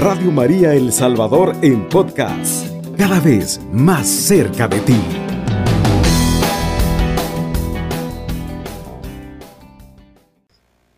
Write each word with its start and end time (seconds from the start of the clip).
Radio 0.00 0.32
María 0.32 0.72
El 0.72 0.94
Salvador 0.94 1.54
en 1.60 1.86
podcast, 1.90 2.66
cada 2.96 3.20
vez 3.20 3.60
más 3.70 4.08
cerca 4.08 4.66
de 4.66 4.80
ti. 4.80 4.96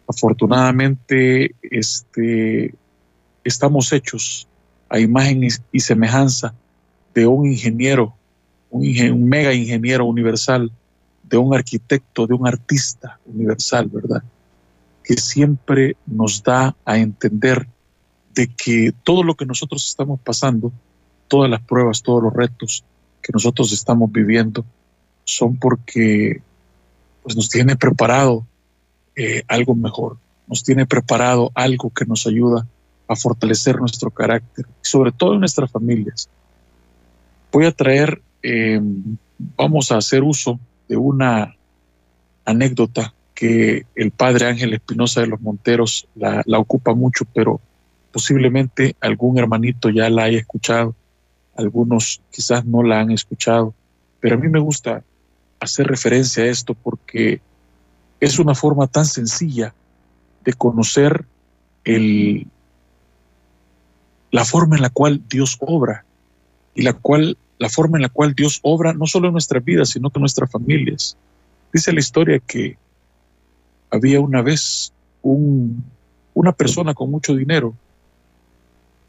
Afortunadamente, 0.06 1.52
este, 1.62 2.72
estamos 3.42 3.92
hechos 3.92 4.46
a 4.88 5.00
imagen 5.00 5.48
y 5.72 5.80
semejanza 5.80 6.54
de 7.12 7.26
un 7.26 7.46
ingeniero, 7.46 8.14
un, 8.70 8.82
un 8.84 9.28
mega 9.28 9.52
ingeniero 9.52 10.04
universal, 10.04 10.70
de 11.24 11.36
un 11.38 11.52
arquitecto, 11.52 12.28
de 12.28 12.34
un 12.34 12.46
artista 12.46 13.18
universal, 13.26 13.88
¿verdad? 13.88 14.22
Que 15.02 15.14
siempre 15.14 15.96
nos 16.06 16.40
da 16.40 16.76
a 16.84 16.98
entender 16.98 17.66
de 18.34 18.48
que 18.48 18.92
todo 19.04 19.22
lo 19.22 19.34
que 19.34 19.46
nosotros 19.46 19.86
estamos 19.86 20.20
pasando, 20.20 20.72
todas 21.28 21.50
las 21.50 21.60
pruebas, 21.60 22.02
todos 22.02 22.22
los 22.22 22.32
retos 22.32 22.84
que 23.22 23.32
nosotros 23.32 23.72
estamos 23.72 24.10
viviendo, 24.10 24.64
son 25.24 25.56
porque 25.56 26.42
pues, 27.22 27.36
nos 27.36 27.48
tiene 27.48 27.76
preparado 27.76 28.46
eh, 29.16 29.42
algo 29.48 29.74
mejor, 29.74 30.16
nos 30.48 30.64
tiene 30.64 30.86
preparado 30.86 31.50
algo 31.54 31.90
que 31.90 32.04
nos 32.04 32.26
ayuda 32.26 32.66
a 33.08 33.16
fortalecer 33.16 33.78
nuestro 33.78 34.10
carácter, 34.10 34.66
sobre 34.80 35.12
todo 35.12 35.34
en 35.34 35.40
nuestras 35.40 35.70
familias. 35.70 36.28
Voy 37.52 37.66
a 37.66 37.72
traer, 37.72 38.22
eh, 38.42 38.80
vamos 39.56 39.92
a 39.92 39.98
hacer 39.98 40.22
uso 40.22 40.58
de 40.88 40.96
una 40.96 41.54
anécdota 42.44 43.12
que 43.34 43.86
el 43.94 44.10
padre 44.10 44.46
Ángel 44.46 44.72
Espinosa 44.72 45.20
de 45.20 45.26
los 45.26 45.40
Monteros 45.40 46.08
la, 46.14 46.42
la 46.46 46.58
ocupa 46.58 46.94
mucho, 46.94 47.24
pero 47.34 47.60
posiblemente 48.12 48.94
algún 49.00 49.38
hermanito 49.38 49.90
ya 49.90 50.08
la 50.10 50.24
haya 50.24 50.38
escuchado, 50.38 50.94
algunos 51.56 52.20
quizás 52.30 52.64
no 52.64 52.82
la 52.82 53.00
han 53.00 53.10
escuchado, 53.10 53.74
pero 54.20 54.36
a 54.36 54.38
mí 54.38 54.48
me 54.48 54.60
gusta 54.60 55.02
hacer 55.58 55.86
referencia 55.86 56.44
a 56.44 56.46
esto 56.46 56.74
porque 56.74 57.40
es 58.20 58.38
una 58.38 58.54
forma 58.54 58.86
tan 58.86 59.06
sencilla 59.06 59.74
de 60.44 60.52
conocer 60.52 61.24
el, 61.84 62.46
la 64.30 64.44
forma 64.44 64.76
en 64.76 64.82
la 64.82 64.90
cual 64.90 65.22
Dios 65.28 65.56
obra. 65.60 66.04
Y 66.74 66.82
la, 66.82 66.94
cual, 66.94 67.36
la 67.58 67.68
forma 67.68 67.98
en 67.98 68.02
la 68.02 68.08
cual 68.08 68.34
Dios 68.34 68.60
obra 68.62 68.92
no 68.92 69.06
solo 69.06 69.28
en 69.28 69.32
nuestras 69.32 69.64
vidas, 69.64 69.90
sino 69.90 70.10
en 70.14 70.20
nuestras 70.20 70.50
familias. 70.50 71.16
Dice 71.72 71.92
la 71.92 72.00
historia 72.00 72.38
que 72.38 72.76
había 73.90 74.20
una 74.20 74.40
vez 74.40 74.92
un, 75.20 75.84
una 76.34 76.52
persona 76.52 76.94
con 76.94 77.10
mucho 77.10 77.34
dinero 77.34 77.74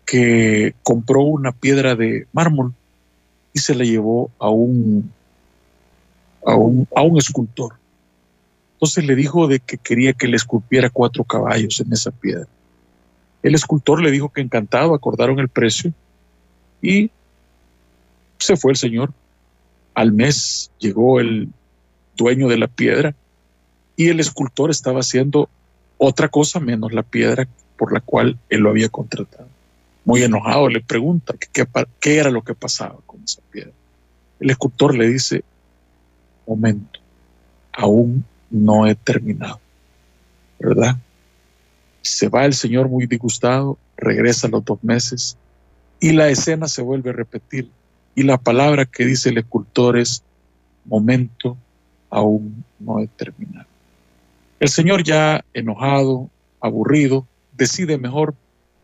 que 0.05 0.75
compró 0.83 1.21
una 1.21 1.51
piedra 1.51 1.95
de 1.95 2.27
mármol 2.33 2.73
y 3.53 3.59
se 3.59 3.75
la 3.75 3.83
llevó 3.83 4.31
a 4.39 4.49
un, 4.49 5.11
a 6.45 6.55
un, 6.55 6.87
a 6.95 7.01
un 7.01 7.17
escultor. 7.17 7.75
Entonces 8.73 9.05
le 9.05 9.15
dijo 9.15 9.47
de 9.47 9.59
que 9.59 9.77
quería 9.77 10.13
que 10.13 10.27
le 10.27 10.35
esculpiera 10.35 10.89
cuatro 10.89 11.23
caballos 11.23 11.79
en 11.79 11.93
esa 11.93 12.11
piedra. 12.11 12.47
El 13.41 13.55
escultor 13.55 14.01
le 14.01 14.11
dijo 14.11 14.29
que 14.29 14.41
encantado, 14.41 14.93
acordaron 14.93 15.39
el 15.39 15.49
precio 15.49 15.93
y 16.81 17.11
se 18.39 18.57
fue 18.57 18.71
el 18.71 18.77
señor. 18.77 19.13
Al 19.93 20.11
mes 20.11 20.71
llegó 20.79 21.19
el 21.19 21.49
dueño 22.17 22.47
de 22.47 22.57
la 22.57 22.67
piedra 22.67 23.15
y 23.95 24.09
el 24.09 24.19
escultor 24.19 24.71
estaba 24.71 25.01
haciendo 25.01 25.49
otra 25.97 26.27
cosa 26.27 26.59
menos 26.59 26.93
la 26.93 27.03
piedra 27.03 27.47
por 27.77 27.93
la 27.93 27.99
cual 27.99 28.37
él 28.49 28.61
lo 28.61 28.69
había 28.69 28.89
contratado 28.89 29.47
muy 30.05 30.23
enojado, 30.23 30.67
le 30.67 30.81
pregunta 30.81 31.33
qué, 31.51 32.17
era 32.17 32.29
lo 32.29 32.41
que 32.41 32.53
pasaba 32.53 32.97
con 33.05 33.23
esa 33.23 33.41
piedra. 33.51 33.71
El 34.39 34.49
escultor 34.49 34.95
le 34.95 35.07
dice, 35.07 35.43
momento, 36.45 36.99
aún 37.71 38.25
no 38.49 38.85
he 38.85 38.95
terminado, 38.95 39.59
¿verdad? 40.59 40.97
Se 42.01 42.27
va 42.27 42.45
el 42.45 42.53
señor 42.53 42.89
muy 42.89 43.07
disgustado, 43.07 43.77
regresa 43.95 44.47
a 44.47 44.49
los 44.49 44.65
dos 44.65 44.83
meses 44.83 45.37
y 45.99 46.11
la 46.11 46.27
escena 46.27 46.67
se 46.67 46.81
vuelve 46.81 47.11
a 47.11 47.13
repetir. 47.13 47.69
Y 48.15 48.23
la 48.23 48.37
palabra 48.37 48.85
que 48.85 49.05
dice 49.05 49.29
el 49.29 49.37
escultor 49.37 49.97
es, 49.97 50.21
momento, 50.85 51.57
aún 52.09 52.63
no 52.77 52.99
he 52.99 53.07
terminado. 53.07 53.67
El 54.59 54.69
señor 54.69 55.03
ya 55.03 55.43
enojado, 55.53 56.29
aburrido, 56.59 57.25
decide 57.53 57.97
mejor 57.97 58.35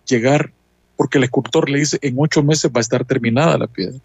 llegar 0.05 0.51
porque 0.99 1.17
el 1.17 1.23
escultor 1.23 1.69
le 1.69 1.79
dice, 1.79 1.97
en 2.01 2.15
ocho 2.17 2.43
meses 2.43 2.69
va 2.75 2.79
a 2.79 2.81
estar 2.81 3.05
terminada 3.05 3.57
la 3.57 3.67
piedra. 3.67 3.97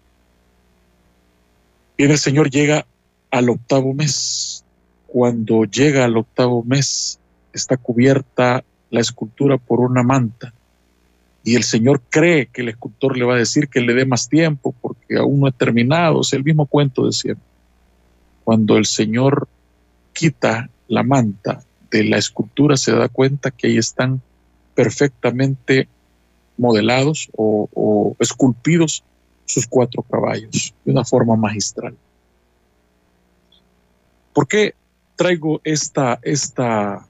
Y 1.97 2.05
el 2.05 2.17
Señor 2.17 2.49
llega 2.49 2.85
al 3.31 3.49
octavo 3.49 3.93
mes. 3.93 4.63
Cuando 5.05 5.65
llega 5.65 6.05
al 6.05 6.15
octavo 6.15 6.63
mes, 6.63 7.19
está 7.51 7.75
cubierta 7.75 8.63
la 8.91 9.01
escultura 9.01 9.57
por 9.57 9.81
una 9.81 10.03
manta. 10.03 10.53
Y 11.43 11.55
el 11.55 11.65
Señor 11.65 12.01
cree 12.09 12.45
que 12.45 12.61
el 12.61 12.69
escultor 12.69 13.17
le 13.17 13.25
va 13.25 13.35
a 13.35 13.39
decir 13.39 13.67
que 13.67 13.81
le 13.81 13.93
dé 13.93 14.05
más 14.05 14.29
tiempo 14.29 14.73
porque 14.79 15.17
aún 15.17 15.41
no 15.41 15.47
ha 15.47 15.51
terminado. 15.51 16.21
Es 16.21 16.31
el 16.31 16.45
mismo 16.45 16.65
cuento 16.65 17.07
de 17.07 17.11
siempre. 17.11 17.45
Cuando 18.45 18.77
el 18.77 18.85
Señor 18.85 19.49
quita 20.13 20.69
la 20.87 21.03
manta 21.03 21.61
de 21.91 22.05
la 22.05 22.15
escultura, 22.15 22.77
se 22.77 22.93
da 22.93 23.09
cuenta 23.09 23.51
que 23.51 23.67
ahí 23.67 23.77
están 23.77 24.21
perfectamente 24.75 25.89
modelados 26.57 27.29
o, 27.35 28.15
esculpidos 28.19 29.03
sus 29.45 29.67
cuatro 29.67 30.01
caballos 30.03 30.73
de 30.83 30.91
una 30.91 31.05
forma 31.05 31.35
magistral. 31.35 31.95
¿Por 34.33 34.47
qué 34.47 34.73
traigo 35.15 35.61
esta, 35.63 36.19
esta 36.23 37.05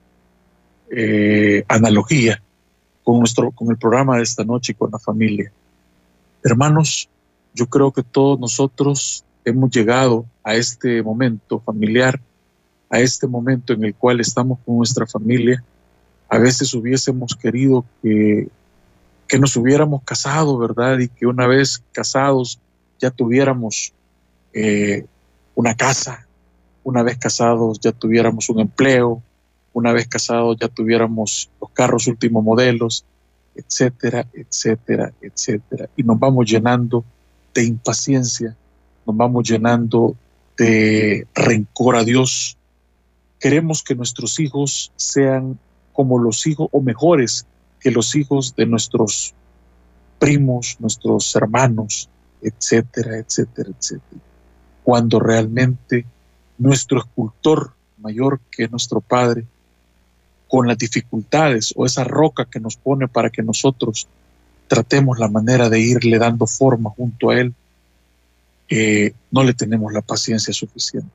eh, 0.92 1.64
analogía 1.68 2.42
con, 3.04 3.20
nuestro, 3.20 3.52
con 3.52 3.70
el 3.72 3.78
programa 3.78 4.18
de 4.18 4.24
esta 4.24 4.44
noche 4.44 4.74
y 4.74 4.76
con 4.76 4.92
la 4.92 5.00
familia? 5.00 5.52
Hermanos, 6.44 7.10
yo 7.54 7.68
creo 7.68 7.92
que 7.92 8.04
todos 8.04 8.40
nosotros 8.40 9.24
hemos 9.46 9.72
llegado 9.72 10.26
a 10.44 10.56
este 10.56 11.02
momento 11.02 11.60
familiar, 11.60 12.20
a 12.90 13.00
este 13.00 13.28
momento 13.28 13.74
en 13.74 13.86
el 13.86 13.96
cual 13.96 14.20
estamos 14.20 14.60
con 14.66 14.78
nuestra 14.78 15.08
familia. 15.08 15.64
A 16.28 16.38
veces 16.38 16.74
hubiésemos 16.74 17.36
querido 17.36 17.86
que 18.02 18.50
que 19.28 19.40
nos 19.40 19.56
hubiéramos 19.56 20.04
casado, 20.04 20.58
¿verdad? 20.58 21.00
Y 21.00 21.10
que 21.10 21.26
una 21.26 21.48
vez 21.48 21.82
casados 21.92 22.60
ya 23.00 23.12
tuviéramos 23.12 23.94
eh, 24.54 25.06
una 25.56 25.76
casa, 25.76 26.28
una 26.84 27.04
vez 27.04 27.18
casados 27.18 27.80
ya 27.80 27.92
tuviéramos 27.92 28.50
un 28.50 28.60
empleo, 28.60 29.22
una 29.74 29.92
vez 29.92 30.08
casados 30.08 30.58
ya 30.60 30.68
tuviéramos 30.68 31.50
los 31.60 31.70
carros 31.72 32.08
últimos 32.08 32.44
modelos, 32.44 33.06
etcétera, 33.56 34.28
etcétera, 34.34 35.12
etcétera. 35.22 35.90
Y 35.96 36.04
nos 36.04 36.20
vamos 36.20 36.50
llenando 36.50 37.04
de 37.54 37.66
impaciencia, 37.66 38.56
nos 39.06 39.18
vamos 39.18 39.50
llenando 39.50 40.16
de 40.58 41.28
rencor 41.34 41.96
a 41.96 42.04
Dios. 42.04 42.58
Queremos 43.40 43.84
que 43.84 43.96
nuestros 43.96 44.40
hijos 44.40 44.92
sean 44.96 45.58
como 45.94 46.20
los 46.20 46.46
hijos 46.48 46.68
o 46.72 46.82
mejores 46.82 47.46
que 47.86 47.92
los 47.92 48.16
hijos 48.16 48.56
de 48.56 48.66
nuestros 48.66 49.36
primos, 50.18 50.78
nuestros 50.80 51.36
hermanos, 51.36 52.10
etcétera, 52.42 53.20
etcétera, 53.20 53.70
etcétera. 53.70 54.22
Cuando 54.84 55.20
realmente 55.20 56.04
nuestro 56.58 56.98
escultor 56.98 57.74
mayor 58.00 58.40
que 58.50 58.68
nuestro 58.70 59.02
Padre, 59.02 59.46
con 60.48 60.68
las 60.68 60.80
dificultades 60.80 61.76
o 61.76 61.86
esa 61.86 62.04
roca 62.04 62.46
que 62.46 62.60
nos 62.60 62.76
pone 62.76 63.08
para 63.08 63.30
que 63.30 63.44
nosotros 63.44 64.08
tratemos 64.68 65.20
la 65.20 65.28
manera 65.28 65.70
de 65.70 65.80
irle 65.80 66.18
dando 66.18 66.48
forma 66.48 66.90
junto 66.90 67.30
a 67.30 67.40
Él, 67.40 67.54
eh, 68.68 69.14
no 69.30 69.44
le 69.44 69.54
tenemos 69.54 69.94
la 69.94 70.02
paciencia 70.02 70.52
suficiente. 70.56 71.12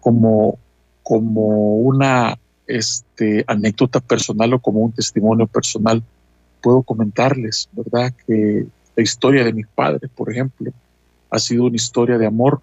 Como, 0.00 0.58
como 1.02 1.80
una 1.80 2.38
este, 2.66 3.44
anécdota 3.46 4.00
personal 4.00 4.54
o 4.54 4.58
como 4.58 4.80
un 4.80 4.92
testimonio 4.92 5.46
personal, 5.46 6.02
puedo 6.62 6.82
comentarles, 6.82 7.68
¿verdad? 7.72 8.12
Que 8.26 8.66
la 8.96 9.02
historia 9.02 9.44
de 9.44 9.52
mis 9.52 9.66
padres, 9.66 10.10
por 10.14 10.30
ejemplo, 10.30 10.72
ha 11.30 11.38
sido 11.38 11.64
una 11.64 11.76
historia 11.76 12.18
de 12.18 12.26
amor, 12.26 12.60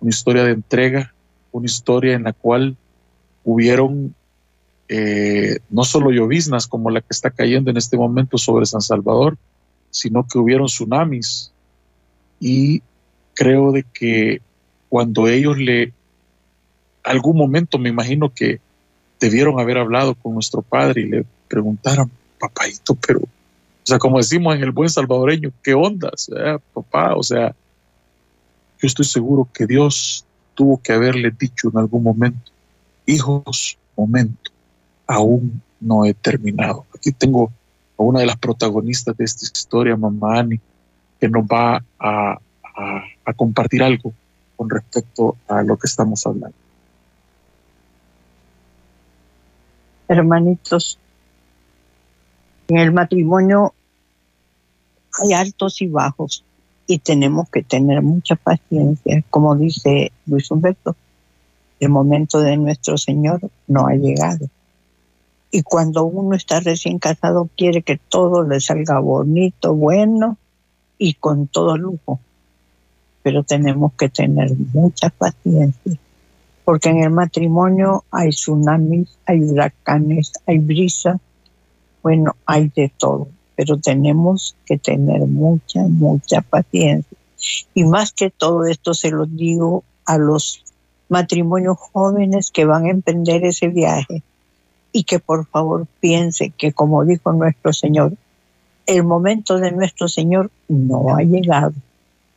una 0.00 0.10
historia 0.10 0.44
de 0.44 0.52
entrega, 0.52 1.12
una 1.52 1.66
historia 1.66 2.14
en 2.14 2.24
la 2.24 2.32
cual 2.32 2.76
hubieron 3.44 4.14
eh, 4.88 5.58
no 5.68 5.84
solo 5.84 6.10
lloviznas 6.10 6.66
como 6.66 6.90
la 6.90 7.00
que 7.00 7.08
está 7.10 7.30
cayendo 7.30 7.70
en 7.70 7.76
este 7.76 7.96
momento 7.96 8.38
sobre 8.38 8.66
San 8.66 8.80
Salvador, 8.80 9.36
sino 9.90 10.26
que 10.26 10.38
hubieron 10.38 10.66
tsunamis. 10.66 11.52
Y 12.40 12.82
creo 13.34 13.72
de 13.72 13.84
que 13.84 14.40
cuando 14.88 15.28
ellos 15.28 15.58
le, 15.58 15.92
algún 17.04 17.36
momento 17.36 17.78
me 17.78 17.90
imagino 17.90 18.32
que 18.32 18.60
debieron 19.20 19.58
haber 19.60 19.78
hablado 19.78 20.14
con 20.14 20.34
nuestro 20.34 20.62
padre 20.62 21.02
y 21.02 21.08
le 21.08 21.24
preguntaron, 21.48 22.10
papayito, 22.38 22.94
pero 22.94 23.20
sea, 23.88 23.98
como 23.98 24.18
decimos 24.18 24.54
en 24.54 24.62
el 24.62 24.70
buen 24.70 24.90
salvadoreño, 24.90 25.50
¿qué 25.62 25.72
onda? 25.72 26.10
papá, 26.74 27.14
o 27.16 27.22
sea, 27.22 27.54
yo 28.80 28.86
estoy 28.86 29.06
seguro 29.06 29.48
que 29.52 29.66
Dios 29.66 30.26
tuvo 30.54 30.80
que 30.82 30.92
haberle 30.92 31.30
dicho 31.30 31.70
en 31.72 31.78
algún 31.78 32.02
momento, 32.02 32.52
hijos, 33.06 33.78
momento, 33.96 34.50
aún 35.06 35.62
no 35.80 36.04
he 36.04 36.12
terminado. 36.12 36.84
Aquí 36.94 37.12
tengo 37.12 37.50
a 37.96 38.02
una 38.02 38.20
de 38.20 38.26
las 38.26 38.36
protagonistas 38.36 39.16
de 39.16 39.24
esta 39.24 39.46
historia, 39.46 39.96
mamá 39.96 40.40
Ani, 40.40 40.60
que 41.18 41.28
nos 41.28 41.44
va 41.44 41.82
a, 41.98 42.38
a 43.24 43.32
compartir 43.34 43.82
algo 43.82 44.12
con 44.56 44.68
respecto 44.68 45.36
a 45.48 45.62
lo 45.62 45.78
que 45.78 45.86
estamos 45.86 46.26
hablando. 46.26 46.67
Hermanitos, 50.08 50.98
en 52.68 52.78
el 52.78 52.92
matrimonio 52.92 53.74
hay 55.22 55.32
altos 55.32 55.80
y 55.82 55.88
bajos 55.88 56.44
y 56.86 56.98
tenemos 56.98 57.48
que 57.50 57.62
tener 57.62 58.02
mucha 58.02 58.36
paciencia. 58.36 59.22
Como 59.30 59.54
dice 59.56 60.12
Luis 60.26 60.50
Humberto, 60.50 60.96
el 61.80 61.90
momento 61.90 62.40
de 62.40 62.56
nuestro 62.56 62.96
Señor 62.98 63.40
no 63.66 63.86
ha 63.86 63.94
llegado. 63.94 64.48
Y 65.50 65.62
cuando 65.62 66.04
uno 66.04 66.36
está 66.36 66.60
recién 66.60 66.98
casado 66.98 67.48
quiere 67.56 67.82
que 67.82 67.98
todo 67.98 68.42
le 68.42 68.60
salga 68.60 68.98
bonito, 68.98 69.74
bueno 69.74 70.36
y 70.98 71.14
con 71.14 71.46
todo 71.46 71.76
lujo. 71.76 72.20
Pero 73.22 73.42
tenemos 73.42 73.92
que 73.94 74.08
tener 74.08 74.50
mucha 74.72 75.10
paciencia, 75.10 75.98
porque 76.68 76.90
en 76.90 76.98
el 77.02 77.10
matrimonio 77.10 78.04
hay 78.10 78.28
tsunamis, 78.28 79.08
hay 79.24 79.40
huracanes, 79.40 80.34
hay 80.46 80.58
brisa, 80.58 81.18
bueno, 82.02 82.36
hay 82.44 82.68
de 82.76 82.92
todo 82.94 83.28
pero 83.58 83.76
tenemos 83.76 84.54
que 84.66 84.78
tener 84.78 85.22
mucha, 85.22 85.80
mucha 85.82 86.42
paciencia. 86.42 87.18
Y 87.74 87.82
más 87.82 88.12
que 88.12 88.30
todo 88.30 88.64
esto 88.66 88.94
se 88.94 89.10
lo 89.10 89.26
digo 89.26 89.82
a 90.04 90.16
los 90.16 90.62
matrimonios 91.08 91.76
jóvenes 91.76 92.52
que 92.52 92.64
van 92.64 92.86
a 92.86 92.90
emprender 92.90 93.44
ese 93.44 93.66
viaje 93.66 94.22
y 94.92 95.02
que 95.02 95.18
por 95.18 95.44
favor 95.48 95.88
piensen 95.98 96.54
que 96.56 96.72
como 96.72 97.04
dijo 97.04 97.32
nuestro 97.32 97.72
Señor, 97.72 98.12
el 98.86 99.02
momento 99.02 99.58
de 99.58 99.72
nuestro 99.72 100.06
Señor 100.06 100.52
no 100.68 101.16
ha 101.16 101.22
llegado. 101.22 101.74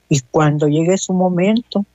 Y 0.09 0.21
cuando 0.21 0.67
llegue 0.69 0.97
su 0.97 1.13
momento, 1.13 1.85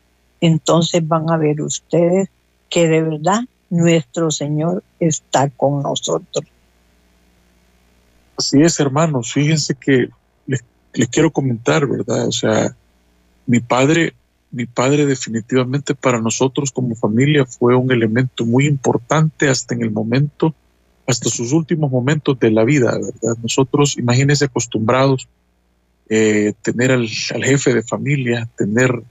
entonces 0.41 1.07
van 1.07 1.31
a 1.31 1.37
ver 1.37 1.61
ustedes 1.61 2.29
que 2.69 2.89
de 2.89 3.03
verdad 3.03 3.41
nuestro 3.71 4.31
Señor 4.31 4.83
está 5.01 5.51
con 5.51 5.83
nosotros. 5.83 6.45
Así 8.37 8.61
es, 8.61 8.79
hermanos. 8.81 9.33
Fíjense 9.33 9.75
que 9.75 10.09
les, 10.47 10.63
quiero 11.11 11.31
comentar, 11.31 11.87
¿verdad? 11.87 12.29
O 12.29 12.33
sea, 12.33 12.77
mi 13.47 13.61
padre, 13.61 14.15
mi 14.51 14.67
padre 14.67 15.07
definitivamente 15.07 15.95
para 15.95 16.21
nosotros 16.21 16.71
como 16.71 16.95
familia 16.95 17.47
fue 17.47 17.75
un 17.75 17.91
elemento 17.91 18.45
muy 18.45 18.67
importante 18.67 19.49
hasta 19.49 19.75
en 19.75 19.83
el 19.83 19.91
momento, 19.91 20.55
hasta 21.07 21.31
sus 21.31 21.53
últimos 21.53 21.91
momentos 21.91 22.39
de 22.39 22.51
la 22.51 22.65
vida, 22.65 22.93
¿verdad? 22.93 23.37
Nosotros, 23.43 23.97
imagínense 23.97 24.45
acostumbrados 24.45 25.29
eh, 26.09 26.53
tener 26.63 26.93
al, 26.93 27.09
jefe 27.09 27.75
de 27.75 27.83
familia, 27.83 28.49
tener 28.57 29.03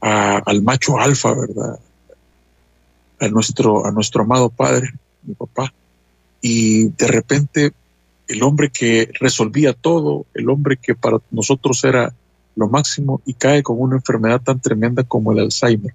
al 0.00 0.62
macho 0.62 0.98
alfa, 0.98 1.34
¿verdad? 1.34 1.78
A 3.20 3.28
nuestro, 3.28 3.86
a 3.86 3.90
nuestro 3.90 4.22
amado 4.22 4.50
padre, 4.50 4.92
mi 5.22 5.34
papá. 5.34 5.72
Y 6.40 6.88
de 6.90 7.06
repente 7.08 7.72
el 8.28 8.42
hombre 8.42 8.70
que 8.70 9.10
resolvía 9.20 9.72
todo, 9.72 10.26
el 10.34 10.50
hombre 10.50 10.76
que 10.76 10.94
para 10.94 11.18
nosotros 11.30 11.82
era 11.84 12.12
lo 12.56 12.68
máximo 12.68 13.20
y 13.24 13.34
cae 13.34 13.62
con 13.62 13.80
una 13.80 13.96
enfermedad 13.96 14.40
tan 14.40 14.60
tremenda 14.60 15.04
como 15.04 15.32
el 15.32 15.40
Alzheimer. 15.40 15.94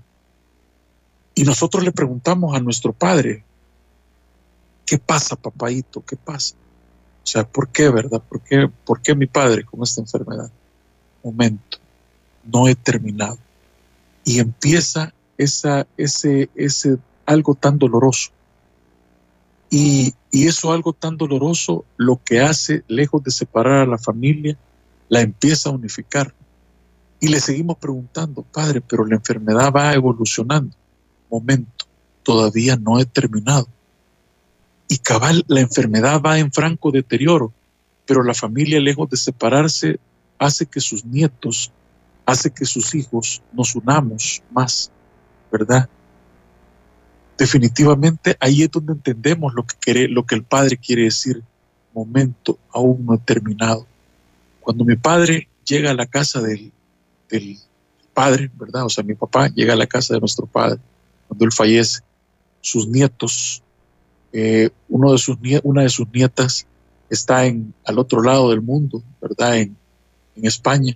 Y 1.33 1.43
nosotros 1.43 1.83
le 1.83 1.91
preguntamos 1.91 2.55
a 2.55 2.59
nuestro 2.59 2.93
padre, 2.93 3.43
¿qué 4.85 4.97
pasa, 4.97 5.35
papaito? 5.35 6.03
¿Qué 6.05 6.15
pasa? 6.15 6.55
O 7.23 7.27
sea, 7.27 7.43
¿por 7.43 7.69
qué, 7.69 7.89
verdad? 7.89 8.21
¿Por 8.27 8.41
qué, 8.41 8.69
por 8.85 9.01
qué 9.01 9.15
mi 9.15 9.27
padre 9.27 9.63
con 9.63 9.81
esta 9.83 10.01
enfermedad? 10.01 10.51
Momento, 11.23 11.77
no 12.43 12.67
he 12.67 12.75
terminado. 12.75 13.37
Y 14.31 14.39
empieza 14.39 15.13
esa, 15.37 15.87
ese, 15.97 16.49
ese 16.55 16.97
algo 17.25 17.55
tan 17.55 17.77
doloroso 17.77 18.31
y, 19.71 20.13
eso 20.31 20.71
algo 20.71 20.93
tan 20.93 21.17
doloroso, 21.17 21.85
lo 21.97 22.21
que 22.23 22.41
hace, 22.41 22.83
lejos 22.87 23.23
de 23.23 23.31
separar 23.31 23.81
a 23.81 23.85
la 23.85 23.97
familia, 23.97 24.57
la 25.09 25.21
empieza 25.21 25.69
a 25.69 25.73
unificar. 25.73 26.33
Y 27.19 27.27
le 27.29 27.39
seguimos 27.39 27.77
preguntando, 27.77 28.41
padre, 28.43 28.81
pero 28.81 29.05
la 29.05 29.15
enfermedad 29.15 29.71
va 29.73 29.93
evolucionando. 29.93 30.75
Momento, 31.29 31.85
todavía 32.23 32.75
no 32.75 32.99
he 32.99 33.05
terminado. 33.05 33.67
Y 34.87 34.97
cabal, 34.97 35.43
la 35.47 35.61
enfermedad 35.61 36.21
va 36.21 36.39
en 36.39 36.51
franco 36.51 36.91
deterioro, 36.91 37.53
pero 38.05 38.23
la 38.23 38.33
familia, 38.33 38.79
lejos 38.79 39.09
de 39.09 39.17
separarse, 39.17 39.99
hace 40.37 40.65
que 40.65 40.79
sus 40.79 41.05
nietos, 41.05 41.71
hace 42.31 42.51
que 42.51 42.65
sus 42.65 42.95
hijos 42.95 43.41
nos 43.53 43.75
unamos 43.75 44.41
más, 44.51 44.91
¿verdad? 45.51 45.89
definitivamente 47.41 48.37
ahí 48.39 48.61
es 48.61 48.69
donde 48.69 48.93
entendemos 48.93 49.51
lo 49.55 49.63
que, 49.63 49.75
quiere, 49.79 50.07
lo 50.07 50.23
que 50.27 50.35
el 50.35 50.43
Padre 50.43 50.77
quiere 50.77 51.05
decir, 51.05 51.41
momento 51.91 52.59
aún 52.71 53.03
no 53.03 53.17
terminado. 53.17 53.87
Cuando 54.59 54.85
mi 54.85 54.95
padre 54.95 55.47
llega 55.65 55.89
a 55.89 55.95
la 55.95 56.05
casa 56.05 56.39
del, 56.39 56.71
del 57.29 57.57
padre, 58.13 58.51
¿verdad? 58.53 58.85
O 58.85 58.89
sea, 58.89 59.03
mi 59.03 59.15
papá 59.15 59.47
llega 59.47 59.73
a 59.73 59.75
la 59.75 59.87
casa 59.87 60.13
de 60.13 60.19
nuestro 60.19 60.45
padre, 60.45 60.79
cuando 61.27 61.43
él 61.43 61.51
fallece, 61.51 62.01
sus 62.61 62.87
nietos, 62.87 63.63
eh, 64.33 64.69
uno 64.87 65.11
de 65.11 65.17
sus, 65.17 65.37
una 65.63 65.81
de 65.81 65.89
sus 65.89 66.07
nietas 66.13 66.67
está 67.09 67.45
en, 67.47 67.73
al 67.85 67.97
otro 67.97 68.21
lado 68.21 68.51
del 68.51 68.61
mundo, 68.61 69.01
¿verdad? 69.19 69.57
En, 69.57 69.75
en 70.35 70.45
España. 70.45 70.95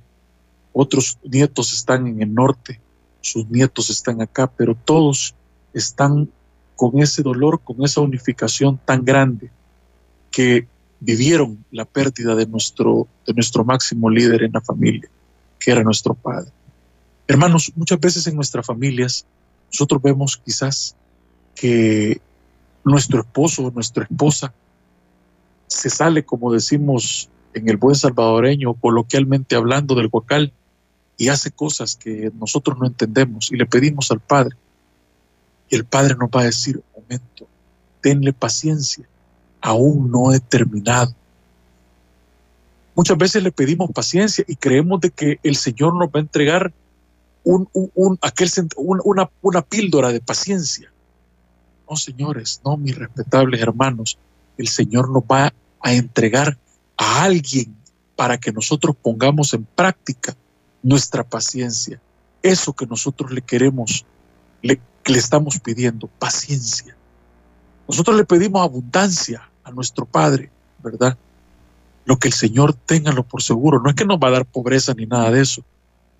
Otros 0.77 1.17
nietos 1.23 1.71
están 1.71 2.05
en 2.05 2.21
el 2.21 2.33
norte, 2.33 2.81
sus 3.21 3.49
nietos 3.49 3.89
están 3.89 4.21
acá, 4.21 4.51
pero 4.57 4.75
todos 4.75 5.33
están 5.73 6.29
con 6.75 6.99
ese 6.99 7.23
dolor, 7.23 7.61
con 7.63 7.81
esa 7.85 8.01
unificación 8.01 8.77
tan 8.83 9.05
grande 9.05 9.49
que 10.31 10.67
vivieron 10.99 11.63
la 11.71 11.85
pérdida 11.85 12.35
de 12.35 12.45
nuestro, 12.45 13.07
de 13.25 13.33
nuestro 13.33 13.63
máximo 13.63 14.09
líder 14.09 14.43
en 14.43 14.51
la 14.51 14.59
familia, 14.59 15.09
que 15.57 15.71
era 15.71 15.81
nuestro 15.81 16.13
padre. 16.13 16.51
Hermanos, 17.25 17.71
muchas 17.77 18.01
veces 18.01 18.27
en 18.27 18.35
nuestras 18.35 18.65
familias 18.65 19.25
nosotros 19.71 20.01
vemos 20.01 20.35
quizás 20.35 20.93
que 21.55 22.19
nuestro 22.83 23.21
esposo 23.21 23.63
o 23.63 23.71
nuestra 23.71 24.03
esposa 24.03 24.53
se 25.67 25.89
sale, 25.89 26.25
como 26.25 26.51
decimos 26.51 27.29
en 27.53 27.69
el 27.69 27.77
buen 27.77 27.95
salvadoreño, 27.95 28.73
coloquialmente 28.73 29.55
hablando 29.55 29.95
del 29.95 30.09
guacal, 30.09 30.51
y 31.17 31.29
hace 31.29 31.51
cosas 31.51 31.95
que 31.95 32.31
nosotros 32.39 32.77
no 32.79 32.87
entendemos 32.87 33.51
y 33.51 33.55
le 33.55 33.65
pedimos 33.65 34.11
al 34.11 34.19
Padre 34.19 34.55
y 35.69 35.75
el 35.75 35.85
Padre 35.85 36.15
nos 36.15 36.29
va 36.29 36.41
a 36.41 36.45
decir, 36.45 36.81
momento, 36.95 37.47
tenle 38.01 38.33
paciencia, 38.33 39.07
aún 39.61 40.11
no 40.11 40.33
he 40.33 40.39
terminado. 40.39 41.13
Muchas 42.95 43.17
veces 43.17 43.43
le 43.43 43.51
pedimos 43.51 43.91
paciencia 43.91 44.45
y 44.47 44.55
creemos 44.55 45.01
de 45.01 45.09
que 45.09 45.39
el 45.43 45.55
Señor 45.55 45.95
nos 45.95 46.09
va 46.09 46.19
a 46.19 46.19
entregar 46.19 46.73
un, 47.43 47.67
aquel, 48.21 48.49
una, 48.77 49.29
una 49.41 49.61
píldora 49.61 50.11
de 50.11 50.21
paciencia. 50.21 50.91
No, 51.89 51.95
señores, 51.95 52.61
no, 52.63 52.77
mis 52.77 52.95
respetables 52.95 53.61
hermanos, 53.61 54.17
el 54.57 54.67
Señor 54.67 55.09
nos 55.09 55.23
va 55.23 55.53
a 55.81 55.93
entregar 55.93 56.57
a 56.97 57.23
alguien 57.23 57.75
para 58.15 58.39
que 58.39 58.51
nosotros 58.51 58.95
pongamos 58.95 59.53
en 59.53 59.65
práctica 59.65 60.35
nuestra 60.85 61.23
paciencia. 61.23 61.99
Eso 62.43 62.71
que 62.73 62.85
nosotros 62.85 63.31
le 63.31 63.41
queremos, 63.41 64.05
le, 64.61 64.79
le 65.05 65.17
estamos 65.17 65.59
pidiendo, 65.59 66.07
paciencia. 66.07 66.95
Nosotros 67.87 68.15
le 68.15 68.23
pedimos 68.23 68.61
abundancia 68.61 69.49
a 69.63 69.71
nuestro 69.71 70.05
Padre, 70.05 70.51
¿verdad? 70.83 71.17
Lo 72.05 72.17
que 72.17 72.27
el 72.27 72.35
Señor 72.35 72.75
téngalo 72.75 73.23
por 73.23 73.41
seguro. 73.41 73.81
No 73.81 73.89
es 73.89 73.95
que 73.95 74.05
nos 74.05 74.19
va 74.19 74.27
a 74.27 74.31
dar 74.31 74.45
pobreza 74.45 74.93
ni 74.93 75.07
nada 75.07 75.31
de 75.31 75.41
eso, 75.41 75.65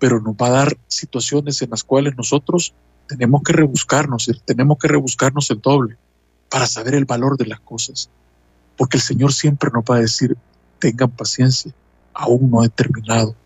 pero 0.00 0.20
nos 0.20 0.34
va 0.34 0.48
a 0.48 0.50
dar 0.64 0.76
situaciones 0.88 1.62
en 1.62 1.70
las 1.70 1.84
cuales 1.84 2.16
nosotros 2.16 2.74
tenemos 3.06 3.42
que 3.44 3.52
rebuscarnos, 3.52 4.28
tenemos 4.44 4.78
que 4.78 4.88
rebuscarnos 4.88 5.48
el 5.50 5.60
doble 5.60 5.96
para 6.50 6.66
saber 6.66 6.96
el 6.96 7.04
valor 7.04 7.36
de 7.36 7.46
las 7.46 7.60
cosas. 7.60 8.10
Porque 8.76 8.96
el 8.96 9.02
Señor 9.02 9.32
siempre 9.32 9.70
nos 9.72 9.84
va 9.84 9.98
a 9.98 10.00
decir, 10.00 10.36
tengan 10.80 11.12
paciencia, 11.12 11.72
aún 12.12 12.50
no 12.50 12.64
he 12.64 12.68
terminado. 12.68 13.36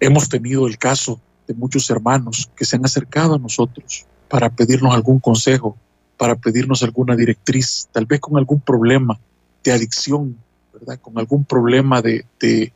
Hemos 0.00 0.28
tenido 0.28 0.66
el 0.66 0.78
caso 0.78 1.20
muchos 1.54 1.88
hermanos 1.90 2.50
que 2.56 2.64
se 2.64 2.76
han 2.76 2.84
acercado 2.84 3.34
a 3.34 3.38
nosotros 3.38 4.06
para 4.28 4.50
pedirnos 4.50 4.94
algún 4.94 5.20
consejo, 5.20 5.76
para 6.16 6.34
pedirnos 6.34 6.82
alguna 6.82 7.16
directriz, 7.16 7.88
tal 7.92 8.06
vez 8.06 8.20
con 8.20 8.36
algún 8.36 8.60
problema 8.60 9.18
de 9.64 9.72
adicción 9.72 10.36
¿verdad? 10.72 11.00
Con 11.00 11.18
algún 11.18 11.44
problema 11.44 12.00
de, 12.00 12.24
de 12.38 12.72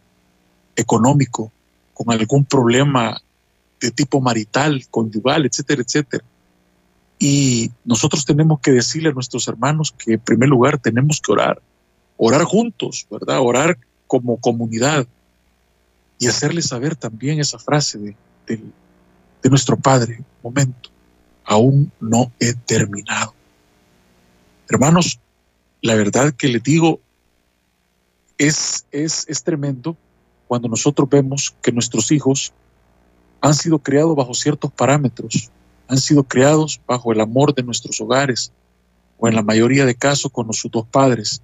económico, 0.76 1.52
con 1.92 2.12
algún 2.12 2.44
problema 2.44 3.20
de 3.80 3.90
tipo 3.90 4.20
marital, 4.20 4.84
conyugal, 4.90 5.46
etcétera, 5.46 5.82
etcétera. 5.82 6.24
Y 7.18 7.70
nosotros 7.84 8.24
tenemos 8.24 8.60
que 8.60 8.72
decirle 8.72 9.10
a 9.10 9.12
nuestros 9.12 9.46
hermanos 9.46 9.94
que 9.96 10.14
en 10.14 10.20
primer 10.20 10.48
lugar 10.48 10.78
tenemos 10.78 11.20
que 11.20 11.32
orar, 11.32 11.62
orar 12.16 12.42
juntos, 12.42 13.06
¿verdad? 13.10 13.38
Orar 13.40 13.78
como 14.06 14.38
comunidad 14.38 15.06
y 16.18 16.26
hacerles 16.26 16.66
saber 16.66 16.96
también 16.96 17.40
esa 17.40 17.58
frase 17.58 17.98
de, 17.98 18.16
de 18.46 19.50
nuestro 19.50 19.76
Padre, 19.76 20.22
momento, 20.42 20.90
aún 21.44 21.92
no 22.00 22.32
he 22.40 22.54
terminado. 22.54 23.34
Hermanos, 24.68 25.20
la 25.82 25.94
verdad 25.94 26.32
que 26.32 26.48
les 26.48 26.62
digo, 26.62 27.00
es, 28.38 28.86
es, 28.90 29.26
es 29.28 29.42
tremendo 29.42 29.96
cuando 30.48 30.68
nosotros 30.68 31.08
vemos 31.08 31.54
que 31.62 31.72
nuestros 31.72 32.10
hijos 32.10 32.52
han 33.40 33.54
sido 33.54 33.78
criados 33.78 34.16
bajo 34.16 34.32
ciertos 34.32 34.72
parámetros, 34.72 35.50
han 35.88 35.98
sido 35.98 36.24
criados 36.24 36.80
bajo 36.86 37.12
el 37.12 37.20
amor 37.20 37.54
de 37.54 37.62
nuestros 37.62 38.00
hogares, 38.00 38.50
o 39.18 39.28
en 39.28 39.34
la 39.34 39.42
mayoría 39.42 39.84
de 39.84 39.94
casos 39.94 40.32
con 40.32 40.50
sus 40.54 40.70
dos 40.70 40.86
padres, 40.86 41.42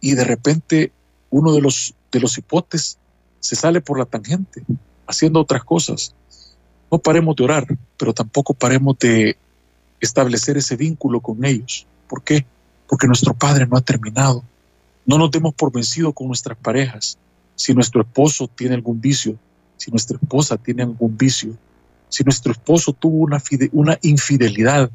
y 0.00 0.14
de 0.14 0.24
repente 0.24 0.92
uno 1.30 1.52
de 1.52 1.60
los, 1.60 1.94
de 2.12 2.20
los 2.20 2.38
hipotes 2.38 2.98
se 3.44 3.56
sale 3.56 3.82
por 3.82 3.98
la 3.98 4.06
tangente, 4.06 4.64
haciendo 5.06 5.38
otras 5.38 5.62
cosas. 5.64 6.14
No 6.90 6.98
paremos 6.98 7.36
de 7.36 7.44
orar, 7.44 7.66
pero 7.98 8.14
tampoco 8.14 8.54
paremos 8.54 8.98
de 8.98 9.36
establecer 10.00 10.56
ese 10.56 10.76
vínculo 10.76 11.20
con 11.20 11.44
ellos. 11.44 11.86
¿Por 12.08 12.22
qué? 12.22 12.46
Porque 12.88 13.06
nuestro 13.06 13.34
Padre 13.34 13.66
no 13.66 13.76
ha 13.76 13.82
terminado. 13.82 14.42
No 15.04 15.18
nos 15.18 15.30
demos 15.30 15.52
por 15.52 15.70
vencido 15.70 16.14
con 16.14 16.28
nuestras 16.28 16.56
parejas. 16.56 17.18
Si 17.54 17.74
nuestro 17.74 18.00
esposo 18.00 18.48
tiene 18.48 18.76
algún 18.76 18.98
vicio, 18.98 19.36
si 19.76 19.90
nuestra 19.90 20.16
esposa 20.16 20.56
tiene 20.56 20.84
algún 20.84 21.14
vicio, 21.14 21.54
si 22.08 22.24
nuestro 22.24 22.52
esposo 22.52 22.94
tuvo 22.94 23.18
una, 23.18 23.42
una 23.72 23.98
infidelidad, 24.00 24.90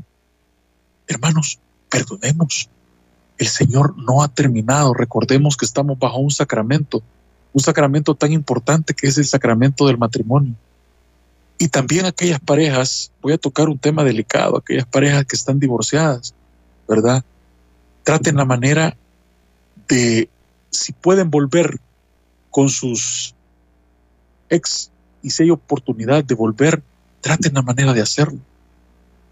hermanos, 1.06 1.60
perdonemos. 1.88 2.68
El 3.38 3.48
Señor 3.48 3.96
no 3.96 4.24
ha 4.24 4.27
terminado. 4.27 4.96
Recordemos 4.96 5.56
que 5.56 5.68
estamos 5.68 6.00
bajo 6.00 6.18
un 6.18 6.32
sacramento, 6.32 7.03
un 7.53 7.62
sacramento 7.62 8.15
tan 8.15 8.32
importante 8.32 8.94
que 8.94 9.08
es 9.08 9.18
el 9.18 9.25
sacramento 9.25 9.88
del 9.88 9.98
matrimonio. 9.98 10.56
Y 11.58 11.68
también 11.68 12.06
aquellas 12.06 12.39
parejas, 12.39 13.12
voy 13.22 13.34
a 13.34 13.38
tocar 13.38 13.68
un 13.68 13.77
tema 13.77 14.03
delicado, 14.03 14.58
aquellas 14.58 14.86
parejas 14.86 15.25
que 15.25 15.36
están 15.36 15.60
divorciadas, 15.60 16.34
¿verdad? 16.88 17.24
Traten 18.03 18.38
la 18.38 18.46
manera 18.46 18.96
de, 19.88 20.29
si 20.70 20.94
pueden 20.94 21.29
volver 21.29 21.77
con 22.50 22.70
sus 22.70 23.36
ex 24.50 24.89
y 25.22 25.32
si 25.32 25.44
hay 25.44 25.50
oportunidad 25.50 26.24
de 26.24 26.36
volver, 26.36 26.82
traten 27.22 27.53
la 27.53 27.62
manera 27.62 27.94
de 27.94 28.01
hacerlo. 28.01 28.39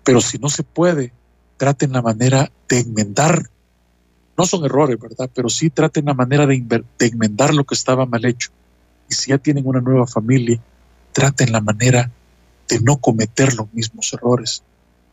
Pero 0.03 0.19
si 0.21 0.37
no 0.37 0.49
se 0.49 0.63
puede, 0.63 1.13
traten 1.57 1.93
la 1.93 2.01
manera 2.01 2.51
de 2.67 2.79
enmendar. 2.79 3.49
No 4.37 4.45
son 4.45 4.63
errores, 4.65 4.99
¿verdad? 4.99 5.29
Pero 5.33 5.49
sí 5.49 5.69
traten 5.69 6.05
la 6.05 6.13
manera 6.13 6.45
de, 6.45 6.83
enmendar 6.99 7.53
lo 7.53 7.63
que 7.63 7.73
estaba 7.73 8.05
mal 8.05 8.23
hecho. 8.23 8.51
Y 9.09 9.15
si 9.15 9.31
ya 9.31 9.39
tienen 9.39 9.65
una 9.65 9.81
nueva 9.81 10.05
familia, 10.05 10.59
traten 11.11 11.51
la 11.51 11.61
manera 11.61 12.11
de 12.67 12.79
no 12.81 12.97
cometer 12.97 13.55
los 13.55 13.73
mismos 13.73 14.13
errores. 14.13 14.63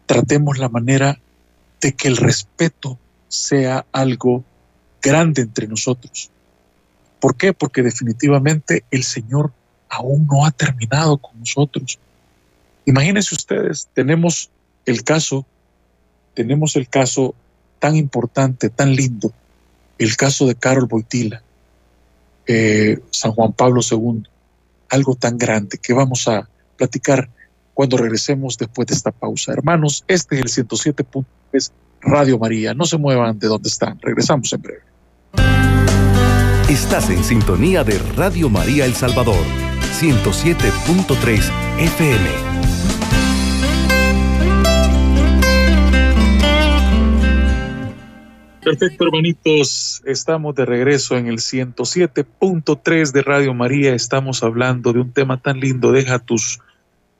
Tratemos 0.07 0.59
la 0.59 0.69
manera 0.69 1.19
de 1.81 1.93
que 1.93 2.09
el 2.09 2.19
respeto 2.19 2.99
sea 3.28 3.87
algo 3.93 4.45
grande 5.00 5.43
entre 5.43 5.69
nosotros. 5.69 6.31
¿Por 7.19 7.37
qué? 7.37 7.54
Porque 7.54 7.83
definitivamente 7.83 8.85
el 8.90 9.04
Señor 9.04 9.52
aún 9.88 10.26
no 10.26 10.45
ha 10.45 10.50
terminado 10.50 11.16
con 11.16 11.38
nosotros. 11.38 11.99
Imagínense 12.85 13.35
ustedes, 13.35 13.88
tenemos 13.95 14.50
el 14.85 15.02
caso, 15.04 15.47
tenemos 16.35 16.76
el 16.76 16.88
caso 16.88 17.35
tan 17.85 17.97
importante, 17.97 18.71
tan 18.71 18.97
lindo, 18.97 19.31
el 19.99 20.17
caso 20.17 20.47
de 20.47 20.55
Carol 20.55 20.87
Boitila, 20.87 21.43
eh, 22.47 22.99
San 23.11 23.33
Juan 23.33 23.53
Pablo 23.53 23.83
II, 23.83 24.23
algo 24.88 25.14
tan 25.17 25.37
grande 25.37 25.76
que 25.76 25.93
vamos 25.93 26.26
a 26.26 26.49
platicar 26.79 27.29
cuando 27.75 27.99
regresemos 27.99 28.57
después 28.57 28.88
de 28.88 28.95
esta 28.95 29.11
pausa. 29.11 29.53
Hermanos, 29.53 30.03
este 30.09 30.41
es 30.41 30.57
el 30.57 30.67
107.3 30.67 31.73
Radio 32.00 32.38
María. 32.38 32.73
No 32.73 32.87
se 32.87 32.97
muevan 32.97 33.38
de 33.38 33.49
donde 33.49 33.69
están. 33.69 33.99
Regresamos 34.00 34.50
en 34.55 34.62
breve. 34.62 34.83
Estás 36.71 37.11
en 37.11 37.23
sintonía 37.23 37.85
de 37.85 37.99
Radio 38.17 38.49
María 38.49 38.87
El 38.87 38.95
Salvador, 38.95 39.45
107.3 40.00 41.50
FM. 41.81 42.74
Perfecto, 48.64 49.04
hermanitos. 49.04 50.02
Estamos 50.06 50.54
de 50.54 50.64
regreso 50.64 51.18
en 51.18 51.26
el 51.26 51.37
107.3 51.37 53.12
de 53.12 53.23
Radio 53.23 53.52
María. 53.52 53.94
Estamos 53.94 54.42
hablando 54.42 54.94
de 54.94 55.00
un 55.00 55.12
tema 55.12 55.38
tan 55.38 55.61
lindo. 55.61 55.92
Deja 55.92 56.18
tus, 56.18 56.61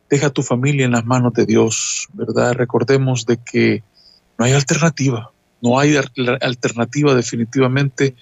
deja 0.09 0.31
tu 0.31 0.43
familia 0.43 0.87
en 0.87 0.93
las 0.93 1.05
manos 1.05 1.35
de 1.35 1.45
Dios, 1.45 2.09
¿verdad? 2.15 2.55
Recordemos 2.55 3.27
de 3.27 3.37
que 3.37 3.83
no 4.39 4.47
hay 4.47 4.53
alternativa. 4.53 5.33
No 5.61 5.79
hay 5.79 5.97
alternativa 6.41 7.15
definitivamente 7.15 8.15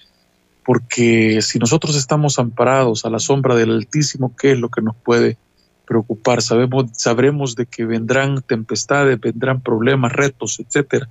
porque 0.65 1.41
si 1.41 1.59
nosotros 1.59 1.95
estamos 1.95 2.39
amparados 2.39 3.05
a 3.05 3.09
la 3.09 3.19
sombra 3.19 3.55
del 3.55 3.71
Altísimo, 3.71 4.35
¿qué 4.35 4.51
es 4.51 4.59
lo 4.59 4.67
que 4.67 4.81
nos 4.81 4.97
puede 4.97 5.37
preocupar? 5.85 6.41
Sabemos, 6.41 6.91
sabremos 6.91 7.55
de 7.55 7.67
que 7.67 7.85
vendrán 7.85 8.41
tempestades, 8.41 9.17
vendrán 9.19 9.61
problemas, 9.61 10.11
retos, 10.11 10.59
etcétera, 10.59 11.09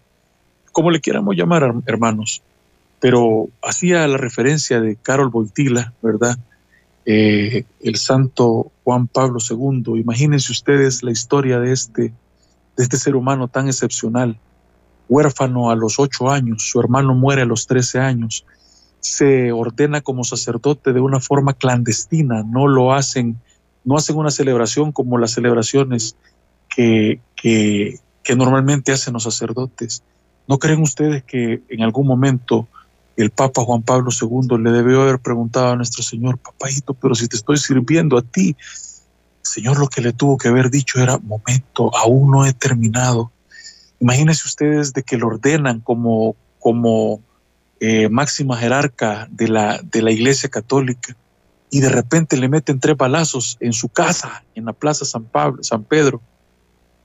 como 0.73 0.91
le 0.91 1.01
quieramos 1.01 1.37
llamar, 1.37 1.73
hermanos. 1.87 2.43
Pero 3.01 3.49
hacía 3.63 4.07
la 4.07 4.17
referencia 4.17 4.81
de 4.81 4.97
Carol 4.97 5.31
Boitila, 5.31 5.93
¿verdad? 6.03 6.39
Eh, 7.05 7.65
el 7.81 7.97
santo 7.97 8.71
Juan 8.85 9.07
Pablo 9.07 9.39
II. 9.41 10.01
Imagínense 10.01 10.53
ustedes 10.53 11.03
la 11.03 11.11
historia 11.11 11.59
de 11.59 11.73
este, 11.73 12.13
de 12.77 12.83
este 12.83 12.97
ser 12.97 13.17
humano 13.17 13.49
tan 13.49 13.67
excepcional, 13.67 14.39
huérfano 15.09 15.71
a 15.71 15.77
los 15.77 15.99
ocho 15.99 16.31
años, 16.31 16.69
su 16.71 16.81
hermano 16.81 17.15
muere 17.15 17.43
a 17.43 17.47
los 17.47 17.67
trece 17.67 17.99
años 17.99 18.45
se 19.03 19.51
ordena 19.51 20.01
como 20.01 20.23
sacerdote 20.23 20.93
de 20.93 21.01
una 21.01 21.19
forma 21.19 21.55
clandestina, 21.55 22.45
no 22.45 22.69
lo 22.69 22.95
hacen, 22.95 23.37
no 23.85 23.97
hacen 23.97 24.17
una 24.17 24.31
celebración 24.31 24.93
como 24.93 25.19
las 25.19 25.33
celebraciones 25.33 26.15
que, 26.69 27.21
que, 27.35 27.99
normalmente 28.37 28.93
hacen 28.93 29.15
los 29.15 29.25
sacerdotes. 29.25 30.05
¿No 30.49 30.59
creen 30.59 30.83
ustedes 30.83 31.23
que 31.23 31.63
en 31.69 31.83
algún 31.83 32.07
momento 32.07 32.69
el 33.17 33.31
Papa 33.31 33.63
Juan 33.63 33.83
Pablo 33.83 34.11
II 34.11 34.59
le 34.59 34.71
debió 34.71 35.03
haber 35.03 35.19
preguntado 35.19 35.73
a 35.73 35.77
nuestro 35.77 36.03
Señor, 36.03 36.39
papayito, 36.39 36.95
pero 36.95 37.15
si 37.15 37.29
te 37.29 37.37
estoy 37.37 37.59
sirviendo 37.59 38.17
a 38.17 38.23
ti, 38.23 38.57
Señor 39.43 39.79
lo 39.79 39.89
que 39.89 40.01
le 40.01 40.13
tuvo 40.13 40.39
que 40.39 40.49
haber 40.49 40.71
dicho 40.71 41.01
era, 41.01 41.19
momento, 41.19 41.95
aún 41.97 42.31
no 42.31 42.47
he 42.47 42.53
terminado. 42.53 43.31
Imagínense 44.01 44.47
ustedes 44.47 44.93
de 44.93 45.03
que 45.03 45.17
lo 45.17 45.29
ordenan 45.29 45.81
como, 45.81 46.37
como 46.59 47.21
eh, 47.81 48.09
máxima 48.09 48.57
jerarca 48.57 49.29
de 49.31 49.49
la, 49.49 49.81
de 49.83 50.03
la 50.03 50.11
Iglesia 50.11 50.49
Católica 50.49 51.17
y 51.71 51.81
de 51.81 51.89
repente 51.89 52.37
le 52.37 52.49
meten 52.49 52.81
tres 52.81 52.97
balazos 52.97 53.57
en 53.61 53.73
su 53.73 53.89
casa, 53.89 54.45
en 54.55 54.67
la 54.67 54.73
Plaza 54.73 55.05
San, 55.05 55.25
Pablo, 55.25 55.63
San 55.63 55.85
Pedro, 55.85 56.21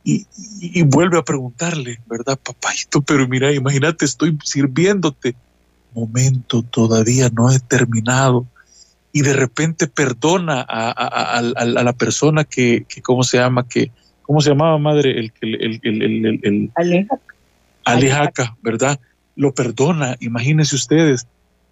y, 0.07 0.25
y, 0.61 0.83
vuelve 0.83 1.17
a 1.17 1.23
preguntarle, 1.23 1.99
¿verdad, 2.07 2.39
papayito? 2.41 3.01
Pero 3.01 3.27
mira, 3.27 3.51
imagínate, 3.51 4.05
estoy 4.05 4.37
sirviéndote. 4.43 5.35
Momento, 5.93 6.61
todavía 6.61 7.29
no 7.29 7.51
he 7.51 7.59
terminado. 7.59 8.45
Y 9.11 9.21
de 9.21 9.33
repente 9.33 9.87
perdona 9.87 10.61
a, 10.61 10.91
a, 10.91 11.39
a, 11.39 11.65
la 11.65 11.93
persona 11.93 12.43
que, 12.43 12.85
que, 12.87 13.01
¿cómo 13.01 13.23
se 13.23 13.37
llama? 13.37 13.67
Que, 13.67 13.91
¿Cómo 14.21 14.39
se 14.41 14.51
llamaba, 14.51 14.77
madre? 14.77 15.19
El, 15.19 15.33
el, 15.41 15.79
el, 15.83 16.25
el, 16.25 16.39
el 16.43 17.07
Alejaca, 17.83 18.55
¿verdad? 18.61 18.99
lo 19.37 19.53
perdona, 19.53 20.17
imagínense 20.19 20.75
ustedes. 20.75 21.25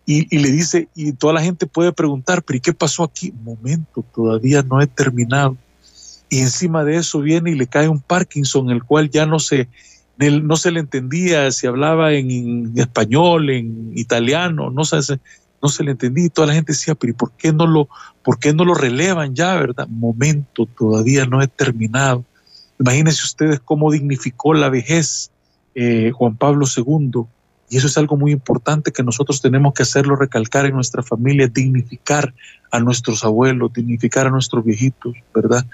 Y, 0.07 0.37
le 0.37 0.51
dice, 0.51 0.87
y 0.93 1.13
toda 1.13 1.33
la 1.33 1.41
gente 1.41 1.65
puede 1.65 1.91
preguntar, 1.91 2.43
pero 2.43 2.57
¿y 2.57 2.61
qué 2.61 2.73
pasó 2.73 3.03
aquí? 3.03 3.33
Momento, 3.43 4.05
todavía 4.13 4.61
no 4.61 4.79
he 4.79 4.85
terminado. 4.85 5.57
Y 6.29 6.39
encima 6.39 6.83
de 6.83 6.97
eso 6.97 7.21
viene 7.21 7.51
y 7.51 7.55
le 7.55 7.67
cae 7.67 7.87
un 7.87 8.01
Parkinson, 8.01 8.69
el 8.69 8.83
cual 8.83 9.09
ya 9.09 9.25
no 9.25 9.39
se, 9.39 9.69
no 10.17 10.55
se 10.55 10.71
le 10.71 10.79
entendía 10.79 11.51
si 11.51 11.67
hablaba 11.67 12.13
en, 12.13 12.73
español, 12.77 13.49
en 13.49 13.91
italiano, 13.95 14.71
no 14.71 14.83
se, 14.85 15.19
no 15.61 15.69
se 15.69 15.83
le 15.83 15.91
entendía. 15.91 16.25
Y 16.25 16.29
toda 16.29 16.47
la 16.47 16.53
gente 16.53 16.73
decía, 16.73 16.95
pero 16.95 17.11
¿y 17.11 17.13
por 17.13 17.31
qué 17.33 17.53
no 17.53 17.67
lo, 17.67 17.89
por 18.23 18.39
qué 18.39 18.53
no 18.53 18.65
lo 18.65 18.73
relevan 18.73 19.35
ya, 19.35 19.55
verdad? 19.55 19.87
Momento, 19.87 20.65
todavía 20.65 21.25
no 21.25 21.41
he 21.41 21.47
terminado. 21.47 22.25
Imagínense 22.79 23.23
ustedes 23.23 23.59
cómo 23.59 23.91
dignificó 23.91 24.53
la 24.53 24.69
vejez 24.69 25.31
eh, 25.75 26.11
Juan 26.11 26.37
Pablo 26.37 26.65
II 26.65 27.25
Y 27.69 27.77
eso 27.77 27.87
es 27.87 27.97
algo 27.97 28.15
muy 28.15 28.31
importante 28.31 28.91
que 28.91 29.03
nosotros 29.03 29.41
tenemos 29.41 29.73
que 29.73 29.83
hacerlo 29.83 30.15
recalcar 30.15 30.65
en 30.65 30.73
nuestra 30.73 31.03
familia, 31.03 31.47
dignificar 31.47 32.33
a 32.71 32.79
nuestros 32.79 33.23
abuelos, 33.23 33.73
dignificar 33.73 34.27
a 34.27 34.29
nuestros 34.29 34.63
viejitos, 34.63 35.13
¿verdad? 35.33 35.65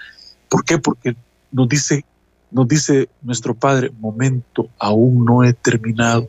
¿Por 0.52 0.66
qué? 0.66 0.76
Porque 0.76 1.16
nos 1.50 1.66
dice, 1.66 2.04
nos 2.50 2.68
dice 2.68 3.08
nuestro 3.22 3.54
Padre, 3.54 3.90
momento 3.98 4.68
aún 4.78 5.24
no 5.24 5.42
he 5.42 5.54
terminado. 5.54 6.28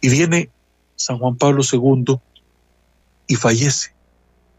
Y 0.00 0.10
viene 0.10 0.48
San 0.94 1.18
Juan 1.18 1.34
Pablo 1.34 1.64
II 1.68 2.20
y 3.26 3.34
fallece. 3.34 3.92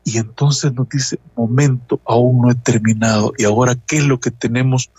Y 0.04 0.18
entonces 0.18 0.74
nos 0.74 0.90
dice, 0.90 1.18
momento 1.38 2.02
aún 2.04 2.42
no 2.42 2.52
he 2.52 2.56
terminado. 2.56 3.32
Y 3.38 3.46
ahora, 3.46 3.76
¿qué 3.88 4.00
es 4.00 4.04
lo 4.04 4.20
que 4.20 4.32
tenemos? 4.32 4.92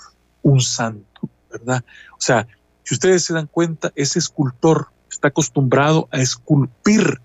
Un 0.42 0.62
santo, 0.62 1.28
¿verdad? 1.52 1.84
O 2.12 2.20
sea, 2.22 2.48
si 2.84 2.94
ustedes 2.94 3.22
se 3.24 3.34
dan 3.34 3.48
cuenta, 3.48 3.92
ese 3.96 4.18
escultor 4.18 4.88
está 5.10 5.28
acostumbrado 5.28 6.08
a 6.10 6.22
esculpir 6.22 7.20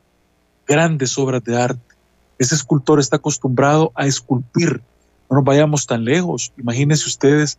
grandes 0.68 1.18
obras 1.18 1.42
de 1.42 1.56
arte. 1.56 1.96
Ese 2.38 2.54
escultor 2.54 3.00
está 3.00 3.16
acostumbrado 3.16 3.94
a 3.96 4.08
esculpir. 4.08 4.82
No 5.30 5.38
nos 5.38 5.44
vayamos 5.44 5.86
tan 5.86 6.06
lejos. 6.06 6.52
Imagínense 6.58 7.08
ustedes 7.08 7.58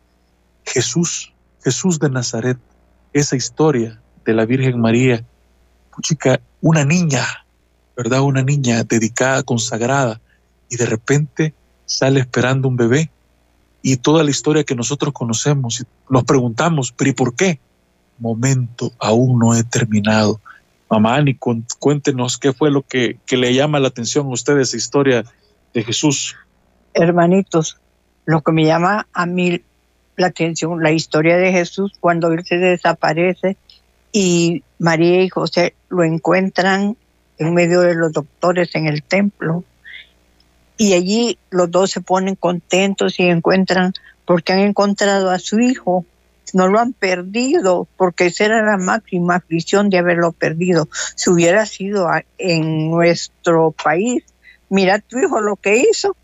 Jesús, 0.64 1.32
Jesús 1.62 1.98
de 1.98 2.10
Nazaret, 2.10 2.58
esa 3.12 3.36
historia 3.36 4.00
de 4.24 4.34
la 4.34 4.44
Virgen 4.44 4.80
María, 4.80 5.24
chica, 6.02 6.40
una 6.60 6.84
niña, 6.84 7.24
¿verdad? 7.96 8.20
Una 8.20 8.42
niña 8.42 8.84
dedicada, 8.84 9.42
consagrada, 9.42 10.20
y 10.68 10.76
de 10.76 10.86
repente 10.86 11.54
sale 11.86 12.20
esperando 12.20 12.68
un 12.68 12.76
bebé. 12.76 13.10
Y 13.82 13.96
toda 13.98 14.24
la 14.24 14.30
historia 14.30 14.64
que 14.64 14.74
nosotros 14.74 15.12
conocemos, 15.12 15.84
nos 16.10 16.24
preguntamos, 16.24 16.92
¿pero 16.92 17.10
y 17.10 17.14
por 17.14 17.34
qué? 17.34 17.60
momento 18.18 18.92
aún 18.98 19.38
no 19.38 19.54
he 19.54 19.62
terminado. 19.64 20.40
Mamá, 20.90 21.20
ni 21.20 21.36
cuéntenos 21.36 22.38
qué 22.38 22.52
fue 22.52 22.70
lo 22.70 22.82
que, 22.82 23.18
que 23.26 23.36
le 23.36 23.52
llama 23.54 23.80
la 23.80 23.88
atención 23.88 24.26
a 24.26 24.30
ustedes 24.30 24.68
esa 24.68 24.76
historia 24.76 25.24
de 25.74 25.82
Jesús. 25.82 26.36
Hermanitos, 26.96 27.78
lo 28.24 28.40
que 28.40 28.52
me 28.52 28.64
llama 28.64 29.06
a 29.12 29.26
mí 29.26 29.62
la 30.16 30.28
atención, 30.28 30.82
la 30.82 30.92
historia 30.92 31.36
de 31.36 31.52
Jesús 31.52 31.92
cuando 32.00 32.32
él 32.32 32.44
se 32.44 32.56
desaparece 32.56 33.56
y 34.12 34.62
María 34.78 35.22
y 35.22 35.28
José 35.28 35.74
lo 35.88 36.04
encuentran 36.04 36.96
en 37.38 37.54
medio 37.54 37.80
de 37.82 37.94
los 37.94 38.12
doctores 38.12 38.74
en 38.74 38.86
el 38.86 39.02
templo. 39.02 39.62
Y 40.78 40.94
allí 40.94 41.38
los 41.50 41.70
dos 41.70 41.90
se 41.90 42.00
ponen 42.00 42.34
contentos 42.34 43.18
y 43.20 43.24
encuentran, 43.24 43.92
porque 44.24 44.52
han 44.52 44.60
encontrado 44.60 45.30
a 45.30 45.38
su 45.38 45.58
hijo 45.60 46.04
no 46.52 46.68
lo 46.68 46.78
han 46.78 46.92
perdido, 46.92 47.88
porque 47.96 48.26
esa 48.26 48.44
era 48.44 48.62
la 48.62 48.76
máxima 48.78 49.36
aflicción 49.36 49.90
de 49.90 49.98
haberlo 49.98 50.32
perdido. 50.32 50.88
Si 51.14 51.30
hubiera 51.30 51.66
sido 51.66 52.08
en 52.38 52.90
nuestro 52.90 53.72
país, 53.72 54.24
mira 54.68 55.00
tu 55.00 55.18
hijo 55.18 55.40
lo 55.40 55.56
que 55.56 55.76
hizo, 55.76 56.16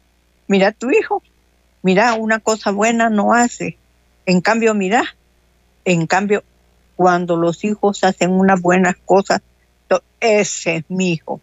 mira 0.47 0.73
tu 0.73 0.91
hijo, 0.91 1.23
mira, 1.83 2.15
una 2.15 2.39
cosa 2.39 2.71
buena 2.71 3.11
no 3.11 3.35
hace. 3.35 3.79
En 4.27 4.41
cambio, 4.41 4.75
mira, 4.75 5.05
en 5.85 6.07
cambio, 6.07 6.45
cuando 6.97 7.37
los 7.37 7.65
hijos 7.65 8.05
hacen 8.05 8.31
unas 8.31 8.61
buenas 8.61 8.97
cosas, 9.05 9.41
ese 10.21 10.77
es 10.77 10.85
mi 10.89 11.13
hijo, 11.13 11.41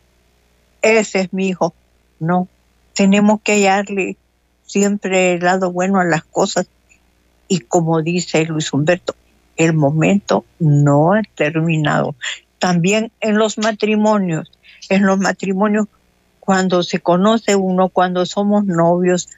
ese 0.82 1.22
es 1.22 1.34
mi 1.34 1.50
hijo. 1.50 1.74
No, 2.20 2.48
tenemos 2.94 3.42
que 3.42 3.54
hallarle 3.54 4.18
siempre 4.66 5.34
el 5.34 5.42
lado 5.42 5.72
bueno 5.72 6.00
a 6.00 6.06
las 6.06 6.24
cosas 6.24 6.68
y 7.48 7.60
como 7.60 8.02
dice 8.02 8.46
Luis 8.46 8.72
Humberto, 8.72 9.16
el 9.58 9.74
momento 9.74 10.46
no 10.60 11.14
ha 11.14 11.22
terminado. 11.36 12.16
También 12.60 13.12
en 13.20 13.38
los 13.38 13.58
matrimonios, 13.58 14.52
en 14.88 15.06
los 15.06 15.18
matrimonios, 15.20 15.88
cuando 16.50 16.82
se 16.82 17.00
conoce 17.00 17.56
uno, 17.56 17.90
cuando 17.90 18.26
somos 18.26 18.66
novios, 18.66 19.30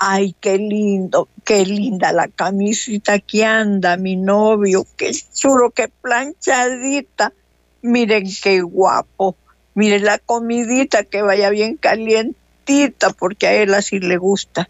ay, 0.00 0.34
qué 0.40 0.58
lindo, 0.58 1.28
qué 1.44 1.64
linda 1.64 2.10
la 2.10 2.26
camisita 2.26 3.20
que 3.20 3.44
anda 3.44 3.96
mi 3.96 4.16
novio, 4.16 4.84
qué 4.96 5.12
chulo, 5.32 5.70
qué 5.70 5.86
planchadita. 5.86 7.32
Miren 7.80 8.26
qué 8.42 8.60
guapo. 8.60 9.36
Miren 9.74 10.04
la 10.04 10.18
comidita 10.18 11.04
que 11.04 11.22
vaya 11.22 11.48
bien 11.50 11.76
calientita, 11.76 13.10
porque 13.10 13.46
a 13.46 13.52
él 13.52 13.72
así 13.72 14.00
le 14.00 14.16
gusta. 14.16 14.68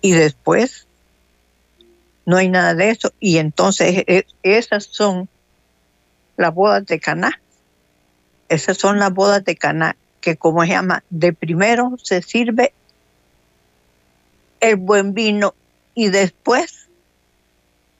Y 0.00 0.12
después 0.12 0.86
no 2.24 2.38
hay 2.38 2.48
nada 2.48 2.74
de 2.74 2.88
eso. 2.88 3.12
Y 3.20 3.36
entonces 3.36 4.04
e, 4.06 4.24
esas 4.42 4.84
son 4.84 5.28
las 6.38 6.54
bodas 6.54 6.86
de 6.86 6.98
Caná. 6.98 7.38
Esas 8.48 8.78
son 8.78 8.98
las 8.98 9.12
bodas 9.12 9.44
de 9.44 9.54
Caná, 9.54 9.94
que 10.20 10.36
como 10.36 10.62
se 10.62 10.68
llama, 10.68 11.02
de 11.10 11.32
primero 11.32 11.96
se 12.02 12.22
sirve 12.22 12.72
el 14.60 14.76
buen 14.76 15.14
vino 15.14 15.54
y 15.94 16.08
después, 16.08 16.88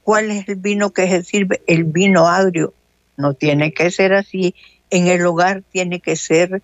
¿cuál 0.02 0.30
es 0.30 0.48
el 0.48 0.56
vino 0.56 0.90
que 0.90 1.08
se 1.08 1.24
sirve? 1.24 1.62
El 1.66 1.84
vino 1.84 2.28
agrio. 2.28 2.74
No 3.16 3.34
tiene 3.34 3.72
que 3.72 3.90
ser 3.90 4.12
así. 4.14 4.54
En 4.90 5.08
el 5.08 5.26
hogar 5.26 5.62
tiene 5.72 6.00
que 6.00 6.16
ser, 6.16 6.62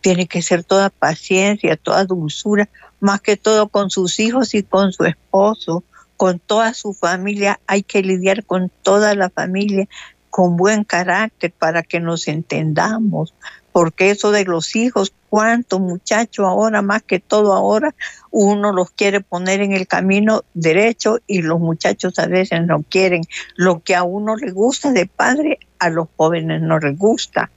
tiene 0.00 0.26
que 0.26 0.42
ser 0.42 0.64
toda 0.64 0.90
paciencia, 0.90 1.76
toda 1.76 2.04
dulzura, 2.04 2.68
más 3.00 3.20
que 3.20 3.36
todo 3.36 3.68
con 3.68 3.90
sus 3.90 4.18
hijos 4.18 4.54
y 4.54 4.62
con 4.62 4.92
su 4.92 5.04
esposo, 5.04 5.84
con 6.16 6.38
toda 6.38 6.74
su 6.74 6.94
familia, 6.94 7.60
hay 7.66 7.82
que 7.82 8.02
lidiar 8.02 8.44
con 8.44 8.70
toda 8.82 9.14
la 9.14 9.28
familia 9.28 9.88
con 10.30 10.56
buen 10.56 10.82
carácter 10.82 11.52
para 11.52 11.84
que 11.84 12.00
nos 12.00 12.26
entendamos, 12.26 13.34
porque 13.74 14.10
eso 14.10 14.30
de 14.30 14.44
los 14.44 14.76
hijos, 14.76 15.12
cuántos 15.28 15.80
muchachos 15.80 16.46
ahora, 16.46 16.80
más 16.80 17.02
que 17.02 17.18
todo 17.18 17.54
ahora, 17.54 17.92
uno 18.30 18.72
los 18.72 18.92
quiere 18.92 19.20
poner 19.20 19.62
en 19.62 19.72
el 19.72 19.88
camino 19.88 20.44
derecho 20.54 21.18
y 21.26 21.42
los 21.42 21.58
muchachos 21.58 22.16
a 22.20 22.28
veces 22.28 22.64
no 22.64 22.84
quieren. 22.88 23.22
Lo 23.56 23.80
que 23.80 23.96
a 23.96 24.04
uno 24.04 24.36
le 24.36 24.52
gusta 24.52 24.92
de 24.92 25.06
padre, 25.06 25.58
a 25.80 25.90
los 25.90 26.06
jóvenes 26.14 26.62
no 26.62 26.78
les 26.78 26.96
gusta. 26.96 27.50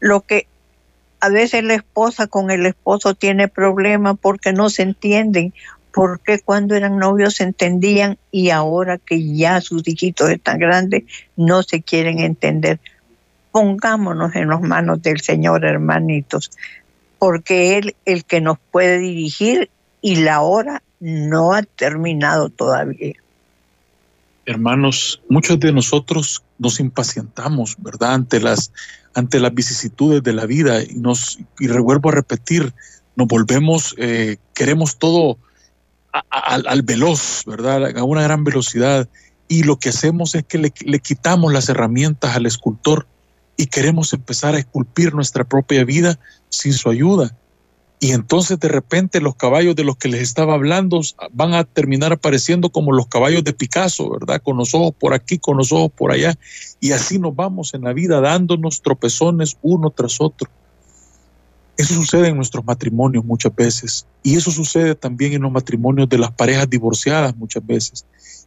Lo 0.00 0.22
que 0.22 0.48
a 1.20 1.28
veces 1.28 1.62
la 1.62 1.74
esposa 1.74 2.26
con 2.26 2.50
el 2.50 2.66
esposo 2.66 3.14
tiene 3.14 3.46
problemas 3.46 4.16
porque 4.20 4.52
no 4.52 4.68
se 4.68 4.82
entienden 4.82 5.54
por 5.92 6.18
qué 6.22 6.40
cuando 6.40 6.74
eran 6.74 6.98
novios 6.98 7.34
se 7.34 7.44
entendían 7.44 8.18
y 8.32 8.50
ahora 8.50 8.98
que 8.98 9.32
ya 9.32 9.60
sus 9.60 9.86
hijitos 9.86 10.28
están 10.30 10.58
grandes 10.58 11.04
no 11.36 11.62
se 11.62 11.82
quieren 11.82 12.18
entender. 12.18 12.80
Pongámonos 13.52 14.34
en 14.34 14.48
las 14.48 14.62
manos 14.62 15.02
del 15.02 15.20
Señor, 15.20 15.64
hermanitos, 15.64 16.50
porque 17.18 17.76
Él 17.76 17.94
el 18.06 18.24
que 18.24 18.40
nos 18.40 18.58
puede 18.70 18.98
dirigir 18.98 19.70
y 20.00 20.16
la 20.16 20.40
hora 20.40 20.82
no 20.98 21.52
ha 21.52 21.62
terminado 21.62 22.48
todavía. 22.48 23.14
Hermanos, 24.46 25.22
muchos 25.28 25.60
de 25.60 25.72
nosotros 25.72 26.42
nos 26.58 26.80
impacientamos, 26.80 27.76
¿verdad? 27.78 28.14
Ante 28.14 28.40
las, 28.40 28.72
ante 29.14 29.38
las 29.38 29.54
vicisitudes 29.54 30.22
de 30.22 30.32
la 30.32 30.46
vida 30.46 30.82
y 30.82 30.94
nos, 30.94 31.38
y 31.60 31.68
vuelvo 31.68 32.08
a 32.08 32.12
repetir, 32.12 32.72
nos 33.14 33.28
volvemos, 33.28 33.94
eh, 33.98 34.38
queremos 34.54 34.96
todo 34.96 35.38
al, 36.30 36.82
veloz, 36.82 37.44
¿verdad? 37.46 37.96
A 37.96 38.02
una 38.02 38.22
gran 38.22 38.42
velocidad. 38.42 39.08
Y 39.46 39.62
lo 39.64 39.78
que 39.78 39.90
hacemos 39.90 40.34
es 40.34 40.44
que 40.44 40.58
le 40.58 40.98
quitamos 40.98 41.52
las 41.52 41.68
herramientas 41.68 42.34
al 42.34 42.46
escultor 42.46 43.06
y 43.62 43.66
queremos 43.66 44.12
empezar 44.12 44.56
a 44.56 44.58
esculpir 44.58 45.14
nuestra 45.14 45.44
propia 45.44 45.84
vida 45.84 46.18
sin 46.48 46.72
su 46.72 46.90
ayuda. 46.90 47.36
Y 48.00 48.10
entonces 48.10 48.58
de 48.58 48.66
repente 48.66 49.20
los 49.20 49.36
caballos 49.36 49.76
de 49.76 49.84
los 49.84 49.96
que 49.96 50.08
les 50.08 50.20
estaba 50.20 50.54
hablando 50.54 51.00
van 51.30 51.54
a 51.54 51.62
terminar 51.62 52.12
apareciendo 52.12 52.70
como 52.70 52.90
los 52.90 53.06
caballos 53.06 53.44
de 53.44 53.52
Picasso, 53.52 54.10
¿verdad? 54.10 54.42
Con 54.42 54.56
los 54.56 54.74
ojos 54.74 54.94
por 54.98 55.14
aquí, 55.14 55.38
con 55.38 55.58
los 55.58 55.70
ojos 55.70 55.92
por 55.92 56.10
allá. 56.10 56.34
Y 56.80 56.90
así 56.90 57.20
nos 57.20 57.36
vamos 57.36 57.72
en 57.74 57.82
la 57.82 57.92
vida 57.92 58.20
dándonos 58.20 58.82
tropezones 58.82 59.56
uno 59.62 59.90
tras 59.90 60.20
otro. 60.20 60.50
Eso 61.76 61.94
sucede 61.94 62.28
en 62.28 62.36
nuestros 62.36 62.64
matrimonios 62.64 63.24
muchas 63.24 63.54
veces 63.54 64.06
y 64.22 64.36
eso 64.36 64.50
sucede 64.50 64.94
también 64.94 65.32
en 65.32 65.42
los 65.42 65.52
matrimonios 65.52 66.08
de 66.08 66.18
las 66.18 66.30
parejas 66.32 66.68
divorciadas 66.68 67.34
muchas 67.36 67.64
veces, 67.64 68.04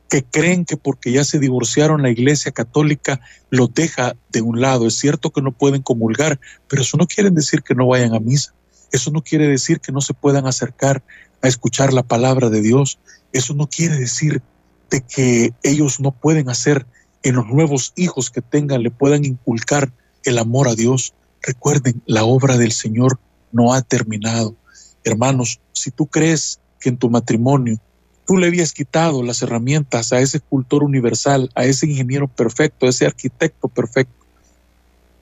que 0.10 0.24
creen 0.24 0.64
que 0.64 0.78
porque 0.78 1.12
ya 1.12 1.24
se 1.24 1.40
divorciaron 1.40 2.04
la 2.04 2.12
iglesia 2.12 2.52
católica 2.52 3.20
los 3.50 3.74
deja 3.74 4.16
de 4.32 4.42
un 4.42 4.62
lado. 4.62 4.88
Es 4.88 4.96
cierto 4.96 5.32
que 5.32 5.42
no 5.42 5.52
pueden 5.52 5.82
comulgar, 5.82 6.40
pero 6.68 6.84
eso 6.84 6.98
no 6.98 7.08
quiere 7.08 7.32
decir 7.32 7.64
que 7.64 7.76
no 7.76 7.88
vayan 7.88 8.14
a 8.14 8.20
misa. 8.20 8.54
Eso 8.92 9.12
no 9.12 9.24
quiere 9.24 9.48
decir 9.48 9.80
que 9.80 9.92
no 9.92 10.02
se 10.02 10.14
puedan 10.14 10.46
acercar 10.46 11.04
a 11.42 11.48
escuchar 11.48 11.94
la 11.94 12.04
palabra 12.04 12.50
de 12.50 12.62
Dios. 12.62 13.00
Eso 13.34 13.54
no 13.54 13.68
quiere 13.68 13.98
decir 13.98 14.42
de 14.90 15.02
que 15.02 15.54
ellos 15.64 16.00
no 16.00 16.12
pueden 16.12 16.50
hacer 16.50 16.86
en 17.24 17.36
los 17.36 17.48
nuevos 17.48 17.92
hijos 17.96 18.30
que 18.30 18.42
tengan, 18.42 18.84
le 18.84 18.92
puedan 18.92 19.26
inculcar 19.26 19.92
el 20.24 20.38
amor 20.38 20.68
a 20.68 20.76
Dios. 20.76 21.14
Recuerden, 21.46 22.02
la 22.08 22.24
obra 22.24 22.58
del 22.58 22.72
Señor 22.72 23.20
no 23.52 23.74
ha 23.74 23.82
terminado. 23.84 24.56
Hermanos, 25.04 25.60
si 25.74 25.92
tú 25.92 26.08
crees 26.08 26.60
que 26.80 26.90
en 26.90 26.98
tu 26.98 27.10
matrimonio 27.10 27.80
tú 28.26 28.38
le 28.38 28.48
habías 28.48 28.74
quitado 28.74 29.22
las 29.22 29.44
herramientas 29.44 30.12
a 30.12 30.20
ese 30.20 30.38
escultor 30.38 30.84
universal, 30.84 31.52
a 31.54 31.66
ese 31.66 31.86
ingeniero 31.86 32.28
perfecto, 32.28 32.88
a 32.88 32.90
ese 32.90 33.06
arquitecto 33.06 33.68
perfecto, 33.68 34.26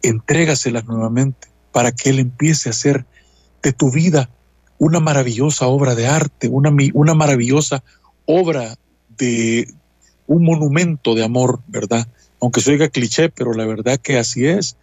entrégaselas 0.01 0.85
nuevamente 0.85 1.49
para 1.73 1.91
que 1.91 2.11
Él 2.11 2.19
empiece 2.19 2.69
a 2.69 2.71
hacer 2.71 3.05
de 3.61 3.73
tu 3.73 3.91
vida 3.91 4.29
una 4.77 5.01
maravillosa 5.01 5.67
obra 5.67 5.93
de 5.95 6.07
arte, 6.07 6.47
una, 6.47 6.71
una 6.93 7.13
maravillosa 7.13 7.83
obra 8.25 8.75
de 9.17 9.67
un 10.27 10.45
monumento 10.45 11.15
de 11.15 11.23
amor, 11.23 11.59
¿verdad? 11.67 12.07
Aunque 12.39 12.61
se 12.61 12.71
oiga 12.71 12.87
cliché, 12.87 13.29
pero 13.29 13.53
la 13.53 13.65
verdad 13.65 13.99
que 13.99 14.17
así 14.17 14.45
es. 14.45 14.77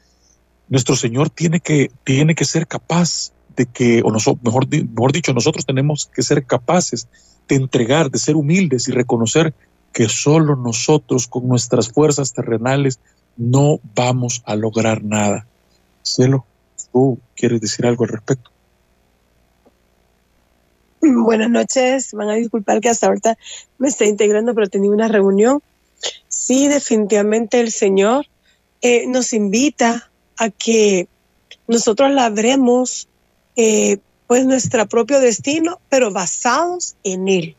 Nuestro 0.70 0.96
Señor 0.96 1.28
tiene 1.28 1.60
que, 1.60 1.90
tiene 2.04 2.34
que 2.34 2.44
ser 2.44 2.66
capaz 2.66 3.32
de 3.56 3.66
que, 3.66 4.02
o 4.02 4.10
mejor, 4.42 4.68
mejor 4.70 5.12
dicho, 5.12 5.34
nosotros 5.34 5.66
tenemos 5.66 6.06
que 6.06 6.22
ser 6.22 6.46
capaces 6.46 7.08
de 7.48 7.56
entregar, 7.56 8.10
de 8.10 8.18
ser 8.18 8.36
humildes 8.36 8.88
y 8.88 8.92
reconocer 8.92 9.52
que 9.92 10.08
solo 10.08 10.54
nosotros 10.54 11.26
con 11.26 11.48
nuestras 11.48 11.90
fuerzas 11.90 12.32
terrenales 12.32 13.00
no 13.36 13.80
vamos 13.96 14.42
a 14.46 14.54
lograr 14.54 15.02
nada. 15.02 15.46
Cielo, 16.02 16.46
¿tú 16.92 17.18
quieres 17.34 17.60
decir 17.60 17.84
algo 17.84 18.04
al 18.04 18.10
respecto? 18.10 18.50
Buenas 21.02 21.50
noches, 21.50 22.12
van 22.12 22.28
a 22.28 22.34
disculpar 22.34 22.80
que 22.80 22.90
hasta 22.90 23.06
ahorita 23.06 23.36
me 23.78 23.88
estoy 23.88 24.08
integrando, 24.08 24.54
pero 24.54 24.68
tenía 24.68 24.90
una 24.90 25.08
reunión. 25.08 25.62
Sí, 26.28 26.68
definitivamente 26.68 27.58
el 27.58 27.72
Señor 27.72 28.26
eh, 28.82 29.06
nos 29.06 29.32
invita 29.32 30.09
a 30.40 30.48
que 30.48 31.06
nosotros 31.68 32.10
labremos 32.10 33.08
eh, 33.56 33.98
pues 34.26 34.46
nuestro 34.46 34.88
propio 34.88 35.20
destino, 35.20 35.80
pero 35.90 36.10
basados 36.10 36.96
en 37.04 37.28
Él. 37.28 37.56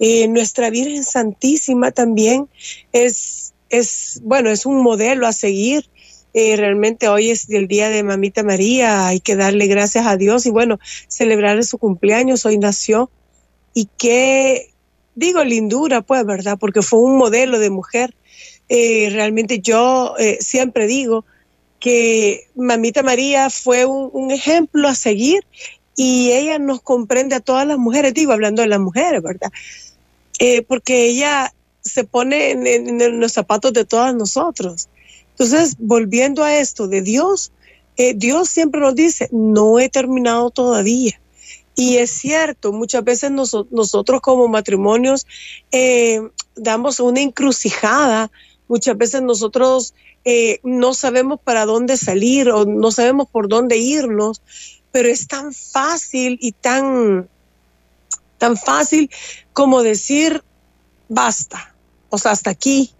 Eh, 0.00 0.26
nuestra 0.26 0.68
Virgen 0.68 1.04
Santísima 1.04 1.92
también 1.92 2.48
es, 2.92 3.54
es, 3.70 4.20
bueno, 4.24 4.50
es 4.50 4.66
un 4.66 4.82
modelo 4.82 5.28
a 5.28 5.32
seguir 5.32 5.88
eh, 6.34 6.56
realmente 6.56 7.08
hoy 7.08 7.30
es 7.30 7.48
el 7.50 7.68
día 7.68 7.90
de 7.90 8.02
Mamita 8.02 8.42
María, 8.42 9.06
hay 9.06 9.20
que 9.20 9.36
darle 9.36 9.66
gracias 9.66 10.06
a 10.06 10.16
Dios 10.16 10.46
y 10.46 10.50
bueno, 10.50 10.80
celebrar 11.06 11.62
su 11.62 11.76
cumpleaños, 11.76 12.46
hoy 12.46 12.56
nació. 12.56 13.10
Y 13.74 13.88
qué, 13.98 14.72
digo, 15.14 15.44
lindura, 15.44 16.00
pues, 16.00 16.24
¿verdad? 16.24 16.56
Porque 16.58 16.80
fue 16.80 17.00
un 17.00 17.18
modelo 17.18 17.58
de 17.58 17.68
mujer. 17.68 18.14
Eh, 18.70 19.10
realmente 19.12 19.60
yo 19.60 20.14
siempre 20.40 20.86
digo 20.86 21.26
que 21.82 22.48
Mamita 22.54 23.02
María 23.02 23.50
fue 23.50 23.84
un, 23.84 24.30
ejemplo 24.30 24.88
a 24.88 24.94
seguir 24.94 25.44
y 25.96 26.30
ella 26.30 26.58
nos 26.58 26.80
comprende 26.80 27.34
a 27.34 27.40
todas 27.40 27.66
las 27.66 27.76
mujeres, 27.76 28.14
digo, 28.14 28.32
hablando 28.32 28.62
de 28.62 28.68
las 28.68 28.80
mujeres, 28.80 29.22
¿verdad? 29.22 29.52
porque 30.66 31.04
ella 31.04 31.54
se 31.82 32.02
pone 32.02 32.50
en 32.52 33.20
los 33.20 33.32
zapatos 33.32 33.72
de 33.72 33.84
todas 33.84 34.12
nosotros 34.12 34.88
entonces, 35.32 35.76
volviendo 35.78 36.44
a 36.44 36.56
esto 36.58 36.88
de 36.88 37.02
Dios, 37.02 37.52
eh, 37.96 38.14
Dios 38.14 38.48
siempre 38.48 38.80
nos 38.80 38.94
dice, 38.94 39.28
no 39.32 39.78
he 39.78 39.88
terminado 39.88 40.50
todavía. 40.50 41.20
Y 41.74 41.96
es 41.96 42.10
cierto, 42.10 42.72
muchas 42.72 43.02
veces 43.02 43.30
nosotros 43.30 44.20
como 44.20 44.46
matrimonios 44.46 45.26
eh, 45.70 46.20
damos 46.54 47.00
una 47.00 47.22
encrucijada, 47.22 48.30
muchas 48.68 48.96
veces 48.96 49.22
nosotros 49.22 49.94
eh, 50.24 50.60
no 50.62 50.94
sabemos 50.94 51.40
para 51.40 51.66
dónde 51.66 51.96
salir 51.96 52.48
o 52.50 52.64
no 52.64 52.92
sabemos 52.92 53.28
por 53.28 53.48
dónde 53.48 53.76
irnos, 53.78 54.40
pero 54.92 55.08
es 55.08 55.26
tan 55.26 55.52
fácil 55.52 56.38
y 56.40 56.52
tan, 56.52 57.28
tan 58.38 58.56
fácil 58.56 59.10
como 59.52 59.82
decir, 59.82 60.42
basta, 61.08 61.74
o 62.08 62.18
sea, 62.18 62.32
hasta 62.32 62.50
aquí, 62.50 62.92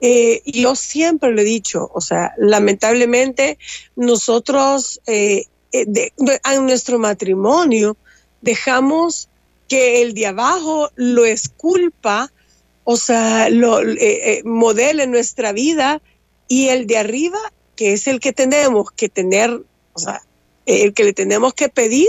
eh, 0.00 0.42
yo 0.46 0.76
siempre 0.76 1.32
lo 1.32 1.40
he 1.40 1.44
dicho, 1.44 1.90
o 1.92 2.00
sea, 2.00 2.34
lamentablemente 2.38 3.58
nosotros 3.96 5.00
eh, 5.06 5.46
eh 5.72 6.12
en 6.16 6.66
nuestro 6.66 6.98
matrimonio 6.98 7.96
dejamos 8.40 9.28
que 9.68 10.02
el 10.02 10.14
de 10.14 10.28
abajo 10.28 10.90
lo 10.94 11.24
esculpa, 11.24 12.32
o 12.84 12.96
sea, 12.96 13.50
lo 13.50 13.80
modele 14.44 15.06
nuestra 15.06 15.52
vida 15.52 16.00
y 16.50 16.70
el 16.70 16.88
de 16.88 16.98
arriba, 16.98 17.38
que 17.76 17.92
es 17.92 18.08
el 18.08 18.18
que 18.18 18.32
tenemos 18.32 18.90
que 18.90 19.08
tener, 19.08 19.62
o 19.92 19.98
sea, 20.00 20.20
el 20.66 20.92
que 20.94 21.04
le 21.04 21.12
tenemos 21.12 21.54
que 21.54 21.68
pedir, 21.68 22.08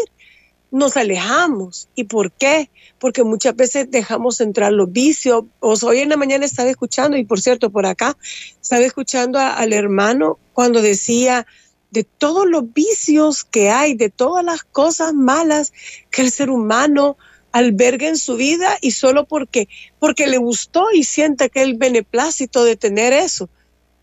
nos 0.72 0.98
alejamos. 0.98 1.90
¿Y 1.94 2.06
por 2.06 2.32
qué? 2.32 2.72
Porque 2.98 3.24
muchas 3.24 3.56
veces 3.56 3.92
dejamos 3.92 4.42
entrar 4.42 4.74
los 4.74 4.92
vicios. 4.92 5.44
O 5.60 5.76
hoy 5.84 6.00
en 6.00 6.10
la 6.10 6.18
mañana 6.18 6.44
estaba 6.44 6.72
escuchando, 6.72 7.18
y 7.18 7.24
por 7.24 7.40
cierto, 7.40 7.70
por 7.70 7.86
acá, 7.86 8.18
estaba 8.60 8.82
escuchando 8.82 9.38
al 9.38 9.74
hermano 9.74 10.40
cuando 10.54 10.82
decía 10.82 11.46
de 11.92 12.04
todos 12.04 12.48
los 12.50 12.74
vicios 12.74 13.44
que 13.44 13.70
hay, 13.70 13.94
de 13.94 14.10
todas 14.10 14.44
las 14.44 14.64
cosas 14.64 15.14
malas 15.14 15.72
que 16.10 16.24
el 16.24 16.32
ser 16.32 16.50
humano 16.50 17.16
alberga 17.52 18.08
en 18.08 18.18
su 18.18 18.38
vida 18.38 18.80
y 18.82 18.90
solo 18.90 19.28
porque, 19.28 19.70
porque 20.00 20.26
le 20.26 20.38
gustó 20.38 20.88
y 20.92 21.04
siente 21.04 21.52
que 21.52 21.62
el 21.62 21.76
beneplácito 21.76 22.64
de 22.64 22.76
tener 22.76 23.14
eso. 23.14 23.48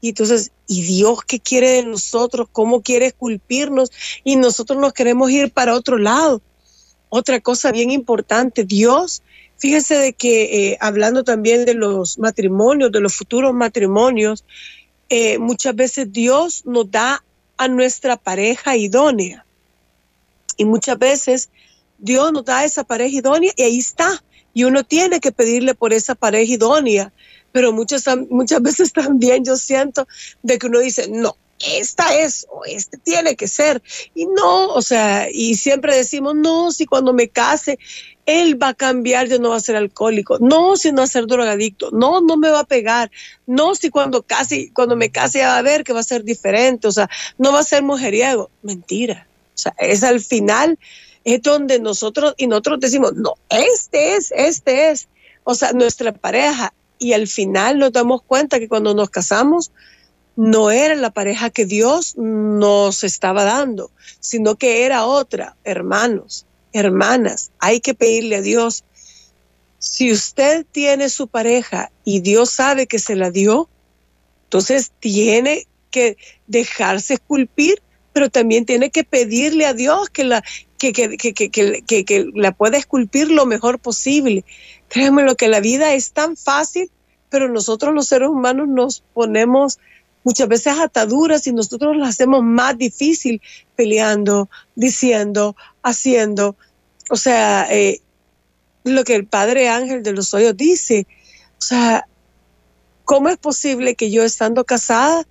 Y 0.00 0.10
entonces, 0.10 0.52
¿y 0.66 0.82
Dios 0.82 1.20
qué 1.26 1.40
quiere 1.40 1.70
de 1.70 1.82
nosotros? 1.84 2.48
¿Cómo 2.52 2.82
quiere 2.82 3.06
esculpirnos? 3.06 3.90
Y 4.24 4.36
nosotros 4.36 4.78
nos 4.78 4.92
queremos 4.92 5.30
ir 5.30 5.50
para 5.50 5.74
otro 5.74 5.98
lado 5.98 6.40
otra 7.08 7.40
cosa 7.40 7.72
bien 7.72 7.90
importante, 7.90 8.64
Dios, 8.64 9.22
fíjese 9.56 9.96
de 9.96 10.12
que 10.12 10.70
eh, 10.72 10.78
hablando 10.80 11.24
también 11.24 11.64
de 11.64 11.74
los 11.74 12.18
matrimonios, 12.18 12.92
de 12.92 13.00
los 13.00 13.14
futuros 13.14 13.54
matrimonios, 13.54 14.44
eh, 15.08 15.38
muchas 15.38 15.74
veces 15.74 16.12
Dios 16.12 16.64
nos 16.66 16.90
da 16.90 17.24
a 17.56 17.68
nuestra 17.68 18.16
pareja 18.16 18.76
idónea. 18.76 19.44
Y 20.56 20.64
muchas 20.64 20.98
veces 20.98 21.50
Dios 21.98 22.32
nos 22.32 22.44
da 22.44 22.64
esa 22.64 22.84
pareja 22.84 23.16
idónea 23.16 23.52
y 23.56 23.62
ahí 23.62 23.78
está. 23.78 24.22
Y 24.52 24.64
uno 24.64 24.84
tiene 24.84 25.20
que 25.20 25.32
pedirle 25.32 25.74
por 25.74 25.92
esa 25.92 26.14
pareja 26.14 26.52
idónea. 26.52 27.12
Pero 27.58 27.72
muchas, 27.72 28.04
muchas 28.30 28.62
veces 28.62 28.92
también 28.92 29.44
yo 29.44 29.56
siento 29.56 30.06
de 30.44 30.60
que 30.60 30.68
uno 30.68 30.78
dice, 30.78 31.08
no, 31.10 31.36
esta 31.58 32.16
es 32.16 32.46
o 32.52 32.64
este 32.64 32.98
tiene 32.98 33.34
que 33.34 33.48
ser. 33.48 33.82
Y 34.14 34.26
no, 34.26 34.68
o 34.68 34.80
sea, 34.80 35.26
y 35.28 35.56
siempre 35.56 35.96
decimos, 35.96 36.36
no, 36.36 36.70
si 36.70 36.86
cuando 36.86 37.12
me 37.12 37.30
case, 37.30 37.76
él 38.26 38.62
va 38.62 38.68
a 38.68 38.74
cambiar, 38.74 39.26
yo 39.26 39.40
no 39.40 39.48
va 39.48 39.56
a 39.56 39.60
ser 39.60 39.74
alcohólico. 39.74 40.38
No, 40.38 40.76
si 40.76 40.92
no 40.92 40.98
va 40.98 41.04
a 41.04 41.08
ser 41.08 41.26
drogadicto. 41.26 41.90
No, 41.90 42.20
no 42.20 42.36
me 42.36 42.48
va 42.48 42.60
a 42.60 42.64
pegar. 42.64 43.10
No, 43.44 43.74
si 43.74 43.90
cuando 43.90 44.22
case, 44.22 44.70
cuando 44.72 44.94
me 44.94 45.10
case 45.10 45.40
va 45.40 45.58
a 45.58 45.62
ver 45.62 45.82
que 45.82 45.92
va 45.92 45.98
a 45.98 46.04
ser 46.04 46.22
diferente. 46.22 46.86
O 46.86 46.92
sea, 46.92 47.10
no 47.38 47.50
va 47.50 47.58
a 47.58 47.64
ser 47.64 47.82
mujeriego. 47.82 48.52
Mentira. 48.62 49.26
O 49.52 49.58
sea, 49.58 49.74
es 49.80 50.04
al 50.04 50.20
final, 50.20 50.78
es 51.24 51.42
donde 51.42 51.80
nosotros, 51.80 52.34
y 52.36 52.46
nosotros 52.46 52.78
decimos, 52.78 53.14
no, 53.14 53.34
este 53.50 54.14
es, 54.14 54.32
este 54.36 54.90
es. 54.90 55.08
O 55.42 55.56
sea, 55.56 55.72
nuestra 55.72 56.12
pareja. 56.12 56.72
Y 56.98 57.12
al 57.12 57.26
final 57.26 57.78
nos 57.78 57.92
damos 57.92 58.22
cuenta 58.22 58.58
que 58.58 58.68
cuando 58.68 58.94
nos 58.94 59.10
casamos, 59.10 59.70
no 60.36 60.70
era 60.70 60.94
la 60.94 61.10
pareja 61.10 61.50
que 61.50 61.66
Dios 61.66 62.14
nos 62.16 63.02
estaba 63.02 63.42
dando, 63.44 63.90
sino 64.20 64.56
que 64.56 64.84
era 64.84 65.04
otra. 65.04 65.56
Hermanos, 65.64 66.46
hermanas, 66.72 67.50
hay 67.58 67.80
que 67.80 67.94
pedirle 67.94 68.36
a 68.36 68.42
Dios. 68.42 68.84
Si 69.78 70.12
usted 70.12 70.64
tiene 70.70 71.08
su 71.08 71.28
pareja 71.28 71.90
y 72.04 72.20
Dios 72.20 72.50
sabe 72.50 72.86
que 72.86 72.98
se 72.98 73.16
la 73.16 73.30
dio, 73.30 73.68
entonces 74.44 74.92
tiene 75.00 75.66
que 75.90 76.16
dejarse 76.46 77.14
esculpir, 77.14 77.82
pero 78.12 78.30
también 78.30 78.64
tiene 78.64 78.90
que 78.90 79.04
pedirle 79.04 79.66
a 79.66 79.74
Dios 79.74 80.08
que 80.08 80.24
la, 80.24 80.44
que, 80.78 80.92
que, 80.92 82.04
que, 82.04 82.30
la 82.34 82.52
pueda 82.52 82.78
esculpir 82.78 83.30
lo 83.30 83.44
mejor 83.44 83.78
posible. 83.78 84.44
Créanme 84.88 85.22
lo 85.22 85.36
que 85.36 85.48
la 85.48 85.60
vida 85.60 85.94
es 85.94 86.12
tan 86.12 86.36
fácil, 86.36 86.90
pero 87.30 87.48
nosotros 87.48 87.94
los 87.94 88.08
seres 88.08 88.28
humanos 88.28 88.68
nos 88.68 89.02
ponemos 89.12 89.78
muchas 90.24 90.48
veces 90.48 90.78
ataduras 90.78 91.46
y 91.46 91.52
nosotros 91.52 91.96
las 91.96 92.10
hacemos 92.10 92.42
más 92.42 92.76
difícil 92.76 93.40
peleando, 93.76 94.48
diciendo, 94.74 95.56
haciendo. 95.82 96.56
O 97.10 97.16
sea, 97.16 97.66
eh, 97.70 98.00
lo 98.84 99.04
que 99.04 99.14
el 99.14 99.26
Padre 99.26 99.68
Ángel 99.68 100.02
de 100.02 100.12
los 100.12 100.32
Hoyos 100.34 100.56
dice, 100.56 101.06
o 101.58 101.62
sea, 101.62 102.06
¿cómo 103.04 103.28
es 103.28 103.38
posible 103.38 103.94
que 103.94 104.10
yo 104.10 104.22
estando 104.22 104.64
casada 104.64 105.26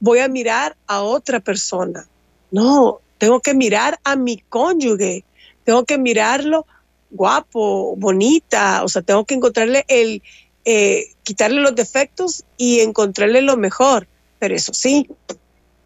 voy 0.00 0.18
a 0.18 0.28
mirar 0.28 0.76
a 0.86 1.02
otra 1.02 1.40
persona? 1.40 2.06
No, 2.50 3.00
tengo 3.18 3.40
que 3.40 3.54
mirar 3.54 3.98
a 4.04 4.16
mi 4.16 4.38
cónyuge, 4.38 5.24
tengo 5.64 5.84
que 5.84 5.98
mirarlo 5.98 6.66
guapo, 7.12 7.94
bonita, 7.96 8.82
o 8.82 8.88
sea, 8.88 9.02
tengo 9.02 9.24
que 9.24 9.34
encontrarle 9.34 9.84
el, 9.88 10.22
eh, 10.64 11.12
quitarle 11.22 11.60
los 11.60 11.74
defectos 11.74 12.44
y 12.56 12.80
encontrarle 12.80 13.42
lo 13.42 13.56
mejor 13.56 14.08
pero 14.42 14.56
eso 14.56 14.74
sí, 14.74 15.08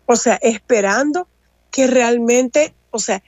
o 0.07 0.17
sea, 0.17 0.37
esperando 0.37 1.29
que 1.71 1.87
realmente, 1.87 2.73
o 2.91 2.99
sea, 2.99 3.23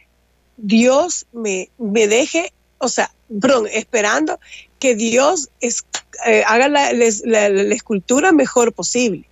Dios 0.56 1.26
me, 1.34 1.68
me 1.76 2.08
deje, 2.08 2.54
o 2.78 2.88
sea, 2.88 3.12
perdón, 3.38 3.66
esperando 3.70 4.40
que 4.78 4.94
Dios 4.94 5.50
es, 5.60 5.84
eh, 6.26 6.44
haga 6.46 6.68
la, 6.68 6.94
la, 6.94 7.74
escultura 7.74 8.32
mejor 8.32 8.72
posible. 8.72 9.28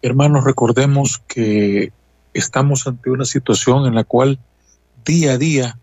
Hermanos, 0.00 0.42
recordemos 0.42 1.20
que 1.28 1.92
estamos 2.32 2.86
ante 2.86 3.10
una 3.10 3.26
situación 3.26 3.84
en 3.84 3.94
la 3.94 4.04
cual 4.04 4.38
día 5.04 5.32
a 5.32 5.36
día 5.36 5.78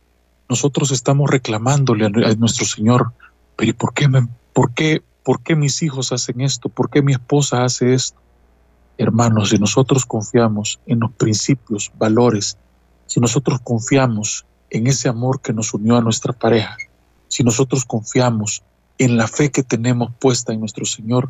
nosotros 0.50 0.92
estamos 0.92 1.30
reclamándole 1.30 2.06
a, 2.06 2.10
nuestro 2.36 2.66
Señor, 2.66 3.14
pero 3.56 3.70
¿y 3.70 3.74
por 3.74 3.94
qué, 3.94 4.08
me, 4.08 4.28
por, 4.54 4.74
qué, 4.74 5.04
por 5.24 5.42
qué 5.42 5.56
mis 5.56 5.82
hijos 5.82 6.12
hacen 6.12 6.42
esto? 6.42 6.70
¿Por 6.70 6.90
qué 6.90 7.02
mi 7.02 7.14
esposa 7.14 7.64
hace 7.64 7.94
esto? 7.94 8.20
Hermanos, 8.98 9.50
si 9.50 9.58
nosotros 9.58 10.06
confiamos 10.06 10.80
en 10.86 11.00
los 11.00 11.12
principios, 11.12 11.92
valores, 11.98 12.58
si 13.08 13.20
nosotros 13.20 13.60
confiamos 13.64 14.46
en 14.70 14.88
ese 14.88 15.10
amor 15.10 15.42
que 15.42 15.54
nos 15.54 15.74
unió 15.74 15.98
a 15.98 16.02
nuestra 16.02 16.34
pareja, 16.34 16.78
si 17.28 17.44
nosotros 17.44 17.86
confiamos 17.86 18.64
en 18.98 19.18
la 19.18 19.28
fe 19.28 19.52
que 19.52 19.64
tenemos 19.64 20.12
puesta 20.20 20.54
en 20.54 20.62
nuestro 20.62 20.86
Señor, 20.86 21.30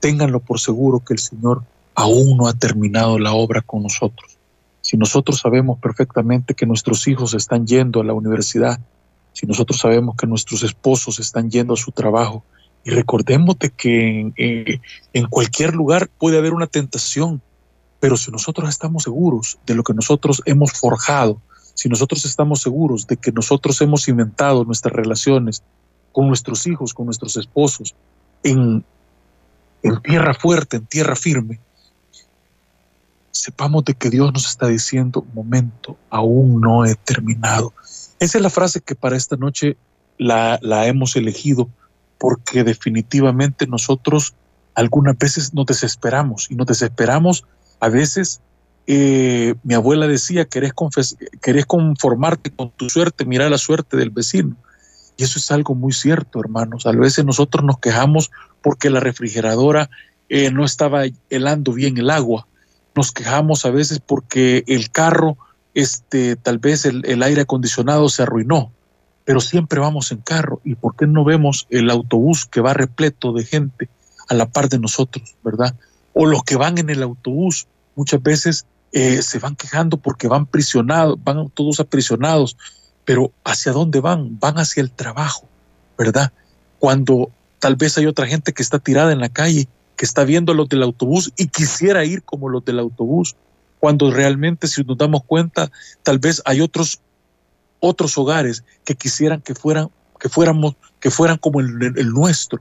ténganlo 0.00 0.40
por 0.40 0.60
seguro 0.60 1.00
que 1.00 1.14
el 1.14 1.18
Señor 1.18 1.64
aún 1.94 2.36
no 2.36 2.48
ha 2.48 2.54
terminado 2.54 3.18
la 3.18 3.32
obra 3.32 3.60
con 3.60 3.82
nosotros. 3.82 4.38
Si 4.84 4.98
nosotros 4.98 5.38
sabemos 5.38 5.78
perfectamente 5.80 6.52
que 6.52 6.66
nuestros 6.66 7.08
hijos 7.08 7.32
están 7.32 7.66
yendo 7.66 8.02
a 8.02 8.04
la 8.04 8.12
universidad, 8.12 8.78
si 9.32 9.46
nosotros 9.46 9.80
sabemos 9.80 10.14
que 10.14 10.26
nuestros 10.26 10.62
esposos 10.62 11.18
están 11.18 11.50
yendo 11.50 11.72
a 11.72 11.78
su 11.78 11.90
trabajo, 11.90 12.44
y 12.84 12.90
recordemos 12.90 13.58
de 13.58 13.70
que 13.70 14.30
eh, 14.36 14.80
en, 15.14 15.26
cualquier 15.28 15.74
lugar 15.74 16.10
puede 16.18 16.36
haber 16.36 16.52
una 16.52 16.66
tentación, 16.66 17.40
pero 17.98 18.18
si 18.18 18.30
nosotros 18.30 18.68
estamos 18.68 19.04
seguros 19.04 19.58
de 19.64 19.74
lo 19.74 19.84
que 19.84 19.94
nosotros 19.94 20.42
hemos 20.44 20.72
forjado, 20.72 21.40
si 21.72 21.88
nosotros 21.88 22.26
estamos 22.26 22.60
seguros 22.60 23.06
de 23.06 23.16
que 23.16 23.32
nosotros 23.32 23.80
hemos 23.80 24.06
inventado 24.08 24.66
nuestras 24.66 24.94
relaciones 24.94 25.62
con 26.12 26.28
nuestros 26.28 26.66
hijos, 26.66 26.92
con 26.92 27.06
nuestros 27.06 27.38
esposos, 27.38 27.94
en, 28.42 28.84
en 29.82 30.02
tierra 30.02 30.34
fuerte, 30.34 30.76
en 30.76 30.84
tierra 30.84 31.16
firme, 31.16 31.58
sepamos 33.34 33.84
de 33.84 33.94
que 33.94 34.10
Dios 34.10 34.32
nos 34.32 34.46
está 34.46 34.68
diciendo, 34.68 35.26
momento, 35.34 35.98
aún 36.08 36.60
no 36.60 36.84
he 36.84 36.94
terminado. 36.94 37.72
Esa 38.20 38.38
es 38.38 38.42
la 38.42 38.50
frase 38.50 38.80
que 38.80 38.94
para 38.94 39.16
esta 39.16 39.36
noche 39.36 39.76
la, 40.18 40.58
la 40.62 40.86
hemos 40.86 41.16
elegido 41.16 41.68
porque 42.18 42.64
definitivamente 42.64 43.66
nosotros 43.66 44.34
algunas 44.74 45.18
veces 45.18 45.54
nos 45.54 45.66
desesperamos 45.66 46.50
y 46.50 46.54
nos 46.54 46.66
desesperamos 46.66 47.44
a 47.80 47.88
veces. 47.88 48.40
Eh, 48.86 49.54
mi 49.62 49.74
abuela 49.74 50.06
decía, 50.06 50.44
querés, 50.44 50.72
conformarte 51.66 52.50
con 52.50 52.70
tu 52.70 52.90
suerte, 52.90 53.24
mira 53.24 53.48
la 53.48 53.58
suerte 53.58 53.96
del 53.96 54.10
vecino. 54.10 54.56
Y 55.16 55.24
eso 55.24 55.38
es 55.38 55.50
algo 55.50 55.74
muy 55.74 55.92
cierto, 55.92 56.40
hermanos. 56.40 56.86
A 56.86 56.92
veces 56.92 57.24
nosotros 57.24 57.64
nos 57.64 57.78
quejamos 57.78 58.30
porque 58.62 58.90
la 58.90 59.00
refrigeradora 59.00 59.88
eh, 60.28 60.50
no 60.50 60.64
estaba 60.64 61.04
helando 61.30 61.72
bien 61.72 61.98
el 61.98 62.10
agua. 62.10 62.46
Nos 62.94 63.12
quejamos 63.12 63.64
a 63.64 63.70
veces 63.70 64.00
porque 64.00 64.64
el 64.66 64.90
carro, 64.90 65.36
este, 65.74 66.36
tal 66.36 66.58
vez 66.58 66.84
el, 66.84 67.04
el 67.06 67.22
aire 67.22 67.42
acondicionado 67.42 68.08
se 68.08 68.22
arruinó 68.22 68.70
pero 69.24 69.40
siempre 69.40 69.80
vamos 69.80 70.12
en 70.12 70.18
carro. 70.18 70.60
¿Y 70.64 70.74
por 70.74 70.96
qué 70.96 71.06
no 71.06 71.24
vemos 71.24 71.66
el 71.70 71.90
autobús 71.90 72.46
que 72.46 72.60
va 72.60 72.74
repleto 72.74 73.32
de 73.32 73.44
gente 73.44 73.88
a 74.28 74.34
la 74.34 74.46
par 74.46 74.68
de 74.68 74.78
nosotros, 74.78 75.34
verdad? 75.42 75.74
O 76.12 76.26
los 76.26 76.44
que 76.44 76.56
van 76.56 76.78
en 76.78 76.90
el 76.90 77.02
autobús 77.02 77.66
muchas 77.96 78.22
veces 78.22 78.66
eh, 78.92 79.22
se 79.22 79.38
van 79.38 79.56
quejando 79.56 79.96
porque 79.96 80.28
van 80.28 80.46
prisionados, 80.46 81.18
van 81.22 81.48
todos 81.50 81.80
aprisionados, 81.80 82.56
pero 83.04 83.32
¿hacia 83.44 83.72
dónde 83.72 84.00
van? 84.00 84.38
Van 84.38 84.58
hacia 84.58 84.82
el 84.82 84.90
trabajo, 84.90 85.48
¿verdad? 85.98 86.32
Cuando 86.78 87.30
tal 87.58 87.76
vez 87.76 87.96
hay 87.96 88.06
otra 88.06 88.26
gente 88.26 88.52
que 88.52 88.62
está 88.62 88.78
tirada 88.78 89.12
en 89.12 89.20
la 89.20 89.30
calle, 89.30 89.68
que 89.96 90.04
está 90.04 90.24
viendo 90.24 90.54
los 90.54 90.68
del 90.68 90.82
autobús 90.82 91.32
y 91.36 91.48
quisiera 91.48 92.04
ir 92.04 92.22
como 92.22 92.48
los 92.48 92.64
del 92.64 92.78
autobús, 92.78 93.36
cuando 93.78 94.10
realmente 94.10 94.66
si 94.66 94.82
nos 94.82 94.96
damos 94.96 95.24
cuenta, 95.24 95.70
tal 96.02 96.18
vez 96.18 96.42
hay 96.44 96.60
otros 96.60 97.00
otros 97.80 98.16
hogares 98.16 98.64
que 98.84 98.94
quisieran 98.94 99.42
que 99.42 99.54
fueran, 99.54 99.90
que 100.18 100.28
fuéramos, 100.28 100.74
que 101.00 101.10
fueran 101.10 101.36
como 101.36 101.60
el, 101.60 102.08
nuestro, 102.12 102.60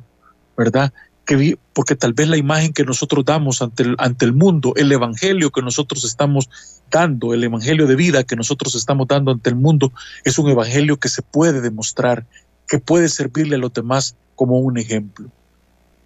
¿verdad? 0.58 0.92
Que 1.26 1.58
porque 1.72 1.96
tal 1.96 2.12
vez 2.12 2.28
la 2.28 2.36
imagen 2.36 2.74
que 2.74 2.84
nosotros 2.84 3.24
damos 3.24 3.62
ante 3.62 3.84
el, 3.84 3.96
ante 4.00 4.26
el 4.26 4.34
mundo, 4.34 4.74
el 4.76 4.92
evangelio 4.92 5.50
que 5.50 5.62
nosotros 5.62 6.04
estamos 6.04 6.50
dando, 6.92 7.34
el 7.34 7.44
evangelio 7.44 7.88
de 7.88 7.96
vida 7.96 8.26
que 8.26 8.36
nosotros 8.36 8.76
estamos 8.76 9.08
dando 9.08 9.32
ante 9.32 9.50
el 9.50 9.56
mundo, 9.56 9.94
es 10.26 10.38
un 10.38 10.50
evangelio 10.50 10.98
que 10.98 11.08
se 11.08 11.22
puede 11.22 11.62
demostrar, 11.62 12.26
que 12.68 12.80
puede 12.80 13.08
servirle 13.08 13.56
a 13.56 13.60
los 13.60 13.74
demás 13.74 14.16
como 14.36 14.60
un 14.60 14.78
ejemplo. 14.78 15.30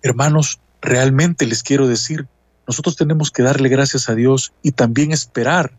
Hermanos, 0.04 0.60
realmente 0.82 1.46
les 1.46 1.64
quiero 1.64 1.88
decir, 1.88 2.28
nosotros 2.68 2.96
tenemos 2.96 3.32
que 3.32 3.44
darle 3.44 3.70
gracias 3.70 4.10
a 4.10 4.16
Dios 4.16 4.54
y 4.62 4.72
también 4.72 5.12
esperar 5.12 5.72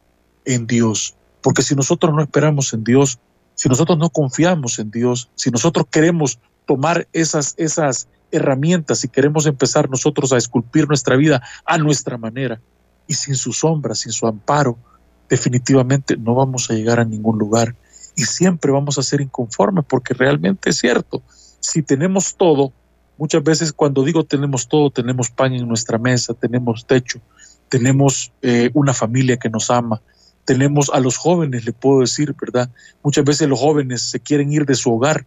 en 0.45 0.67
Dios, 0.67 1.15
porque 1.43 1.63
si 1.63 1.75
nosotros 1.75 2.15
no 2.15 2.23
esperamos 2.23 2.73
en 2.73 2.85
Dios, 2.85 3.19
si 3.55 3.69
nosotros 3.69 3.99
no 3.99 4.11
confiamos 4.11 4.79
en 4.79 4.91
Dios, 4.91 5.31
si 5.35 5.51
nosotros 5.51 5.87
queremos 5.91 6.39
tomar 6.67 7.09
esas, 7.13 7.55
esas 7.57 8.09
herramientas 8.31 9.05
y 9.05 9.09
queremos 9.09 9.47
empezar 9.47 9.91
nosotros 9.91 10.33
a 10.33 10.37
esculpir 10.37 10.87
nuestra 10.87 11.17
vida 11.17 11.43
a 11.65 11.79
nuestra 11.79 12.19
manera 12.19 12.61
y 13.07 13.15
sin 13.15 13.37
su 13.37 13.53
sombra, 13.53 13.95
sin 13.95 14.13
su 14.13 14.27
amparo, 14.27 14.79
definitivamente 15.29 16.17
no 16.17 16.35
vamos 16.35 16.71
a 16.71 16.75
llegar 16.75 17.01
a 17.01 17.05
ningún 17.05 17.39
lugar 17.39 17.75
y 18.17 18.23
siempre 18.23 18.73
vamos 18.73 18.99
a 18.99 19.03
ser 19.03 19.21
inconformes 19.21 19.85
porque 19.89 20.15
realmente 20.15 20.71
es 20.71 20.79
cierto, 20.79 21.23
si 21.61 21.83
tenemos 21.83 22.35
todo, 22.37 22.73
muchas 23.19 23.43
veces 23.43 23.73
cuando 23.73 24.05
digo 24.05 24.25
tenemos 24.25 24.69
todo, 24.69 24.91
tenemos 24.91 25.31
pan 25.31 25.53
en 25.53 25.69
nuestra 25.69 25.99
mesa, 25.99 26.35
tenemos 26.35 26.87
techo, 26.87 27.21
tenemos 27.69 28.33
eh, 28.43 28.71
una 28.73 28.95
familia 28.95 29.37
que 29.37 29.51
nos 29.51 29.71
ama, 29.71 30.01
tenemos 30.45 30.91
a 30.95 31.01
los 31.01 31.17
jóvenes, 31.17 31.67
le 31.67 31.73
puedo 31.73 32.01
decir, 32.01 32.35
¿verdad? 32.41 32.71
Muchas 33.03 33.25
veces 33.25 33.49
los 33.49 33.61
jóvenes 33.61 34.03
se 34.03 34.21
quieren 34.21 34.53
ir 34.53 34.65
de 34.65 34.75
su 34.75 34.95
hogar, 34.95 35.27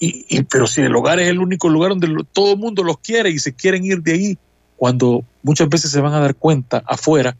y, 0.00 0.42
pero 0.44 0.66
si 0.66 0.80
el 0.80 0.94
hogar 0.94 1.18
es 1.18 1.28
el 1.28 1.40
único 1.40 1.68
lugar 1.68 1.90
donde 1.90 2.24
todo 2.32 2.52
el 2.52 2.58
mundo 2.58 2.84
los 2.84 2.98
quiere 2.98 3.30
y 3.30 3.38
se 3.38 3.52
quieren 3.52 3.84
ir 3.84 4.00
de 4.02 4.12
ahí, 4.12 4.38
cuando 4.76 5.24
muchas 5.42 5.68
veces 5.68 5.90
se 5.90 6.00
van 6.00 6.14
a 6.14 6.20
dar 6.20 6.36
cuenta 6.36 6.82
afuera 6.86 7.36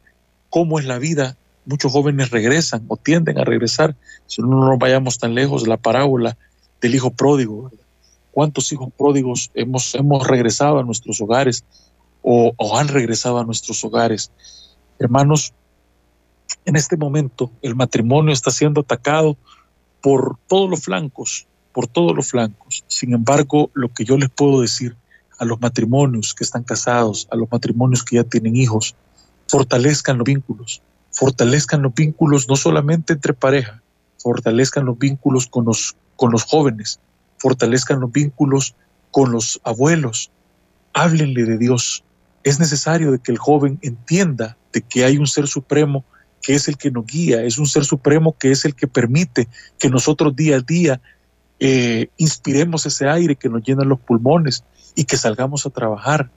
cómo 0.51 0.81
es 0.81 0.85
la 0.85 0.99
vida, 0.99 1.37
muchos 1.67 1.93
jóvenes 1.93 2.31
regresan 2.31 2.85
o 2.89 2.97
tienden 2.97 3.39
a 3.39 3.45
regresar, 3.45 3.95
si 4.27 4.43
no 4.43 4.49
nos 4.49 4.79
vayamos 4.79 5.19
tan 5.19 5.35
lejos, 5.35 5.69
la 5.69 5.77
parábola 5.77 6.37
del 6.81 6.95
hijo 6.97 7.11
pródigo, 7.11 7.65
¿verdad? 7.65 7.88
¿Cuántos 8.39 8.71
hijos 8.71 8.91
pródigos 8.97 9.51
hemos, 9.55 9.97
hemos 9.97 10.25
regresado 10.25 10.79
a 10.79 10.85
nuestros 10.85 11.21
hogares 11.21 11.65
o, 12.23 12.55
han 12.79 12.87
regresado 12.87 13.41
a 13.41 13.45
nuestros 13.45 13.85
hogares? 13.85 14.31
Hermanos, 15.01 15.53
en 16.65 16.77
este 16.77 16.97
momento 16.97 17.51
el 17.63 17.75
matrimonio 17.75 18.33
está 18.33 18.53
siendo 18.53 18.83
atacado 18.83 19.37
por 20.01 20.37
todos 20.47 20.71
los 20.71 20.83
flancos, 20.83 21.49
por 21.73 21.89
todos 21.89 22.15
los 22.15 22.29
flancos. 22.29 22.85
Sin 22.87 23.13
embargo, 23.13 23.73
lo 23.75 23.89
que 23.89 24.05
yo 24.05 24.17
les 24.17 24.31
puedo 24.31 24.61
decir 24.61 24.95
a 25.41 25.45
los 25.45 25.61
matrimonios 25.61 26.33
que 26.33 26.45
están 26.45 26.63
casados, 26.63 27.27
a 27.33 27.37
los 27.37 27.51
matrimonios 27.51 28.05
que 28.05 28.15
ya 28.15 28.23
tienen 28.23 28.55
hijos, 28.55 28.95
fortalezcan 29.49 30.17
los 30.17 30.25
vínculos, 30.27 30.81
fortalezcan 31.11 31.83
los 31.83 31.93
vínculos 31.93 32.49
no 32.49 32.55
solamente 32.55 33.15
entre 33.15 33.35
pareja, 33.35 33.83
fortalezcan 34.17 34.85
los 34.85 34.97
vínculos 34.97 35.49
con 35.49 35.65
los, 35.65 35.97
con 36.15 36.31
los 36.31 36.45
jóvenes, 36.45 37.01
fortalezcan 37.39 38.01
los 38.01 38.13
vínculos 38.13 38.75
con 39.11 39.33
los 39.33 39.61
abuelos, 39.65 40.31
háblenle 40.93 41.45
de 41.45 41.59
Dios. 41.59 42.05
Es 42.45 42.59
necesario 42.59 43.13
de 43.13 43.19
que 43.19 43.33
el 43.33 43.39
joven 43.39 43.79
entienda 43.83 44.57
de 44.73 44.83
que 44.83 45.05
hay 45.05 45.19
un 45.19 45.27
ser 45.27 45.47
supremo 45.47 46.05
que 46.43 46.55
es 46.55 46.69
el 46.69 46.77
que 46.77 46.91
nos 46.91 47.07
guía, 47.07 47.43
es 47.43 47.59
un 47.59 47.67
ser 47.67 47.85
supremo 47.85 48.37
que 48.39 48.51
es 48.51 48.65
el 48.65 48.75
que 48.75 48.87
permite 48.87 49.49
que 49.79 49.91
nosotros 49.91 50.37
día 50.37 50.57
a 50.57 50.61
día 50.61 51.01
eh, 51.61 52.09
inspiremos 52.17 52.87
ese 52.87 53.09
aire 53.09 53.35
que 53.35 53.49
nos 53.49 53.63
llena 53.63 53.85
los 53.85 53.99
pulmones 53.99 54.63
y 54.95 55.05
que 55.05 55.17
salgamos 55.17 55.67
a 55.67 55.71
trabajar, 55.71 56.31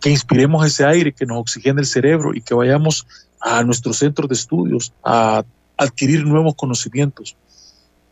que 0.00 0.10
inspiremos 0.10 0.64
ese 0.64 0.84
aire 0.84 1.12
que 1.12 1.26
nos 1.26 1.38
oxigene 1.38 1.80
el 1.80 1.86
cerebro 1.86 2.34
y 2.34 2.40
que 2.40 2.54
vayamos 2.54 3.06
a 3.40 3.62
nuestros 3.64 3.98
centros 3.98 4.28
de 4.28 4.34
estudios 4.34 4.92
a 5.04 5.44
adquirir 5.76 6.24
nuevos 6.24 6.54
conocimientos. 6.54 7.36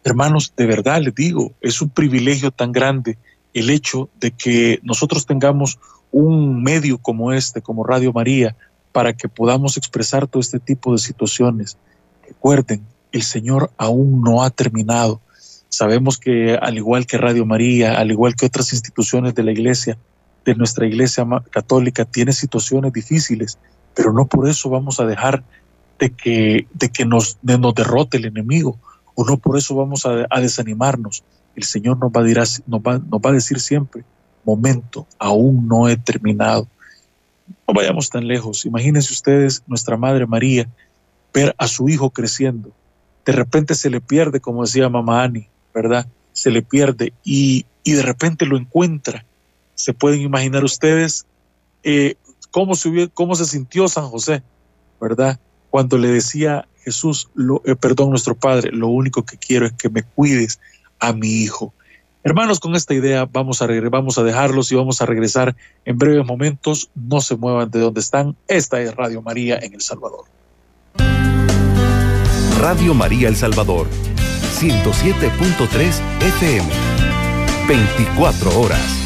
Hermanos, 0.07 0.53
de 0.57 0.67
verdad 0.67 1.03
les 1.03 1.17
digo, 1.17 1.53
es 1.61 1.83
un 1.83 1.89
privilegio 1.89 2.53
tan 2.53 2.71
grande 2.71 3.19
el 3.53 3.71
hecho 3.71 4.09
de 4.21 4.31
que 4.31 4.79
nosotros 4.85 5.27
tengamos 5.27 5.81
un 6.13 6.63
medio 6.63 6.99
como 6.99 7.33
este, 7.33 7.61
como 7.61 7.83
Radio 7.83 8.13
María, 8.13 8.55
para 8.93 9.15
que 9.15 9.29
podamos 9.29 9.77
expresar 9.77 10.29
todo 10.29 10.41
este 10.41 10.61
tipo 10.61 10.93
de 10.93 10.99
situaciones. 10.99 11.77
Recuerden, 12.25 12.87
el 13.11 13.25
Señor 13.25 13.73
aún 13.79 14.23
no 14.23 14.45
ha 14.45 14.51
terminado. 14.51 15.21
Sabemos 15.71 16.19
que 16.19 16.55
al 16.55 16.77
igual 16.77 17.05
que 17.05 17.19
Radio 17.19 17.45
María, 17.45 17.99
al 17.99 18.13
igual 18.13 18.37
que 18.37 18.47
otras 18.47 18.73
instituciones 18.73 19.35
de 19.35 19.43
la 19.43 19.51
iglesia, 19.51 19.99
de 20.45 20.55
nuestra 20.55 20.87
iglesia 20.87 21.27
católica, 21.51 22.05
tiene 22.05 22.33
situaciones 22.33 22.93
difíciles, 22.93 23.59
pero 23.93 24.13
no 24.13 24.27
por 24.27 24.49
eso 24.49 24.71
vamos 24.71 25.01
a 25.01 25.05
dejar 25.05 25.43
de 25.99 26.11
que, 26.11 26.69
de 26.75 26.91
que 26.91 27.05
nos, 27.05 27.39
nos 27.43 27.75
derrote 27.75 28.19
el 28.19 28.27
enemigo, 28.27 28.79
o 29.17 29.25
no 29.25 29.39
por 29.39 29.59
eso 29.59 29.75
vamos 29.75 30.07
a, 30.07 30.41
desanimarnos. 30.41 31.25
El 31.57 31.65
Señor 31.65 31.99
nos 31.99 32.13
va, 32.13 32.21
a 33.31 33.33
decir 33.33 33.59
siempre, 33.59 34.05
momento, 34.45 35.07
aún 35.19 35.67
no 35.67 35.89
he 35.89 35.97
terminado. 35.97 36.69
No 37.67 37.75
vayamos 37.75 38.11
tan 38.11 38.29
lejos. 38.29 38.67
Imagínense 38.67 39.13
ustedes, 39.13 39.63
nuestra 39.67 39.97
Madre 39.97 40.27
María, 40.27 40.69
ver 41.33 41.55
a 41.59 41.67
su 41.67 41.89
hijo 41.89 42.11
creciendo. 42.11 42.71
De 43.25 43.33
repente 43.33 43.75
se 43.75 43.91
le 43.91 44.01
pierde, 44.01 44.39
como 44.39 44.63
decía 44.63 44.89
mamá 44.89 45.23
Ani, 45.23 45.49
¿verdad? 45.75 46.07
Se 46.33 46.51
le 46.51 46.63
pierde 46.63 47.13
y, 47.25 47.65
y 47.83 47.93
de 47.93 48.03
repente 48.03 48.45
lo 48.45 48.59
encuentra. 48.59 49.25
Se 49.75 49.95
pueden 49.95 50.21
imaginar 50.21 50.63
ustedes 50.63 51.27
eh, 51.83 52.17
cómo, 52.51 52.75
se, 52.75 53.09
cómo 53.15 53.35
se 53.35 53.47
sintió 53.47 53.89
San 53.89 54.09
José, 54.09 54.43
¿verdad? 55.01 55.39
Cuando 55.71 55.97
le 55.97 56.09
decía 56.09 56.69
Jesús, 56.87 57.29
eh, 57.65 57.75
perdón, 57.75 58.11
nuestro 58.11 58.37
Padre, 58.37 58.71
lo 58.71 58.87
único 58.87 59.25
que 59.25 59.37
quiero 59.37 59.67
es 59.67 59.73
que 59.73 59.91
me 59.91 60.05
cuides 60.05 60.61
a 61.01 61.13
mi 61.13 61.29
hijo. 61.29 61.75
Hermanos, 62.23 62.61
con 62.61 62.77
esta 62.77 62.95
idea 62.95 63.29
vamos 63.31 63.61
a, 63.61 63.67
vamos 63.91 64.19
a 64.19 64.23
dejarlos 64.23 64.71
y 64.71 64.77
vamos 64.77 65.03
a 65.03 65.07
regresar 65.07 65.57
en 65.85 65.99
breves 65.99 66.25
momentos. 66.25 66.89
No 66.95 67.21
se 67.21 67.35
muevan 67.37 67.73
de 67.73 67.81
donde 67.81 68.01
están. 68.01 68.37
Esta 68.47 68.81
es 68.81 68.95
Radio 68.95 69.21
María 69.21 69.59
en 69.61 69.75
El 69.75 69.81
Salvador. 69.81 70.27
Radio 72.61 72.95
María 72.95 73.29
El 73.29 73.37
Salvador, 73.37 73.89
107.3 74.61 76.01
FM, 76.21 76.69
24 77.69 78.61
horas. 78.61 79.06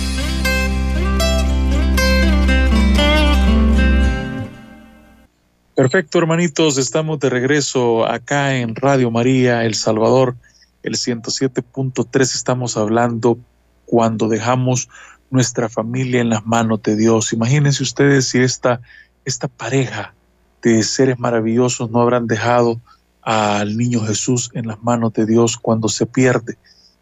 Perfecto, 5.80 6.18
hermanitos, 6.18 6.76
estamos 6.76 7.20
de 7.20 7.30
regreso 7.30 8.04
acá 8.04 8.54
en 8.54 8.76
Radio 8.76 9.10
María 9.10 9.64
El 9.64 9.74
Salvador 9.74 10.36
el 10.82 10.96
107.3 10.96 12.20
estamos 12.20 12.76
hablando 12.76 13.38
cuando 13.86 14.28
dejamos 14.28 14.90
nuestra 15.30 15.70
familia 15.70 16.20
en 16.20 16.28
las 16.28 16.44
manos 16.44 16.82
de 16.82 16.96
Dios. 16.96 17.32
Imagínense 17.32 17.82
ustedes 17.82 18.28
si 18.28 18.40
esta, 18.40 18.82
esta 19.24 19.48
pareja 19.48 20.12
de 20.60 20.82
seres 20.82 21.18
maravillosos 21.18 21.90
no 21.90 22.02
habrán 22.02 22.26
dejado 22.26 22.78
al 23.22 23.78
niño 23.78 24.00
Jesús 24.00 24.50
en 24.52 24.66
las 24.66 24.82
manos 24.82 25.14
de 25.14 25.24
Dios 25.24 25.56
cuando 25.56 25.88
se 25.88 26.04
pierde. 26.04 26.58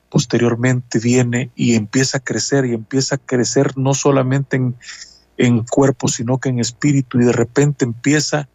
Posteriormente 0.09 1.01
viene 1.01 1.51
y 1.57 1.75
empieza 1.75 2.19
a 2.19 2.21
crecer 2.21 2.65
y 2.65 2.75
empieza 2.75 3.17
a 3.17 3.19
crecer 3.19 3.77
no 3.77 3.93
solamente 3.93 4.57
en, 4.57 4.77
en 5.37 5.65
cuerpo, 5.65 6.07
sino 6.07 6.39
que 6.39 6.51
en 6.51 6.61
espíritu 6.61 7.21
y 7.21 7.25
de 7.25 7.33
repente 7.33 7.85
empieza 7.85 8.49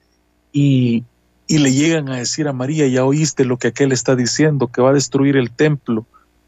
y, 0.54 1.04
le 1.50 1.74
llegan 1.74 2.10
a 2.10 2.18
decir 2.18 2.48
a 2.48 2.54
María, 2.54 2.88
ya 2.88 3.04
oíste 3.04 3.44
lo 3.44 3.58
que 3.58 3.68
aquel 3.68 3.92
está 3.92 4.16
diciendo, 4.16 4.68
que 4.68 4.82
va 4.82 4.92
a 4.92 4.94
destruir 4.94 5.36
el 5.36 5.52
templo, 5.52 6.06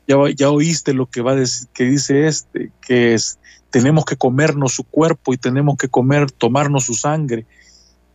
ya, 0.07 0.15
ya 0.35 0.49
oíste 0.49 0.93
lo 0.93 1.07
que, 1.07 1.21
dice 1.77 2.27
este, 2.27 2.71
que 2.81 3.13
es, 3.13 3.39
tenemos 3.71 4.05
que 4.05 4.15
comernos 4.15 4.73
su 4.73 4.83
cuerpo 4.83 5.33
y 5.33 5.37
tenemos 5.37 5.77
que 5.77 5.89
comer, 5.89 6.31
tomarnos 6.31 6.85
su 6.85 6.93
sangre. 6.93 7.45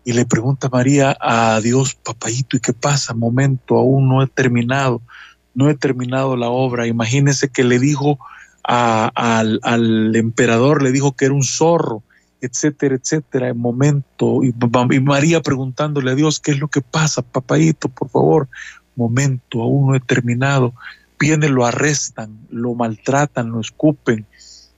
Y 0.04 0.14
le 0.14 0.24
pregunta 0.24 0.70
María 0.70 1.16
a 1.20 1.60
Dios, 1.60 1.94
papayito, 1.94 2.56
¿y 2.56 2.60
qué 2.60 2.72
pasa? 2.72 3.12
Momento, 3.12 3.76
aún 3.76 4.08
no 4.08 4.22
he 4.22 4.26
terminado, 4.26 5.02
no 5.54 5.68
he 5.68 5.76
terminado 5.76 6.36
la 6.36 6.48
obra. 6.48 6.86
Imagínense 6.86 7.48
que 7.50 7.64
le 7.64 7.78
dijo 7.78 8.18
al 8.62 10.16
emperador, 10.16 10.82
le 10.82 10.92
dijo 10.92 11.12
que 11.12 11.26
era 11.26 11.34
un 11.34 11.42
zorro 11.42 12.02
etcétera, 12.40 12.94
etcétera, 12.94 13.48
en 13.48 13.58
momento, 13.58 14.42
y, 14.42 14.52
María 15.00 15.42
preguntándole 15.42 16.12
a 16.12 16.14
Dios, 16.14 16.40
¿qué 16.40 16.52
es 16.52 16.58
lo 16.58 16.68
que 16.68 16.80
pasa, 16.80 17.22
papadito, 17.22 17.88
por 17.88 18.08
favor? 18.08 18.48
Momento, 18.96 19.62
aún 19.62 19.88
no 19.88 19.94
he 19.94 20.00
terminado. 20.00 20.74
Viene, 21.18 21.48
lo 21.48 21.66
arrestan, 21.66 22.38
lo 22.50 22.74
maltratan, 22.74 23.50
lo 23.50 23.60
escupen. 23.60 24.26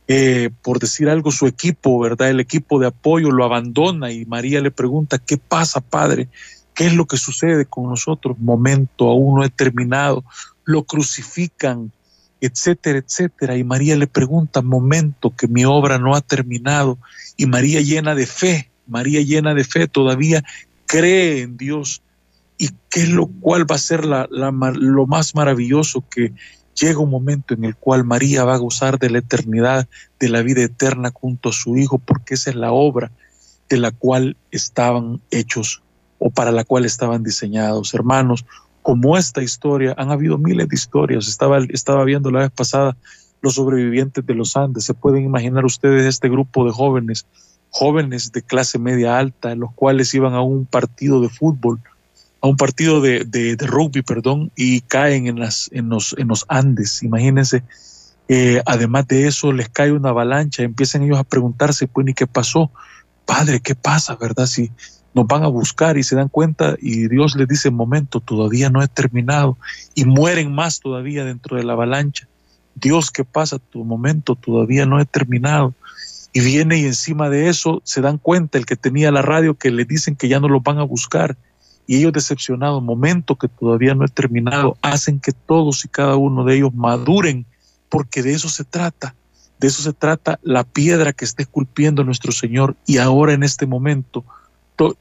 Eh, 0.08 0.50
por 0.62 0.80
decir 0.80 1.08
algo, 1.08 1.30
su 1.30 1.46
equipo, 1.46 1.98
¿verdad? 2.00 2.30
El 2.30 2.40
equipo 2.40 2.78
de 2.80 2.88
apoyo 2.88 3.30
lo 3.30 3.44
abandona 3.44 4.10
y 4.10 4.24
María 4.26 4.60
le 4.60 4.70
pregunta, 4.70 5.18
¿qué 5.18 5.38
pasa, 5.38 5.80
padre? 5.80 6.28
¿Qué 6.74 6.86
es 6.86 6.94
lo 6.94 7.06
que 7.06 7.16
sucede 7.16 7.66
con 7.66 7.88
nosotros? 7.88 8.38
Momento, 8.38 9.08
aún 9.08 9.36
no 9.36 9.44
he 9.44 9.50
terminado. 9.50 10.24
Lo 10.64 10.84
crucifican, 10.84 11.92
etcétera, 12.42 12.98
etcétera. 12.98 13.56
Y 13.56 13.64
María 13.64 13.96
le 13.96 14.08
pregunta, 14.08 14.62
momento, 14.62 15.34
que 15.34 15.46
mi 15.46 15.64
obra 15.64 15.98
no 15.98 16.16
ha 16.16 16.20
terminado. 16.20 16.98
Y 17.36 17.46
María 17.46 17.80
llena 17.80 18.14
de 18.16 18.26
fe, 18.26 18.68
María 18.86 19.22
llena 19.22 19.54
de 19.54 19.64
fe 19.64 19.86
todavía 19.86 20.42
cree 20.86 21.42
en 21.42 21.56
Dios. 21.56 22.02
¿Y 22.58 22.70
qué 22.90 23.02
es 23.02 23.08
lo 23.10 23.28
cual 23.28 23.70
va 23.70 23.76
a 23.76 23.78
ser 23.78 24.04
la, 24.04 24.28
lo 24.28 25.06
más 25.06 25.34
maravilloso 25.36 26.04
que 26.10 26.32
llega 26.74 26.98
un 26.98 27.10
momento 27.10 27.54
en 27.54 27.64
el 27.64 27.76
cual 27.76 28.04
María 28.04 28.44
va 28.44 28.54
a 28.54 28.58
gozar 28.58 28.98
de 28.98 29.10
la 29.10 29.18
eternidad, 29.18 29.88
de 30.18 30.28
la 30.28 30.42
vida 30.42 30.62
eterna 30.62 31.12
junto 31.14 31.50
a 31.50 31.52
su 31.52 31.76
Hijo, 31.76 31.98
porque 31.98 32.34
esa 32.34 32.50
es 32.50 32.56
la 32.56 32.72
obra 32.72 33.12
de 33.68 33.78
la 33.78 33.92
cual 33.92 34.36
estaban 34.50 35.20
hechos 35.30 35.82
o 36.18 36.30
para 36.30 36.50
la 36.50 36.64
cual 36.64 36.84
estaban 36.84 37.22
diseñados. 37.22 37.94
Hermanos, 37.94 38.44
como 38.82 39.16
esta 39.16 39.42
historia, 39.42 39.94
han 39.96 40.10
habido 40.10 40.38
miles 40.38 40.68
de 40.68 40.74
historias. 40.74 41.28
Estaba, 41.28 41.58
estaba 41.70 42.04
viendo 42.04 42.30
la 42.30 42.40
vez 42.40 42.50
pasada 42.50 42.96
los 43.40 43.54
sobrevivientes 43.54 44.24
de 44.26 44.34
los 44.34 44.56
Andes. 44.56 44.84
Se 44.84 44.94
pueden 44.94 45.24
imaginar 45.24 45.64
ustedes 45.64 46.06
este 46.06 46.28
grupo 46.28 46.64
de 46.64 46.72
jóvenes, 46.72 47.26
jóvenes 47.70 48.32
de 48.32 48.42
clase 48.42 48.78
media 48.78 49.18
alta, 49.18 49.54
los 49.54 49.72
cuales 49.72 50.12
iban 50.14 50.34
a 50.34 50.42
un 50.42 50.66
partido 50.66 51.20
de 51.20 51.28
fútbol, 51.28 51.80
a 52.40 52.48
un 52.48 52.56
partido 52.56 53.00
de, 53.00 53.24
de, 53.24 53.56
rugby, 53.66 54.02
perdón, 54.02 54.50
y 54.56 54.80
caen 54.82 55.26
en, 55.26 55.38
las, 55.38 55.70
en, 55.72 55.88
los, 55.88 56.14
en 56.18 56.28
los 56.28 56.44
Andes. 56.48 57.02
Imagínense, 57.02 57.62
eh, 58.28 58.62
además 58.66 59.06
de 59.06 59.28
eso, 59.28 59.52
les 59.52 59.68
cae 59.68 59.92
una 59.92 60.10
avalancha, 60.10 60.62
empiezan 60.62 61.02
ellos 61.02 61.18
a 61.18 61.24
preguntarse, 61.24 61.86
pues, 61.86 62.08
¿y 62.08 62.14
qué 62.14 62.26
pasó? 62.26 62.70
Padre, 63.26 63.60
¿qué 63.60 63.74
pasa, 63.74 64.16
verdad? 64.16 64.46
Si, 64.46 64.72
nos 65.14 65.26
van 65.26 65.44
a 65.44 65.48
buscar 65.48 65.98
y 65.98 66.02
se 66.02 66.16
dan 66.16 66.28
cuenta 66.28 66.76
y 66.80 67.08
Dios 67.08 67.36
les 67.36 67.48
dice, 67.48 67.70
momento, 67.70 68.20
todavía 68.20 68.70
no 68.70 68.82
he 68.82 68.88
terminado 68.88 69.58
y 69.94 70.04
mueren 70.04 70.54
más 70.54 70.80
todavía 70.80 71.24
dentro 71.24 71.56
de 71.56 71.64
la 71.64 71.74
avalancha. 71.74 72.28
Dios, 72.74 73.10
¿qué 73.10 73.24
pasa? 73.24 73.58
Tu 73.58 73.84
momento, 73.84 74.34
todavía 74.34 74.86
no 74.86 75.00
he 75.00 75.04
terminado. 75.04 75.74
Y 76.32 76.40
viene 76.40 76.78
y 76.78 76.86
encima 76.86 77.28
de 77.28 77.48
eso 77.50 77.82
se 77.84 78.00
dan 78.00 78.16
cuenta 78.16 78.56
el 78.56 78.64
que 78.64 78.76
tenía 78.76 79.12
la 79.12 79.20
radio 79.20 79.54
que 79.54 79.70
le 79.70 79.84
dicen 79.84 80.16
que 80.16 80.28
ya 80.28 80.40
no 80.40 80.48
los 80.48 80.62
van 80.62 80.78
a 80.78 80.82
buscar. 80.82 81.36
Y 81.86 81.96
ellos 81.96 82.14
decepcionados, 82.14 82.82
momento 82.82 83.36
que 83.36 83.48
todavía 83.48 83.94
no 83.94 84.06
he 84.06 84.08
terminado, 84.08 84.78
hacen 84.80 85.20
que 85.20 85.32
todos 85.32 85.84
y 85.84 85.88
cada 85.88 86.16
uno 86.16 86.44
de 86.44 86.56
ellos 86.56 86.72
maduren, 86.72 87.44
porque 87.90 88.22
de 88.22 88.32
eso 88.32 88.48
se 88.48 88.64
trata. 88.64 89.14
De 89.58 89.68
eso 89.68 89.82
se 89.82 89.92
trata 89.92 90.40
la 90.42 90.64
piedra 90.64 91.12
que 91.12 91.26
está 91.26 91.42
esculpiendo 91.42 92.02
nuestro 92.02 92.32
Señor. 92.32 92.76
Y 92.86 92.96
ahora 92.96 93.34
en 93.34 93.42
este 93.42 93.66
momento 93.66 94.24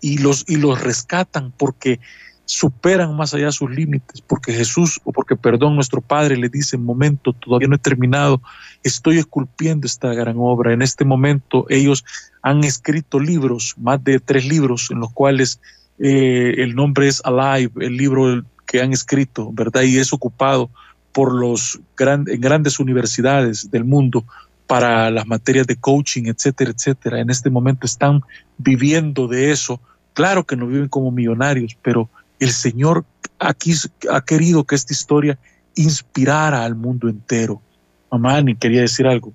y 0.02 0.20
los, 0.20 0.46
y 0.48 0.58
los 0.58 0.82
rescatan 0.82 1.52
porque 1.58 2.00
superan 2.46 3.16
más 3.16 3.34
allá 3.34 3.52
sus 3.52 3.72
límites, 3.72 4.22
porque 4.22 4.52
Jesús 4.52 5.00
o 5.06 5.14
porque, 5.14 5.36
perdón, 5.36 5.76
nuestro 5.76 6.02
Padre 6.02 6.36
le 6.36 6.50
dice, 6.50 6.78
momento, 6.78 7.34
todavía 7.34 7.70
no 7.70 7.76
he 7.76 7.80
terminado, 7.80 8.42
estoy 8.84 9.20
esculpiendo 9.20 9.88
esta 9.88 10.14
gran 10.14 10.36
obra. 10.38 10.74
En 10.74 10.82
este 10.82 11.06
momento 11.06 11.66
ellos 11.70 12.04
han 12.42 12.64
escrito 12.64 13.20
libros, 13.20 13.76
más 13.78 14.04
de 14.04 14.20
tres 14.20 14.46
libros, 14.46 14.92
en 14.92 15.00
los 15.00 15.12
cuales 15.14 15.62
eh, 16.00 16.56
el 16.58 16.76
nombre 16.76 17.08
es 17.08 17.22
Alive, 17.24 17.72
el 17.86 17.96
libro 17.96 18.44
que 18.68 18.82
han 18.82 18.92
escrito, 18.92 19.50
¿verdad? 19.54 19.84
Y 19.84 19.98
es 19.98 20.12
ocupado 20.12 20.70
por 21.14 21.34
los 21.34 21.80
grandes 21.96 22.40
grandes 22.40 22.80
universidades 22.80 23.70
del 23.72 23.86
mundo 23.86 24.26
para 24.72 25.12
las 25.12 25.28
materias 25.28 25.68
de 25.68 25.76
coaching, 25.76 26.28
etcétera, 26.28 26.72
etcétera. 26.72 27.20
En 27.20 27.30
este 27.30 27.50
momento 27.50 27.86
están 27.86 28.22
viviendo 28.58 29.28
de 29.28 29.52
eso. 29.52 29.82
Claro 30.14 30.46
que 30.46 30.56
no 30.56 30.66
viven 30.66 30.88
como 30.88 31.12
millonarios, 31.12 31.78
pero 31.82 32.08
el 32.40 32.52
Señor 32.52 33.04
aquí 33.38 33.74
ha 34.10 34.22
querido 34.22 34.64
que 34.64 34.76
esta 34.76 34.94
historia 34.94 35.38
inspirara 35.76 36.64
al 36.64 36.76
mundo 36.76 37.10
entero. 37.10 37.62
Mamá, 38.10 38.42
ni 38.42 38.56
quería 38.56 38.80
decir 38.80 39.06
algo. 39.08 39.34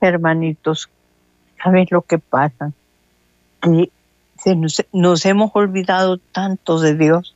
Hermanitos, 0.00 0.88
¿sabes 1.60 1.90
lo 1.90 2.02
que 2.02 2.20
pasa? 2.20 2.70
Que 3.60 4.54
nos, 4.54 4.86
nos 4.92 5.26
hemos 5.26 5.50
olvidado 5.54 6.18
tanto 6.18 6.78
de 6.78 6.94
Dios 6.94 7.34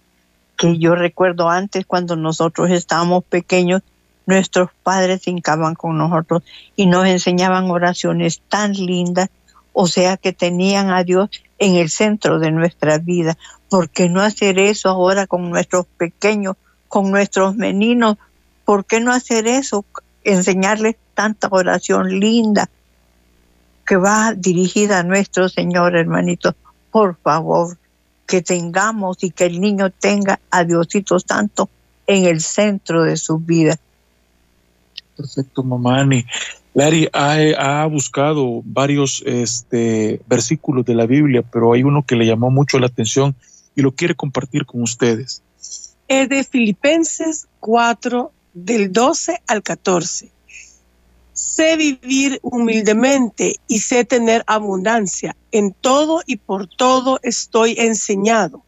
que 0.56 0.78
yo 0.78 0.94
recuerdo 0.94 1.50
antes 1.50 1.84
cuando 1.84 2.14
nosotros 2.14 2.70
estábamos 2.70 3.24
pequeños 3.24 3.82
nuestros 4.26 4.70
padres 4.82 5.26
hincaban 5.26 5.74
con 5.74 5.98
nosotros 5.98 6.42
y 6.76 6.86
nos 6.86 7.06
enseñaban 7.06 7.70
oraciones 7.70 8.40
tan 8.48 8.72
lindas, 8.72 9.28
o 9.72 9.86
sea 9.86 10.16
que 10.16 10.32
tenían 10.32 10.90
a 10.90 11.04
Dios 11.04 11.30
en 11.58 11.76
el 11.76 11.90
centro 11.90 12.38
de 12.38 12.50
nuestra 12.50 12.98
vida. 12.98 13.36
¿Por 13.68 13.90
qué 13.90 14.08
no 14.08 14.20
hacer 14.22 14.58
eso 14.58 14.88
ahora 14.88 15.26
con 15.26 15.50
nuestros 15.50 15.86
pequeños, 15.98 16.56
con 16.88 17.10
nuestros 17.10 17.56
meninos? 17.56 18.16
¿Por 18.64 18.84
qué 18.84 19.00
no 19.00 19.12
hacer 19.12 19.46
eso? 19.46 19.84
Enseñarles 20.22 20.96
tanta 21.14 21.48
oración 21.50 22.20
linda 22.20 22.68
que 23.86 23.96
va 23.96 24.32
dirigida 24.34 25.00
a 25.00 25.02
nuestro 25.02 25.48
Señor, 25.48 25.96
hermanito. 25.96 26.54
Por 26.90 27.16
favor, 27.16 27.76
que 28.26 28.42
tengamos 28.42 29.22
y 29.22 29.30
que 29.30 29.46
el 29.46 29.60
niño 29.60 29.90
tenga 29.90 30.40
a 30.50 30.64
Diosito 30.64 31.18
Santo 31.18 31.68
en 32.06 32.24
el 32.24 32.40
centro 32.40 33.02
de 33.02 33.16
su 33.16 33.38
vida. 33.38 33.76
Perfecto, 35.16 35.62
mamá 35.62 36.00
Ani. 36.00 36.24
Larry 36.74 37.08
ha, 37.12 37.86
buscado 37.86 38.60
varios 38.64 39.22
este, 39.26 40.20
versículos 40.26 40.84
de 40.84 40.94
la 40.94 41.06
Biblia, 41.06 41.42
pero 41.42 41.72
hay 41.72 41.84
uno 41.84 42.04
que 42.04 42.16
le 42.16 42.26
llamó 42.26 42.50
mucho 42.50 42.80
la 42.80 42.88
atención 42.88 43.36
y 43.76 43.82
lo 43.82 43.92
quiere 43.92 44.14
compartir 44.14 44.66
con 44.66 44.82
ustedes. 44.82 45.42
Es 46.08 46.28
de 46.28 46.42
Filipenses 46.42 47.46
4, 47.60 48.32
del 48.54 48.92
12 48.92 49.42
al 49.46 49.62
14. 49.62 50.30
Sé 51.32 51.76
vivir 51.76 52.38
humildemente 52.42 53.56
y 53.68 53.80
sé 53.80 54.04
tener 54.04 54.44
abundancia. 54.46 55.36
En 55.50 55.72
todo 55.72 56.22
y 56.26 56.36
por 56.36 56.68
todo 56.68 57.18
estoy 57.22 57.74
enseñado. 57.78 58.62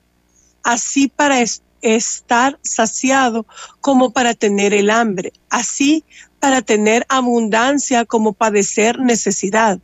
Así 0.62 1.08
para 1.08 1.42
estar 1.82 2.58
saciado 2.62 3.46
como 3.80 4.10
para 4.10 4.34
tener 4.34 4.74
el 4.74 4.90
hambre. 4.90 5.32
Así 5.48 6.04
para 6.40 6.62
tener 6.62 7.04
abundancia 7.08 8.04
como 8.04 8.32
padecer 8.32 8.98
necesidad. 8.98 9.78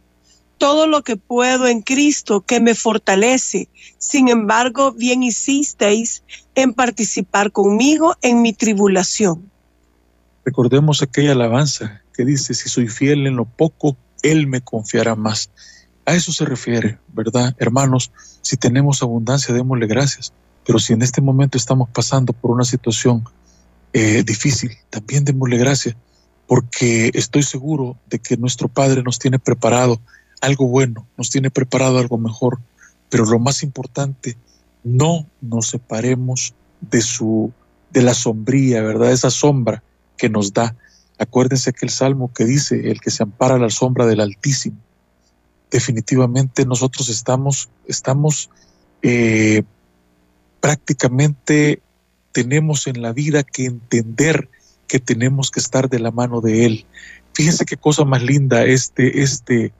Todo 0.58 0.86
lo 0.86 1.02
que 1.02 1.16
puedo 1.16 1.66
en 1.66 1.82
Cristo 1.82 2.42
que 2.42 2.60
me 2.60 2.74
fortalece. 2.74 3.68
Sin 3.98 4.28
embargo, 4.28 4.92
bien 4.92 5.22
hicisteis 5.22 6.22
en 6.54 6.72
participar 6.72 7.50
conmigo 7.50 8.16
en 8.22 8.42
mi 8.42 8.52
tribulación. 8.52 9.50
Recordemos 10.44 11.02
aquella 11.02 11.32
alabanza 11.32 12.02
que 12.14 12.24
dice, 12.24 12.54
si 12.54 12.68
soy 12.68 12.88
fiel 12.88 13.26
en 13.26 13.36
lo 13.36 13.44
poco, 13.44 13.96
Él 14.22 14.46
me 14.46 14.60
confiará 14.60 15.16
más. 15.16 15.50
A 16.04 16.14
eso 16.14 16.32
se 16.32 16.44
refiere, 16.44 16.98
¿verdad? 17.12 17.54
Hermanos, 17.58 18.12
si 18.40 18.56
tenemos 18.56 19.02
abundancia, 19.02 19.54
démosle 19.54 19.86
gracias. 19.86 20.32
Pero 20.64 20.78
si 20.78 20.92
en 20.92 21.02
este 21.02 21.20
momento 21.20 21.58
estamos 21.58 21.88
pasando 21.90 22.32
por 22.32 22.50
una 22.52 22.64
situación 22.64 23.24
eh, 23.92 24.22
difícil, 24.22 24.70
también 24.90 25.24
démosle 25.24 25.58
gracias 25.58 25.96
porque 26.46 27.10
estoy 27.14 27.42
seguro 27.42 27.96
de 28.08 28.18
que 28.18 28.36
nuestro 28.36 28.68
Padre 28.68 29.02
nos 29.02 29.18
tiene 29.18 29.38
preparado 29.38 30.00
algo 30.40 30.66
bueno, 30.66 31.06
nos 31.16 31.30
tiene 31.30 31.50
preparado 31.50 31.98
algo 31.98 32.18
mejor, 32.18 32.58
pero 33.08 33.24
lo 33.24 33.38
más 33.38 33.62
importante, 33.62 34.36
no 34.84 35.26
nos 35.40 35.68
separemos 35.68 36.54
de 36.80 37.00
su 37.00 37.52
de 37.90 38.02
la 38.02 38.14
sombría, 38.14 38.82
¿verdad? 38.82 39.12
Esa 39.12 39.30
sombra 39.30 39.82
que 40.16 40.28
nos 40.28 40.52
da. 40.52 40.74
Acuérdense 41.18 41.72
que 41.72 41.86
el 41.86 41.90
salmo 41.90 42.32
que 42.32 42.44
dice, 42.44 42.90
el 42.90 43.00
que 43.00 43.10
se 43.10 43.22
ampara 43.22 43.58
la 43.58 43.70
sombra 43.70 44.06
del 44.06 44.20
Altísimo. 44.20 44.78
Definitivamente 45.70 46.64
nosotros 46.64 47.08
estamos, 47.08 47.68
estamos 47.86 48.50
eh, 49.02 49.62
prácticamente 50.60 51.82
tenemos 52.32 52.86
en 52.86 53.02
la 53.02 53.12
vida 53.12 53.42
que 53.42 53.66
entender 53.66 54.48
que 54.92 55.00
tenemos 55.00 55.50
que 55.50 55.58
estar 55.58 55.88
de 55.88 55.98
la 55.98 56.10
mano 56.10 56.42
de 56.42 56.66
Él. 56.66 56.84
Fíjense 57.32 57.64
qué 57.64 57.78
cosa 57.78 58.04
más 58.04 58.22
linda 58.22 58.66
este, 58.66 59.22
este, 59.22 59.72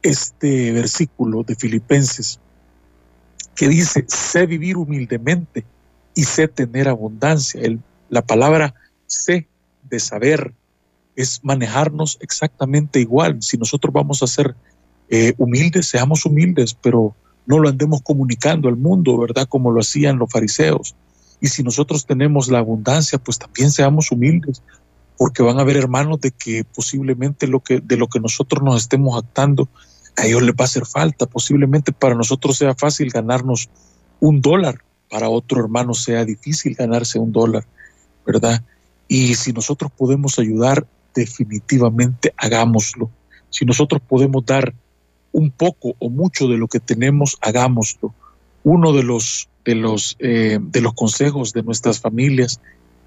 este 0.00 0.72
versículo 0.72 1.42
de 1.42 1.54
Filipenses, 1.56 2.40
que 3.54 3.68
dice, 3.68 4.06
sé 4.08 4.46
vivir 4.46 4.78
humildemente 4.78 5.66
y 6.14 6.24
sé 6.24 6.48
tener 6.48 6.88
abundancia. 6.88 7.60
El, 7.60 7.80
la 8.08 8.22
palabra 8.22 8.72
sé 9.04 9.46
de 9.90 10.00
saber 10.00 10.54
es 11.14 11.40
manejarnos 11.42 12.16
exactamente 12.22 12.98
igual. 12.98 13.42
Si 13.42 13.58
nosotros 13.58 13.92
vamos 13.92 14.22
a 14.22 14.26
ser 14.26 14.56
eh, 15.10 15.34
humildes, 15.36 15.84
seamos 15.84 16.24
humildes, 16.24 16.72
pero 16.72 17.14
no 17.44 17.58
lo 17.58 17.68
andemos 17.68 18.00
comunicando 18.00 18.70
al 18.70 18.76
mundo, 18.78 19.18
¿verdad? 19.18 19.46
Como 19.46 19.70
lo 19.70 19.82
hacían 19.82 20.16
los 20.16 20.30
fariseos. 20.30 20.96
Y 21.42 21.48
si 21.48 21.64
nosotros 21.64 22.06
tenemos 22.06 22.48
la 22.48 22.60
abundancia, 22.60 23.18
pues 23.18 23.36
también 23.36 23.72
seamos 23.72 24.12
humildes, 24.12 24.62
porque 25.18 25.42
van 25.42 25.58
a 25.58 25.62
haber 25.62 25.76
hermanos 25.76 26.20
de 26.20 26.30
que 26.30 26.62
posiblemente 26.62 27.48
lo 27.48 27.58
que, 27.58 27.80
de 27.80 27.96
lo 27.96 28.06
que 28.06 28.20
nosotros 28.20 28.62
nos 28.62 28.80
estemos 28.80 29.20
actando, 29.20 29.68
a 30.16 30.24
ellos 30.24 30.42
les 30.42 30.52
va 30.52 30.60
a 30.60 30.64
hacer 30.64 30.86
falta. 30.86 31.26
Posiblemente 31.26 31.90
para 31.90 32.14
nosotros 32.14 32.56
sea 32.56 32.76
fácil 32.76 33.10
ganarnos 33.10 33.68
un 34.20 34.40
dólar, 34.40 34.84
para 35.10 35.28
otro 35.28 35.60
hermano 35.60 35.94
sea 35.94 36.24
difícil 36.24 36.76
ganarse 36.76 37.18
un 37.18 37.32
dólar, 37.32 37.66
¿verdad? 38.24 38.62
Y 39.08 39.34
si 39.34 39.52
nosotros 39.52 39.90
podemos 39.90 40.38
ayudar, 40.38 40.86
definitivamente 41.12 42.32
hagámoslo. 42.36 43.10
Si 43.50 43.64
nosotros 43.64 44.00
podemos 44.00 44.46
dar 44.46 44.72
un 45.32 45.50
poco 45.50 45.96
o 45.98 46.08
mucho 46.08 46.46
de 46.46 46.56
lo 46.56 46.68
que 46.68 46.78
tenemos, 46.78 47.36
hagámoslo. 47.40 48.14
Uno 48.62 48.92
de 48.92 49.02
los 49.02 49.48
de 49.64 49.74
los, 49.74 50.16
eh, 50.18 50.58
de 50.60 50.80
los 50.80 50.94
consejos 50.94 51.52
de 51.52 51.62
nuestras 51.62 52.00
familias 52.00 52.60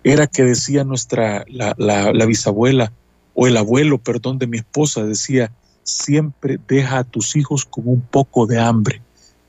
era 0.04 0.28
que 0.28 0.44
decía 0.44 0.84
nuestra, 0.84 1.46
la, 1.48 1.74
la, 1.78 2.26
bisabuela 2.26 2.94
o 3.34 3.48
el 3.48 3.58
abuelo, 3.58 3.98
perdón, 3.98 4.38
de 4.38 4.48
mi 4.48 4.58
esposa, 4.58 5.04
decía, 5.04 5.52
siempre 5.84 6.60
deja 6.68 7.00
a 7.00 7.04
tus 7.04 7.36
hijos 7.36 7.66
con 7.66 7.88
un 7.88 8.02
poco 8.02 8.46
de 8.46 8.60
hambre, 8.60 9.02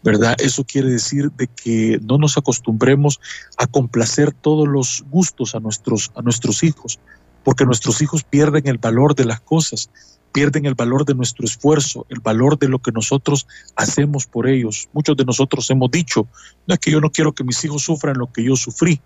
¿verdad? 0.03 0.35
Eso 0.39 0.65
quiere 0.65 0.89
decir 0.91 1.31
de 1.33 1.47
que 1.47 2.01
no 2.03 2.17
nos 2.17 2.39
acostumbremos 2.39 3.21
a 3.59 3.67
complacer 3.67 4.33
todos 4.33 4.67
los 4.67 5.05
gustos 5.11 5.55
a 5.55 5.61
nuestros, 5.61 6.11
a 6.15 6.23
nuestros 6.23 6.63
hijos, 6.63 7.01
porque 7.45 7.67
nuestros 7.67 8.01
hijos 8.01 8.25
pierden 8.25 8.67
el 8.67 8.79
valor 8.79 9.15
de 9.15 9.27
las 9.27 9.41
cosas 9.41 9.91
pierden 10.37 10.67
el 10.67 10.75
valor 10.75 11.07
de 11.07 11.15
nuestro 11.15 11.47
esfuerzo, 11.47 12.05
el 12.11 12.21
valor 12.21 12.59
de 12.59 12.69
lo 12.69 12.79
que 12.79 12.93
nosotros 12.93 13.47
hacemos 13.75 14.27
por 14.27 14.47
ellos. 14.47 14.87
Muchos 14.93 15.17
de 15.17 15.25
nosotros 15.25 15.71
hemos 15.71 15.91
dicho, 15.91 16.29
no 16.67 16.75
es 16.75 16.79
que 16.79 16.91
yo 16.91 17.01
no 17.01 17.11
quiero 17.11 17.35
que 17.35 17.43
mis 17.43 17.65
hijos 17.65 17.85
sufran 17.85 18.19
lo 18.19 18.31
que 18.31 18.45
yo 18.45 18.55
sufrí. 18.55 19.01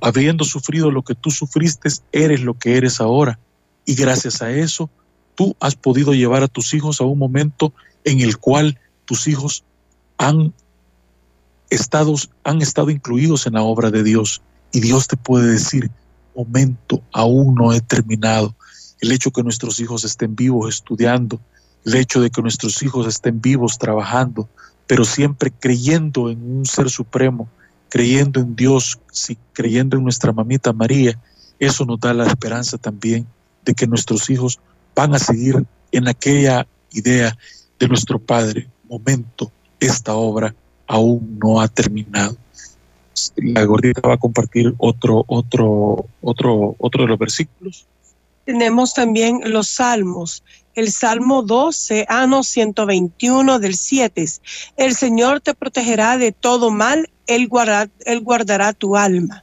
habiendo 0.00 0.44
sufrido 0.44 0.92
lo 0.92 1.02
que 1.02 1.16
tú 1.16 1.32
sufriste, 1.32 1.88
eres 2.12 2.42
lo 2.42 2.56
que 2.56 2.76
eres 2.76 3.00
ahora. 3.00 3.40
Y 3.84 3.96
gracias 3.96 4.40
a 4.40 4.52
eso, 4.52 4.88
tú 5.34 5.56
has 5.58 5.74
podido 5.74 6.14
llevar 6.14 6.44
a 6.44 6.48
tus 6.48 6.74
hijos 6.74 7.00
a 7.00 7.04
un 7.04 7.18
momento 7.18 7.72
en 8.04 8.20
el 8.20 8.38
cual 8.38 8.78
tus 9.04 9.26
hijos 9.26 9.64
han 10.16 10.54
estado, 11.70 12.14
han 12.44 12.62
estado 12.62 12.90
incluidos 12.90 13.48
en 13.48 13.54
la 13.54 13.64
obra 13.64 13.90
de 13.90 14.04
Dios. 14.04 14.42
Y 14.70 14.78
Dios 14.78 15.08
te 15.08 15.16
puede 15.16 15.50
decir, 15.50 15.90
momento, 16.36 17.02
aún 17.12 17.56
no 17.56 17.72
he 17.72 17.80
terminado 17.80 18.54
el 19.00 19.12
hecho 19.12 19.30
que 19.30 19.42
nuestros 19.42 19.80
hijos 19.80 20.04
estén 20.04 20.34
vivos 20.34 20.74
estudiando, 20.74 21.40
el 21.84 21.94
hecho 21.94 22.20
de 22.20 22.30
que 22.30 22.42
nuestros 22.42 22.82
hijos 22.82 23.06
estén 23.06 23.40
vivos 23.40 23.78
trabajando, 23.78 24.48
pero 24.86 25.04
siempre 25.04 25.50
creyendo 25.50 26.30
en 26.30 26.58
un 26.58 26.66
ser 26.66 26.90
supremo, 26.90 27.48
creyendo 27.88 28.40
en 28.40 28.56
Dios, 28.56 28.98
creyendo 29.52 29.96
en 29.96 30.02
nuestra 30.02 30.32
mamita 30.32 30.72
María, 30.72 31.18
eso 31.58 31.84
nos 31.84 32.00
da 32.00 32.12
la 32.12 32.26
esperanza 32.26 32.78
también 32.78 33.26
de 33.64 33.74
que 33.74 33.86
nuestros 33.86 34.28
hijos 34.30 34.58
van 34.94 35.14
a 35.14 35.18
seguir 35.18 35.64
en 35.92 36.08
aquella 36.08 36.66
idea 36.92 37.36
de 37.78 37.88
nuestro 37.88 38.18
Padre. 38.18 38.68
Momento, 38.88 39.50
esta 39.80 40.14
obra 40.14 40.54
aún 40.86 41.38
no 41.42 41.60
ha 41.60 41.68
terminado. 41.68 42.36
La 43.36 43.64
gordita 43.64 44.02
va 44.06 44.14
a 44.14 44.18
compartir 44.18 44.74
otro, 44.78 45.24
otro, 45.26 46.06
otro, 46.20 46.76
otro 46.78 47.02
de 47.02 47.08
los 47.08 47.18
versículos 47.18 47.86
tenemos 48.46 48.94
también 48.94 49.40
los 49.44 49.68
salmos. 49.68 50.42
El 50.74 50.92
Salmo 50.92 51.42
12, 51.42 52.06
ah, 52.08 52.26
no, 52.26 52.42
121 52.42 53.58
del 53.58 53.74
7. 53.74 54.24
El 54.76 54.94
Señor 54.94 55.40
te 55.40 55.54
protegerá 55.54 56.16
de 56.16 56.32
todo 56.32 56.70
mal, 56.70 57.10
Él, 57.26 57.48
guardará 57.48 58.72
tu 58.72 58.96
alma. 58.96 59.42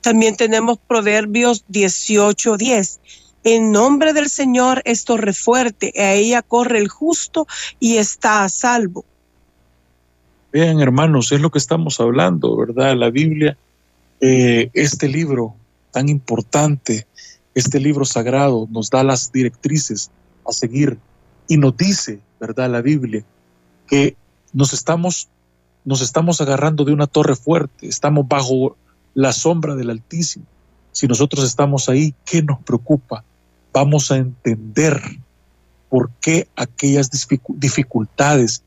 También 0.00 0.36
tenemos 0.36 0.78
Proverbios 0.86 1.64
18, 1.68 2.56
10. 2.56 3.00
En 3.44 3.70
nombre 3.70 4.12
del 4.12 4.28
Señor 4.28 4.82
es 4.84 5.04
torre 5.04 5.32
fuerte, 5.32 5.92
a 5.96 6.12
ella 6.12 6.42
corre 6.42 6.78
el 6.78 6.88
justo 6.88 7.46
y 7.78 7.96
está 7.96 8.44
a 8.44 8.48
salvo. 8.48 9.04
Vean, 10.52 10.80
hermanos, 10.80 11.32
es 11.32 11.40
lo 11.40 11.50
que 11.50 11.58
estamos 11.58 12.00
hablando, 12.00 12.56
¿verdad? 12.56 12.96
La 12.96 13.10
Biblia, 13.10 13.56
eh, 14.20 14.70
este 14.74 15.08
libro 15.08 15.54
tan 15.92 16.08
importante, 16.08 17.06
este 17.54 17.80
libro 17.80 18.04
sagrado 18.04 18.68
nos 18.70 18.90
da 18.90 19.02
las 19.02 19.32
directrices 19.32 20.10
a 20.48 20.52
seguir 20.52 20.98
y 21.48 21.56
nos 21.56 21.76
dice, 21.76 22.20
¿verdad? 22.40 22.70
La 22.70 22.80
Biblia, 22.80 23.24
que 23.86 24.16
nos 24.52 24.72
estamos, 24.72 25.28
nos 25.84 26.00
estamos 26.00 26.40
agarrando 26.40 26.84
de 26.84 26.92
una 26.92 27.06
torre 27.06 27.36
fuerte, 27.36 27.88
estamos 27.88 28.26
bajo 28.26 28.76
la 29.14 29.32
sombra 29.32 29.74
del 29.74 29.90
Altísimo. 29.90 30.46
Si 30.92 31.06
nosotros 31.06 31.44
estamos 31.44 31.88
ahí, 31.88 32.14
¿qué 32.24 32.42
nos 32.42 32.60
preocupa? 32.62 33.24
Vamos 33.72 34.10
a 34.10 34.16
entender 34.16 35.00
por 35.88 36.10
qué 36.20 36.48
aquellas 36.56 37.10
dificultades, 37.48 38.62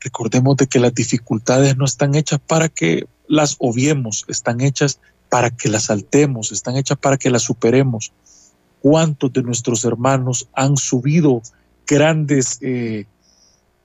recordemos 0.00 0.56
de 0.56 0.66
que 0.66 0.78
las 0.78 0.94
dificultades 0.94 1.76
no 1.76 1.84
están 1.84 2.14
hechas 2.14 2.40
para 2.46 2.68
que 2.68 3.06
las 3.26 3.56
obviemos, 3.58 4.24
están 4.28 4.60
hechas 4.60 5.00
para 5.28 5.50
que 5.50 5.68
las 5.68 5.84
saltemos, 5.84 6.52
están 6.52 6.76
hechas 6.76 6.98
para 6.98 7.16
que 7.16 7.30
las 7.30 7.42
superemos 7.42 8.12
cuántos 8.80 9.32
de 9.32 9.42
nuestros 9.42 9.84
hermanos 9.84 10.48
han 10.54 10.76
subido 10.76 11.42
grandes, 11.86 12.58
eh, 12.60 13.06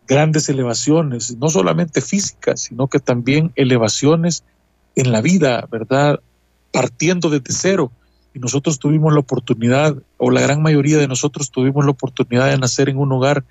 grandes 0.07 0.49
elevaciones, 0.49 1.35
no 1.37 1.49
solamente 1.49 2.01
físicas, 2.01 2.61
sino 2.61 2.87
que 2.87 2.99
también 2.99 3.51
elevaciones 3.55 4.43
en 4.95 5.11
la 5.11 5.21
vida, 5.21 5.67
¿verdad? 5.71 6.19
Partiendo 6.71 7.29
desde 7.29 7.53
cero. 7.53 7.91
y 8.35 8.39
nosotros 8.39 8.79
tuvimos 8.79 9.13
la 9.13 9.19
oportunidad, 9.19 9.95
o 10.17 10.31
la 10.31 10.41
gran 10.41 10.59
mayoría 10.63 10.97
de 10.97 11.07
nosotros 11.07 11.51
tuvimos 11.51 11.85
la 11.85 11.91
oportunidad 11.91 12.49
de 12.49 12.57
nacer 12.57 12.89
en 12.89 12.97
un 12.97 13.11
hogar, 13.11 13.43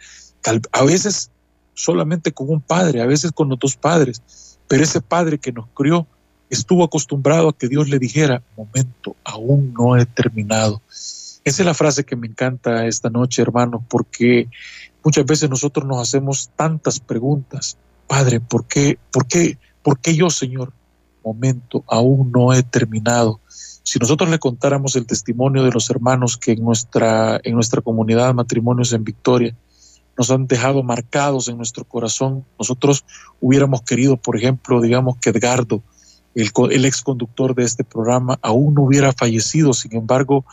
a 0.73 0.85
veces 0.85 1.31
solamente 1.75 2.33
con 2.33 2.51
un 2.51 2.61
padre, 2.61 3.01
a 3.01 3.07
veces 3.07 3.31
con 3.31 3.49
los 3.49 3.61
dos 3.61 3.77
padres, 3.77 4.21
pero 4.67 4.83
ese 4.83 5.01
padre 5.01 5.39
que 5.39 5.53
nos 5.53 5.67
crió 5.73 6.09
estuvo 6.51 6.85
acostumbrado 6.85 7.49
a 7.49 7.57
que 7.57 7.69
Dios 7.69 7.89
le 7.89 7.99
dijera, 7.99 8.43
momento, 8.57 9.17
aún 9.25 9.73
no 9.73 9.97
he 9.97 10.05
terminado. 10.05 10.83
Esa 11.45 11.63
es 11.63 11.67
la 11.67 11.75
frase 11.75 12.05
que 12.05 12.17
me 12.17 12.29
encanta 12.29 12.87
esta 12.87 13.11
noche, 13.11 13.43
hermanos, 13.43 13.83
porque 13.89 14.49
muchas 15.05 15.27
veces 15.27 15.51
nosotros 15.51 15.85
nos 15.87 16.01
hacemos 16.01 16.51
tantas 16.55 17.01
preguntas. 17.01 17.77
Padre, 18.07 18.41
¿por 18.41 18.67
qué, 18.67 18.99
por 19.11 19.27
qué, 19.27 19.59
por 19.83 19.99
qué 19.99 20.15
yo, 20.15 20.31
Señor? 20.31 20.73
Momento, 21.25 21.85
aún 21.89 22.31
no 22.33 22.53
he 22.53 22.63
terminado. 22.63 23.41
Si 23.83 23.99
nosotros 23.99 24.31
le 24.31 24.39
contáramos 24.39 24.95
el 24.95 25.07
testimonio 25.07 25.65
de 25.65 25.73
los 25.73 25.91
hermanos 25.91 26.37
que 26.37 26.53
en 26.53 26.63
nuestra, 26.65 27.41
en 27.43 27.55
nuestra 27.55 27.81
comunidad 27.81 28.35
Matrimonios 28.35 28.93
en 28.93 29.05
Victoria 29.05 29.55
nos 30.17 30.31
han 30.31 30.47
dejado 30.47 30.83
marcados 30.83 31.49
en 31.49 31.57
nuestro 31.57 31.85
corazón, 31.85 32.45
nosotros 32.59 33.05
hubiéramos 33.41 33.83
querido, 33.83 34.17
por 34.17 34.37
ejemplo, 34.37 34.81
digamos 34.81 35.17
que 35.17 35.31
Edgardo, 35.31 35.83
el, 36.35 36.51
el 36.71 36.85
ex 36.85 37.03
conductor 37.03 37.55
de 37.55 37.65
este 37.65 37.83
programa, 37.83 38.39
aún 38.43 38.75
no 38.75 38.83
hubiera 38.83 39.13
fallecido. 39.13 39.73
Sin 39.73 39.97
embargo, 39.97 40.45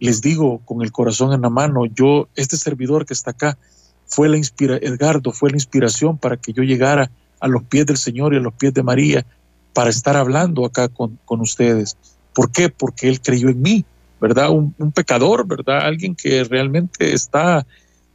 les 0.00 0.20
digo 0.20 0.60
con 0.64 0.82
el 0.82 0.92
corazón 0.92 1.32
en 1.32 1.42
la 1.42 1.50
mano, 1.50 1.86
yo, 1.86 2.28
este 2.34 2.56
servidor 2.56 3.06
que 3.06 3.14
está 3.14 3.30
acá, 3.30 3.58
fue 4.06 4.28
la 4.28 4.36
inspira 4.36 4.76
Edgardo 4.76 5.32
fue 5.32 5.50
la 5.50 5.56
inspiración 5.56 6.18
para 6.18 6.36
que 6.36 6.52
yo 6.52 6.62
llegara 6.62 7.10
a 7.40 7.48
los 7.48 7.64
pies 7.64 7.86
del 7.86 7.96
Señor 7.96 8.34
y 8.34 8.36
a 8.36 8.40
los 8.40 8.52
pies 8.54 8.74
de 8.74 8.82
María 8.82 9.24
para 9.72 9.90
estar 9.90 10.16
hablando 10.16 10.64
acá 10.64 10.88
con, 10.88 11.18
con 11.24 11.40
ustedes. 11.40 11.96
¿Por 12.32 12.50
qué? 12.50 12.68
Porque 12.68 13.08
Él 13.08 13.20
creyó 13.20 13.48
en 13.48 13.60
mí, 13.60 13.84
¿verdad? 14.20 14.50
Un, 14.50 14.74
pecador, 14.92 15.46
¿verdad? 15.46 15.80
Alguien 15.80 16.14
que 16.14 16.44
realmente 16.44 17.12
está, 17.12 17.66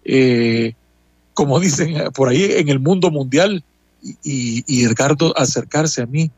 eh, 0.05 0.73
como 1.33 1.59
dicen 1.59 2.11
por 2.13 2.29
ahí, 2.29 2.43
en 2.43 2.69
el 2.69 2.79
mundo 2.79 3.11
mundial 3.11 3.63
y, 4.23 4.63
y 4.67 4.85
Edgardo 4.85 5.37
acercarse 5.37 6.01
a 6.01 6.05
mí 6.05 6.31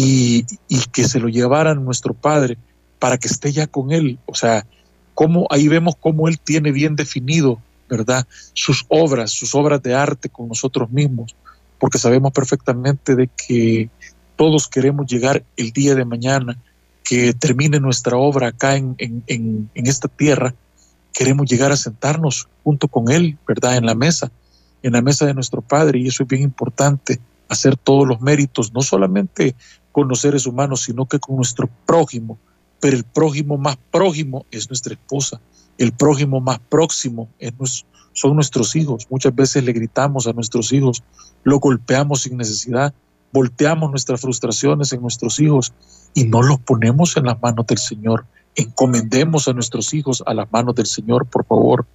y, 0.00 0.44
que 0.92 1.04
se 1.04 1.18
lo 1.18 1.28
llevaran 1.28 1.84
nuestro 1.84 2.14
Padre 2.14 2.56
para 2.98 3.18
que 3.18 3.28
esté 3.28 3.52
ya 3.52 3.66
con 3.66 3.92
Él. 3.92 4.18
O 4.26 4.34
sea, 4.34 4.66
cómo, 5.14 5.46
ahí 5.50 5.68
vemos 5.68 5.94
cómo 5.98 6.28
Él 6.28 6.38
tiene 6.38 6.72
bien 6.72 6.96
definido, 6.96 7.60
¿verdad? 7.88 8.26
Sus 8.52 8.84
obras, 8.88 9.30
sus 9.30 9.54
obras 9.54 9.82
de 9.82 9.94
arte 9.94 10.28
con 10.28 10.48
nosotros 10.48 10.90
mismos, 10.90 11.34
porque 11.78 11.98
sabemos 11.98 12.32
perfectamente 12.32 13.14
de 13.14 13.28
que 13.28 13.90
todos 14.36 14.68
queremos 14.68 15.06
llegar 15.06 15.42
el 15.56 15.72
día 15.72 15.94
de 15.94 16.04
mañana, 16.04 16.58
que 17.04 17.32
termine 17.32 17.80
nuestra 17.80 18.16
obra 18.16 18.48
acá 18.48 18.76
en, 18.76 18.94
en, 18.98 19.22
en, 19.26 19.70
en 19.74 19.86
esta 19.86 20.08
tierra, 20.08 20.54
queremos 21.12 21.50
llegar 21.50 21.72
a 21.72 21.76
sentarnos 21.76 22.48
junto 22.62 22.86
con 22.86 23.10
Él, 23.10 23.38
¿verdad? 23.46 23.76
En 23.76 23.86
la 23.86 23.94
mesa, 23.94 24.30
en 24.82 24.92
la 24.92 25.02
mesa 25.02 25.26
de 25.26 25.34
nuestro 25.34 25.62
Padre, 25.62 25.98
y 25.98 26.06
eso 26.06 26.22
es 26.22 26.28
bien 26.28 26.42
importante, 26.42 27.18
hacer 27.48 27.76
todos 27.76 28.06
los 28.06 28.20
méritos, 28.20 28.72
no 28.72 28.82
solamente 28.82 29.56
con 29.90 30.06
los 30.06 30.20
seres 30.20 30.46
humanos, 30.46 30.82
sino 30.82 31.06
que 31.06 31.18
con 31.18 31.36
nuestro 31.36 31.68
prójimo. 31.86 32.38
Pero 32.80 32.96
el 32.96 33.04
prójimo 33.04 33.56
más 33.58 33.76
prójimo 33.90 34.46
es 34.50 34.68
nuestra 34.68 34.94
esposa. 34.94 35.40
El 35.78 35.92
prójimo 35.92 36.40
más 36.40 36.58
próximo 36.68 37.28
es 37.38 37.52
son 38.18 38.34
nuestros 38.34 38.74
hijos. 38.74 39.06
Muchas 39.10 39.34
veces 39.34 39.62
le 39.64 39.72
gritamos 39.72 40.26
a 40.26 40.32
nuestros 40.32 40.72
hijos, 40.72 41.04
lo 41.44 41.60
golpeamos 41.60 42.22
sin 42.22 42.36
necesidad, 42.36 42.92
volteamos 43.32 43.90
nuestras 43.90 44.20
frustraciones 44.20 44.92
en 44.92 45.02
nuestros 45.02 45.38
hijos 45.38 45.72
y 46.14 46.24
no 46.24 46.42
los 46.42 46.58
ponemos 46.60 47.16
en 47.16 47.24
las 47.24 47.40
manos 47.40 47.66
del 47.66 47.78
Señor. 47.78 48.26
Encomendemos 48.56 49.46
a 49.46 49.52
nuestros 49.52 49.94
hijos 49.94 50.22
a 50.26 50.34
las 50.34 50.50
manos 50.50 50.74
del 50.74 50.86
Señor, 50.86 51.26
por 51.26 51.44
favor, 51.44 51.86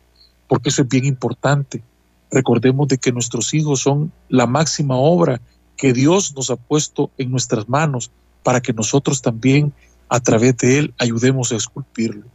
porque 0.47 0.69
eso 0.69 0.83
es 0.83 0.87
bien 0.87 1.05
importante. 1.05 1.83
Recordemos 2.31 2.87
de 2.87 2.97
que 2.97 3.11
nuestros 3.11 3.53
hijos 3.53 3.81
son 3.81 4.11
la 4.29 4.47
máxima 4.47 4.95
obra 4.95 5.41
que 5.75 5.91
Dios 5.91 6.33
nos 6.35 6.49
ha 6.49 6.55
puesto 6.55 7.11
en 7.17 7.31
nuestras 7.31 7.67
manos 7.67 8.11
para 8.43 8.61
que 8.61 8.71
nosotros 8.71 9.21
también 9.21 9.73
a 10.09 10.19
través 10.19 10.57
de 10.57 10.79
Él 10.79 10.93
ayudemos 10.97 11.51
a 11.51 11.55
esculpirlo. 11.55 12.25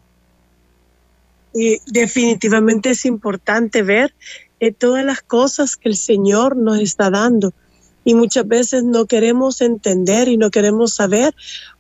Y 1.55 1.81
definitivamente 1.87 2.91
es 2.91 3.05
importante 3.05 3.83
ver 3.83 4.15
eh, 4.61 4.73
todas 4.73 5.05
las 5.05 5.23
cosas 5.23 5.77
que 5.77 5.89
el 5.89 5.97
Señor 5.97 6.57
nos 6.57 6.79
está 6.81 7.11
dando. 7.11 7.53
Y 8.05 8.15
muchas 8.15 8.47
veces 8.47 8.85
no 8.85 9.07
queremos 9.07 9.61
entender 9.61 10.29
y 10.29 10.37
no 10.37 10.51
queremos 10.51 10.95
saber 10.95 11.35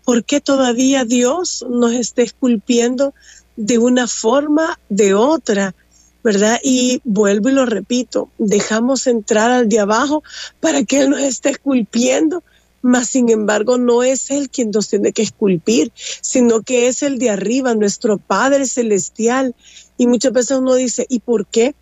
por 0.04 0.24
qué 0.24 0.40
todavía 0.40 1.04
Dios 1.04 1.64
nos 1.68 1.92
está 1.92 2.22
esculpiendo 2.22 3.14
de 3.56 3.78
una 3.78 4.06
forma, 4.06 4.78
de 4.88 5.14
otra. 5.14 5.74
¿verdad? 6.22 6.58
Y 6.62 7.00
vuelvo 7.04 7.48
y 7.48 7.52
lo 7.52 7.64
repito, 7.64 8.30
dejamos 8.38 9.06
entrar 9.06 9.50
al 9.50 9.68
de 9.68 9.78
abajo 9.78 10.22
para 10.60 10.84
que 10.84 11.00
Él 11.00 11.10
nos 11.10 11.20
esté 11.20 11.50
esculpiendo, 11.50 12.42
mas 12.82 13.08
sin 13.08 13.28
embargo 13.28 13.78
no 13.78 14.02
es 14.02 14.30
Él 14.30 14.50
quien 14.50 14.70
nos 14.70 14.88
tiene 14.88 15.12
que 15.12 15.22
esculpir, 15.22 15.92
sino 15.94 16.62
que 16.62 16.88
es 16.88 17.02
el 17.02 17.18
de 17.18 17.30
arriba, 17.30 17.74
nuestro 17.74 18.18
Padre 18.18 18.66
Celestial. 18.66 19.54
Y 19.96 20.06
muchas 20.06 20.32
veces 20.32 20.58
uno 20.58 20.74
dice, 20.74 21.06
¿y 21.08 21.20
por 21.20 21.46
qué? 21.46 21.74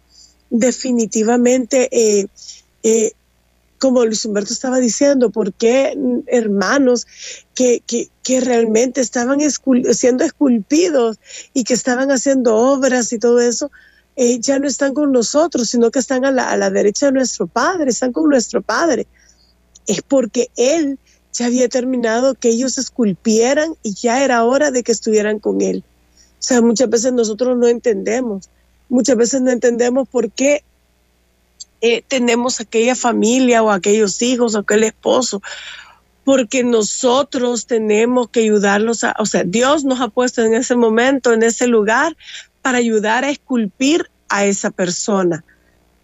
Definitivamente, 0.50 1.88
eh, 1.90 2.26
eh, 2.82 3.12
como 3.78 4.04
Luis 4.04 4.24
Humberto 4.24 4.52
estaba 4.52 4.78
diciendo, 4.78 5.30
¿por 5.30 5.52
qué 5.52 5.94
hermanos 6.26 7.06
que, 7.54 7.82
que, 7.86 8.08
que 8.22 8.40
realmente 8.40 9.00
estaban 9.00 9.38
siendo 9.92 10.24
esculpidos 10.24 11.18
y 11.52 11.64
que 11.64 11.74
estaban 11.74 12.10
haciendo 12.10 12.56
obras 12.56 13.12
y 13.12 13.18
todo 13.18 13.40
eso? 13.40 13.70
Eh, 14.18 14.40
ya 14.40 14.58
no 14.58 14.66
están 14.66 14.94
con 14.94 15.12
nosotros, 15.12 15.68
sino 15.68 15.90
que 15.90 15.98
están 15.98 16.24
a 16.24 16.30
la, 16.30 16.50
a 16.50 16.56
la 16.56 16.70
derecha 16.70 17.06
de 17.06 17.12
nuestro 17.12 17.46
Padre, 17.46 17.90
están 17.90 18.12
con 18.12 18.30
nuestro 18.30 18.62
Padre. 18.62 19.06
Es 19.86 20.02
porque 20.02 20.48
Él 20.56 20.98
ya 21.32 21.46
había 21.46 21.68
terminado 21.68 22.34
que 22.34 22.48
ellos 22.48 22.78
esculpieran 22.78 23.74
y 23.82 23.94
ya 23.94 24.24
era 24.24 24.44
hora 24.44 24.70
de 24.70 24.82
que 24.82 24.92
estuvieran 24.92 25.38
con 25.38 25.60
Él. 25.60 25.84
O 26.38 26.42
sea, 26.42 26.62
muchas 26.62 26.88
veces 26.88 27.12
nosotros 27.12 27.56
no 27.56 27.66
entendemos, 27.66 28.48
muchas 28.88 29.16
veces 29.16 29.40
no 29.42 29.50
entendemos 29.50 30.08
por 30.08 30.30
qué 30.30 30.62
eh, 31.80 32.02
tenemos 32.08 32.60
aquella 32.60 32.94
familia 32.94 33.62
o 33.62 33.70
aquellos 33.70 34.22
hijos 34.22 34.54
o 34.54 34.60
aquel 34.60 34.84
esposo, 34.84 35.42
porque 36.24 36.64
nosotros 36.64 37.66
tenemos 37.66 38.30
que 38.30 38.40
ayudarlos 38.40 39.04
a, 39.04 39.14
o 39.18 39.26
sea, 39.26 39.44
Dios 39.44 39.84
nos 39.84 40.00
ha 40.00 40.08
puesto 40.08 40.42
en 40.42 40.54
ese 40.54 40.74
momento, 40.74 41.32
en 41.32 41.42
ese 41.42 41.66
lugar, 41.66 42.16
para 42.62 42.78
ayudar 42.78 43.24
a 43.24 43.30
esculpir 43.30 44.10
a 44.28 44.44
esa 44.44 44.70
persona. 44.70 45.44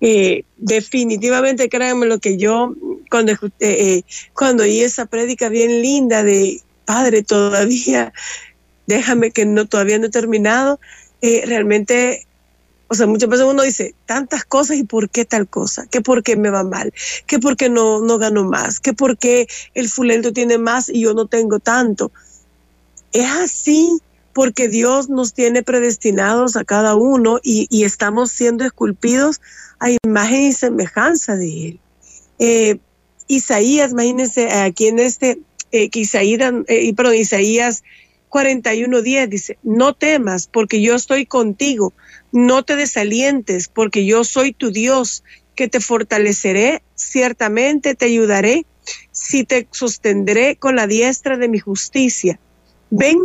Eh, 0.05 0.43
definitivamente, 0.57 1.69
créanme 1.69 2.07
lo 2.07 2.19
que 2.19 2.37
yo, 2.37 2.75
cuando, 3.09 3.33
eh, 3.33 3.39
eh, 3.61 4.03
cuando 4.35 4.65
oí 4.65 4.81
esa 4.81 5.07
prédica 5.07 5.49
bien 5.49 5.81
linda 5.81 6.25
de 6.25 6.61
Padre, 6.85 7.23
todavía, 7.23 8.13
déjame 8.89 9.31
que 9.31 9.47
no, 9.47 9.67
todavía 9.67 10.01
no 10.01 10.07
he 10.07 10.11
terminado, 10.11 10.81
realmente 11.23 12.27
o 12.89 12.95
sea, 12.95 13.07
muchas 13.07 13.31
veces 13.31 13.47
uno 13.47 13.63
dice 13.63 13.95
tantas 14.07 14.45
cosas 14.45 14.77
y 14.77 14.83
por 14.83 15.09
qué 15.09 15.25
tal 15.25 15.49
cosa, 15.49 15.87
que 15.87 16.03
por 16.03 16.25
qué 16.25 16.37
me 16.37 16.51
va 16.51 16.65
mal, 16.65 16.93
que 17.27 17.39
por 17.39 17.57
qué 17.57 17.71
no, 17.71 18.01
no 18.01 18.19
gano 18.19 18.45
más, 18.45 18.81
que 18.81 18.93
por 18.93 19.17
qué 19.17 19.47
el 19.75 19.89
fulento 19.89 20.33
tiene 20.33 20.59
más 20.59 20.89
y 20.89 21.01
yo 21.03 21.15
no 21.15 21.27
tengo 21.27 21.61
tanto. 21.61 22.11
Es 23.13 23.31
así 23.31 24.03
porque 24.33 24.69
Dios 24.69 25.09
nos 25.09 25.35
tiene 25.35 25.63
predestinados 25.63 26.57
a 26.57 26.65
cada 26.65 26.95
uno 26.95 27.39
y, 27.43 27.85
estamos 27.85 28.31
siendo 28.31 28.65
esculpidos 28.65 29.41
a 29.83 29.91
imagen 30.05 30.43
y 30.43 30.53
semejanza 30.53 31.35
de 31.35 31.69
Él. 31.69 31.81
Eh, 32.39 32.79
Isaías, 33.27 33.91
imagínense 33.91 34.51
aquí 34.53 34.87
en 34.87 35.01
este, 35.01 35.41
eh, 35.73 35.91
Isaías, 35.93 36.55
eh, 36.69 36.95
perdón, 36.95 37.17
Isaías 37.17 37.83
41.10 38.31 39.29
dice, 39.29 39.59
no 39.65 39.93
temas 39.93 40.47
porque 40.47 40.81
yo 40.81 40.95
estoy 40.95 41.27
contigo, 41.27 41.93
no 42.31 42.63
te 42.65 42.77
desalientes 42.77 43.67
porque 43.67 44.07
yo 44.07 44.23
soy 44.23 44.53
tu 44.53 44.71
Dios, 44.71 45.25
que 45.57 45.69
te 45.69 45.81
fortaleceré, 45.81 46.83
ciertamente 46.95 47.97
te 47.97 48.07
ayudaré, 48.07 48.65
si 49.11 49.45
te 49.45 49.67
sostendré 49.73 50.57
con 50.57 50.77
la 50.77 50.87
diestra 50.87 51.37
de 51.37 51.49
mi 51.49 51.59
justicia. 51.59 52.39
Ven 52.91 53.19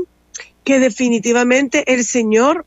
que 0.63 0.79
definitivamente 0.79 1.93
el 1.93 2.03
Señor 2.03 2.65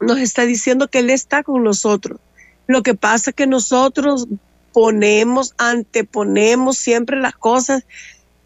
nos 0.00 0.18
está 0.18 0.44
diciendo 0.44 0.88
que 0.88 0.98
Él 0.98 1.10
está 1.10 1.42
con 1.42 1.64
nosotros. 1.64 2.20
Lo 2.66 2.82
que 2.82 2.94
pasa 2.94 3.30
es 3.30 3.36
que 3.36 3.46
nosotros 3.46 4.26
ponemos, 4.72 5.54
anteponemos 5.58 6.78
siempre 6.78 7.18
las 7.18 7.34
cosas, 7.34 7.84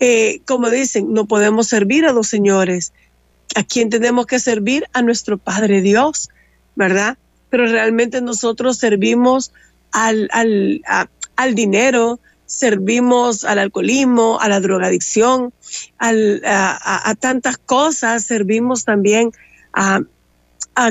eh, 0.00 0.40
como 0.46 0.70
dicen, 0.70 1.12
no 1.12 1.26
podemos 1.26 1.68
servir 1.68 2.06
a 2.06 2.12
los 2.12 2.28
señores. 2.28 2.92
¿A 3.54 3.64
quién 3.64 3.90
tenemos 3.90 4.26
que 4.26 4.38
servir? 4.38 4.84
A 4.92 5.02
nuestro 5.02 5.38
Padre 5.38 5.80
Dios, 5.80 6.28
¿verdad? 6.76 7.16
Pero 7.50 7.66
realmente 7.66 8.20
nosotros 8.20 8.76
servimos 8.76 9.52
al, 9.90 10.28
al, 10.32 10.82
al 11.36 11.54
dinero, 11.54 12.20
servimos 12.48 13.44
al 13.44 13.58
alcoholismo, 13.58 14.40
a 14.40 14.48
la 14.48 14.60
drogadicción, 14.60 15.52
a, 15.98 17.14
tantas 17.20 17.58
cosas, 17.58 18.24
servimos 18.24 18.84
también 18.84 19.32
a, 19.72 20.00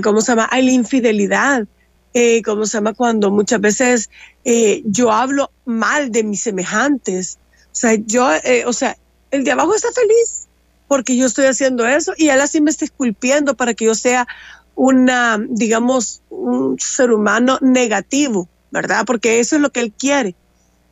¿cómo 0.04 0.22
se 0.22 0.32
llama?, 0.32 0.46
a 0.46 0.62
la 0.62 0.72
infidelidad, 0.72 1.68
eh, 2.14 2.42
¿cómo 2.44 2.66
se 2.66 2.78
llama?, 2.78 2.94
cuando 2.94 3.32
muchas 3.32 3.62
veces 3.62 4.10
eh, 4.46 4.82
yo 4.86 5.12
hablo 5.12 5.52
mal 5.66 6.12
de 6.12 6.24
mis 6.24 6.42
semejantes. 6.42 7.38
O 7.66 7.76
sea, 7.76 7.96
yo, 7.96 8.30
eh, 8.44 8.64
o 8.66 8.74
sea, 8.74 8.98
el 9.32 9.44
de 9.44 9.52
abajo 9.52 9.76
está 9.76 9.90
feliz 9.92 10.48
porque 10.88 11.18
yo 11.18 11.26
estoy 11.26 11.46
haciendo 11.46 11.86
eso 11.86 12.14
y 12.18 12.30
él 12.30 12.40
así 12.42 12.62
me 12.62 12.72
está 12.72 12.86
esculpiendo 12.86 13.56
para 13.56 13.74
que 13.74 13.86
yo 13.86 13.96
sea 13.96 14.28
una, 14.76 15.38
digamos, 15.50 16.22
un 16.30 16.80
ser 16.80 17.12
humano 17.12 17.58
negativo, 17.62 18.48
¿verdad? 18.72 19.06
Porque 19.06 19.40
eso 19.40 19.56
es 19.56 19.62
lo 19.62 19.72
que 19.72 19.82
él 19.82 19.92
quiere. 19.92 20.36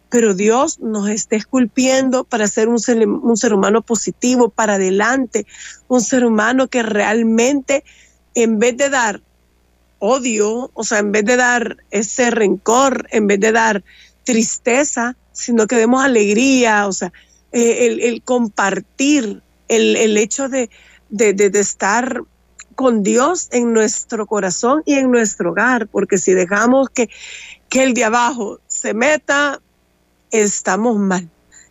Pero 0.09 0.33
Dios 0.33 0.79
nos 0.79 1.09
está 1.09 1.35
esculpiendo 1.35 2.23
para 2.23 2.47
ser 2.47 2.67
un 2.67 2.79
ser, 2.79 3.07
un 3.07 3.37
ser 3.37 3.53
humano 3.53 3.81
positivo, 3.81 4.49
para 4.49 4.75
adelante, 4.75 5.45
un 5.87 6.01
ser 6.01 6.25
humano 6.25 6.67
que 6.67 6.83
realmente, 6.83 7.83
en 8.33 8.59
vez 8.59 8.77
de 8.77 8.89
dar 8.89 9.21
odio, 9.99 10.71
o 10.73 10.83
sea, 10.83 10.99
en 10.99 11.11
vez 11.11 11.25
de 11.25 11.37
dar 11.37 11.77
ese 11.91 12.31
rencor, 12.31 13.07
en 13.11 13.27
vez 13.27 13.39
de 13.39 13.51
dar 13.51 13.83
tristeza, 14.23 15.15
sino 15.31 15.67
que 15.67 15.75
demos 15.75 16.03
alegría, 16.03 16.87
o 16.87 16.93
sea, 16.93 17.11
eh, 17.51 17.97
el, 18.01 18.21
compartir, 18.23 19.41
el, 19.67 19.95
el 19.95 20.17
hecho 20.17 20.49
de, 20.49 20.69
de, 21.09 21.33
de, 21.33 21.59
estar 21.59 22.21
con 22.75 23.03
Dios 23.03 23.47
en 23.51 23.73
nuestro 23.73 24.25
corazón 24.25 24.83
y 24.85 24.95
en 24.95 25.11
nuestro 25.11 25.51
hogar, 25.51 25.87
porque 25.87 26.17
si 26.17 26.33
dejamos 26.33 26.89
que, 26.89 27.09
que 27.69 27.83
el 27.83 27.93
de 27.93 28.03
abajo 28.03 28.59
se 28.67 28.93
meta, 28.93 29.61
estamos 30.31 30.97
mal. 30.97 31.29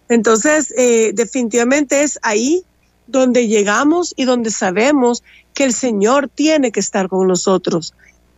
Entonces, 0.09 0.73
eh, 0.77 1.13
definitivamente 1.15 2.03
es 2.03 2.19
ahí 2.23 2.65
donde 3.07 3.49
llegamos 3.49 4.15
y 4.17 4.25
donde 4.25 4.51
sabemos 4.51 5.23
que 5.53 5.65
el 5.65 5.73
Señor 5.73 6.29
tiene 6.29 6.73
que 6.73 6.81
estar 6.81 7.09
con 7.09 7.27
nosotros. 7.29 7.95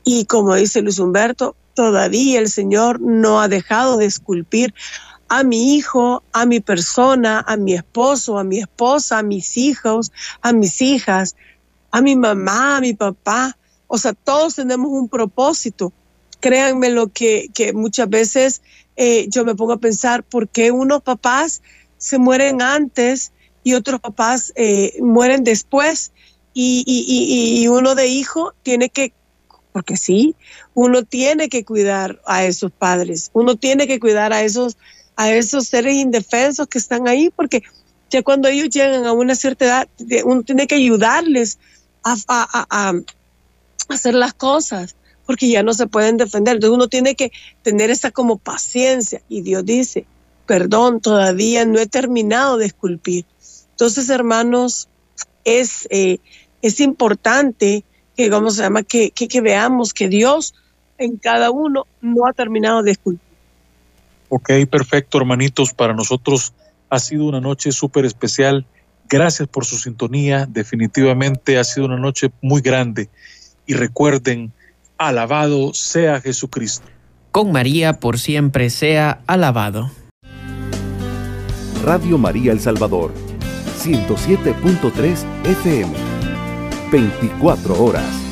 Y 0.09 0.27
como 0.27 0.55
dice 0.55 0.83
Luis 0.83 1.01
Humberto, 1.01 1.57
todavía 1.75 2.39
el 2.39 2.49
Señor 2.49 3.01
no 3.01 3.41
ha 3.41 3.49
dejado 3.49 3.97
de 3.97 4.07
esculpir 4.07 4.73
a 5.29 5.43
mi 5.43 5.75
hijo, 5.75 6.23
a 6.33 6.47
mi 6.47 6.61
persona, 6.61 7.45
a 7.45 7.57
mi 7.57 7.75
esposo, 7.75 8.39
a 8.39 8.45
mi 8.45 8.61
esposa, 8.61 9.19
a 9.19 9.23
mis 9.25 9.57
hijos, 9.57 10.13
a 10.43 10.53
mis 10.53 10.81
hijas, 10.81 11.35
a 11.91 12.01
mi 12.03 12.15
mamá, 12.15 12.77
a 12.77 12.81
mi 12.81 12.95
papá. 12.95 13.59
O 13.89 13.99
sea, 13.99 14.13
todos 14.13 14.55
tenemos 14.55 14.93
un 14.93 15.09
propósito. 15.09 15.93
Créanme 16.39 16.91
lo 16.91 17.09
que, 17.09 17.51
muchas 17.75 18.09
veces 18.09 18.63
eh, 18.95 19.27
yo 19.29 19.45
me 19.45 19.57
pongo 19.57 19.73
a 19.73 19.81
pensar 19.81 20.23
por 20.23 20.49
qué 20.49 20.71
unos 20.71 21.03
papás 21.03 21.63
se 21.99 22.19
mueren 22.19 22.63
antes 22.63 23.33
y 23.65 23.75
otros 23.75 24.01
papás 24.01 24.53
eh, 24.55 24.95
mueren 25.01 25.43
después. 25.43 26.13
Y, 26.59 27.67
uno 27.69 27.95
de 27.95 28.07
hijo 28.07 28.55
tiene 28.63 28.89
que, 28.89 29.13
porque 29.77 29.99
sí, 29.99 30.35
uno 30.73 31.03
tiene 31.03 31.51
que 31.51 31.63
cuidar 31.63 32.19
a 32.25 32.47
esos 32.47 32.73
padres, 32.73 33.29
uno 33.35 33.57
tiene 33.57 33.87
que 33.87 34.01
cuidar 34.01 34.33
a 34.33 34.43
esos 34.43 34.79
a 35.17 35.31
esos 35.31 35.67
seres 35.69 35.97
indefensos 35.97 36.67
que 36.67 36.79
están 36.79 37.07
ahí, 37.07 37.29
porque 37.29 37.63
ya 38.09 38.23
cuando 38.23 38.49
ellos 38.49 38.71
llegan 38.71 39.05
a 39.05 39.13
una 39.13 39.35
cierta 39.35 39.67
edad, 39.67 39.89
uno 40.25 40.45
tiene 40.45 40.67
que 40.67 40.77
ayudarles 40.77 41.59
a, 42.03 42.17
a, 42.27 42.95
hacer 43.91 44.15
las 44.15 44.33
cosas, 44.33 44.97
porque 45.27 45.47
ya 45.47 45.63
no 45.63 45.75
se 45.75 45.87
pueden 45.87 46.17
defender. 46.17 46.55
Entonces 46.55 46.75
uno 46.75 46.89
tiene 46.89 47.15
que 47.15 47.31
tener 47.61 47.91
esa 47.91 48.11
como 48.11 48.39
paciencia. 48.39 49.21
Y 49.29 49.43
Dios 49.43 49.63
dice, 49.67 50.07
perdón, 50.47 51.03
todavía 51.03 51.67
no 51.67 51.79
he 51.79 51.87
terminado 51.87 52.57
de 52.57 52.65
esculpir. 52.65 53.27
Entonces, 53.73 54.09
hermanos, 54.09 54.89
es, 55.45 55.87
eh, 55.91 56.17
es 56.63 56.81
importante 56.81 57.85
que, 58.17 58.31
¿cómo 58.31 58.51
se 58.51 58.63
llama? 58.63 58.83
Que, 58.83 59.11
que, 59.11 59.29
que 59.29 59.41
veamos 59.41 59.93
que 59.93 60.09
Dios 60.09 60.55
en 60.99 61.17
cada 61.17 61.51
uno 61.51 61.87
no 62.01 62.27
ha 62.27 62.33
terminado 62.33 62.83
de 62.83 62.93
esculpir. 62.93 63.27
Ok, 64.29 64.51
perfecto, 64.71 65.19
hermanitos. 65.19 65.73
Para 65.73 65.95
nosotros 65.95 66.53
ha 66.91 66.99
sido 66.99 67.27
una 67.27 67.41
noche 67.41 67.73
súper 67.73 68.05
especial. 68.05 68.67
Gracias 69.09 69.49
por 69.49 69.65
su 69.65 69.77
sintonía. 69.77 70.47
Definitivamente 70.47 71.59
ha 71.59 71.65
sido 71.65 71.87
una 71.87 71.99
noche 71.99 72.31
muy 72.41 72.61
grande. 72.61 73.09
Y 73.67 73.75
recuerden, 73.75 74.53
alabado 74.99 75.75
sea 75.75 76.21
Jesucristo. 76.21 76.87
Con 77.31 77.53
María 77.53 78.01
por 78.01 78.19
siempre 78.19 78.71
sea 78.71 79.21
alabado. 79.27 79.91
Radio 81.85 82.19
María 82.19 82.51
El 82.53 82.61
Salvador, 82.61 83.13
107.3 83.79 85.25
FM, 85.45 85.93
24 86.91 87.75
horas. 87.83 88.26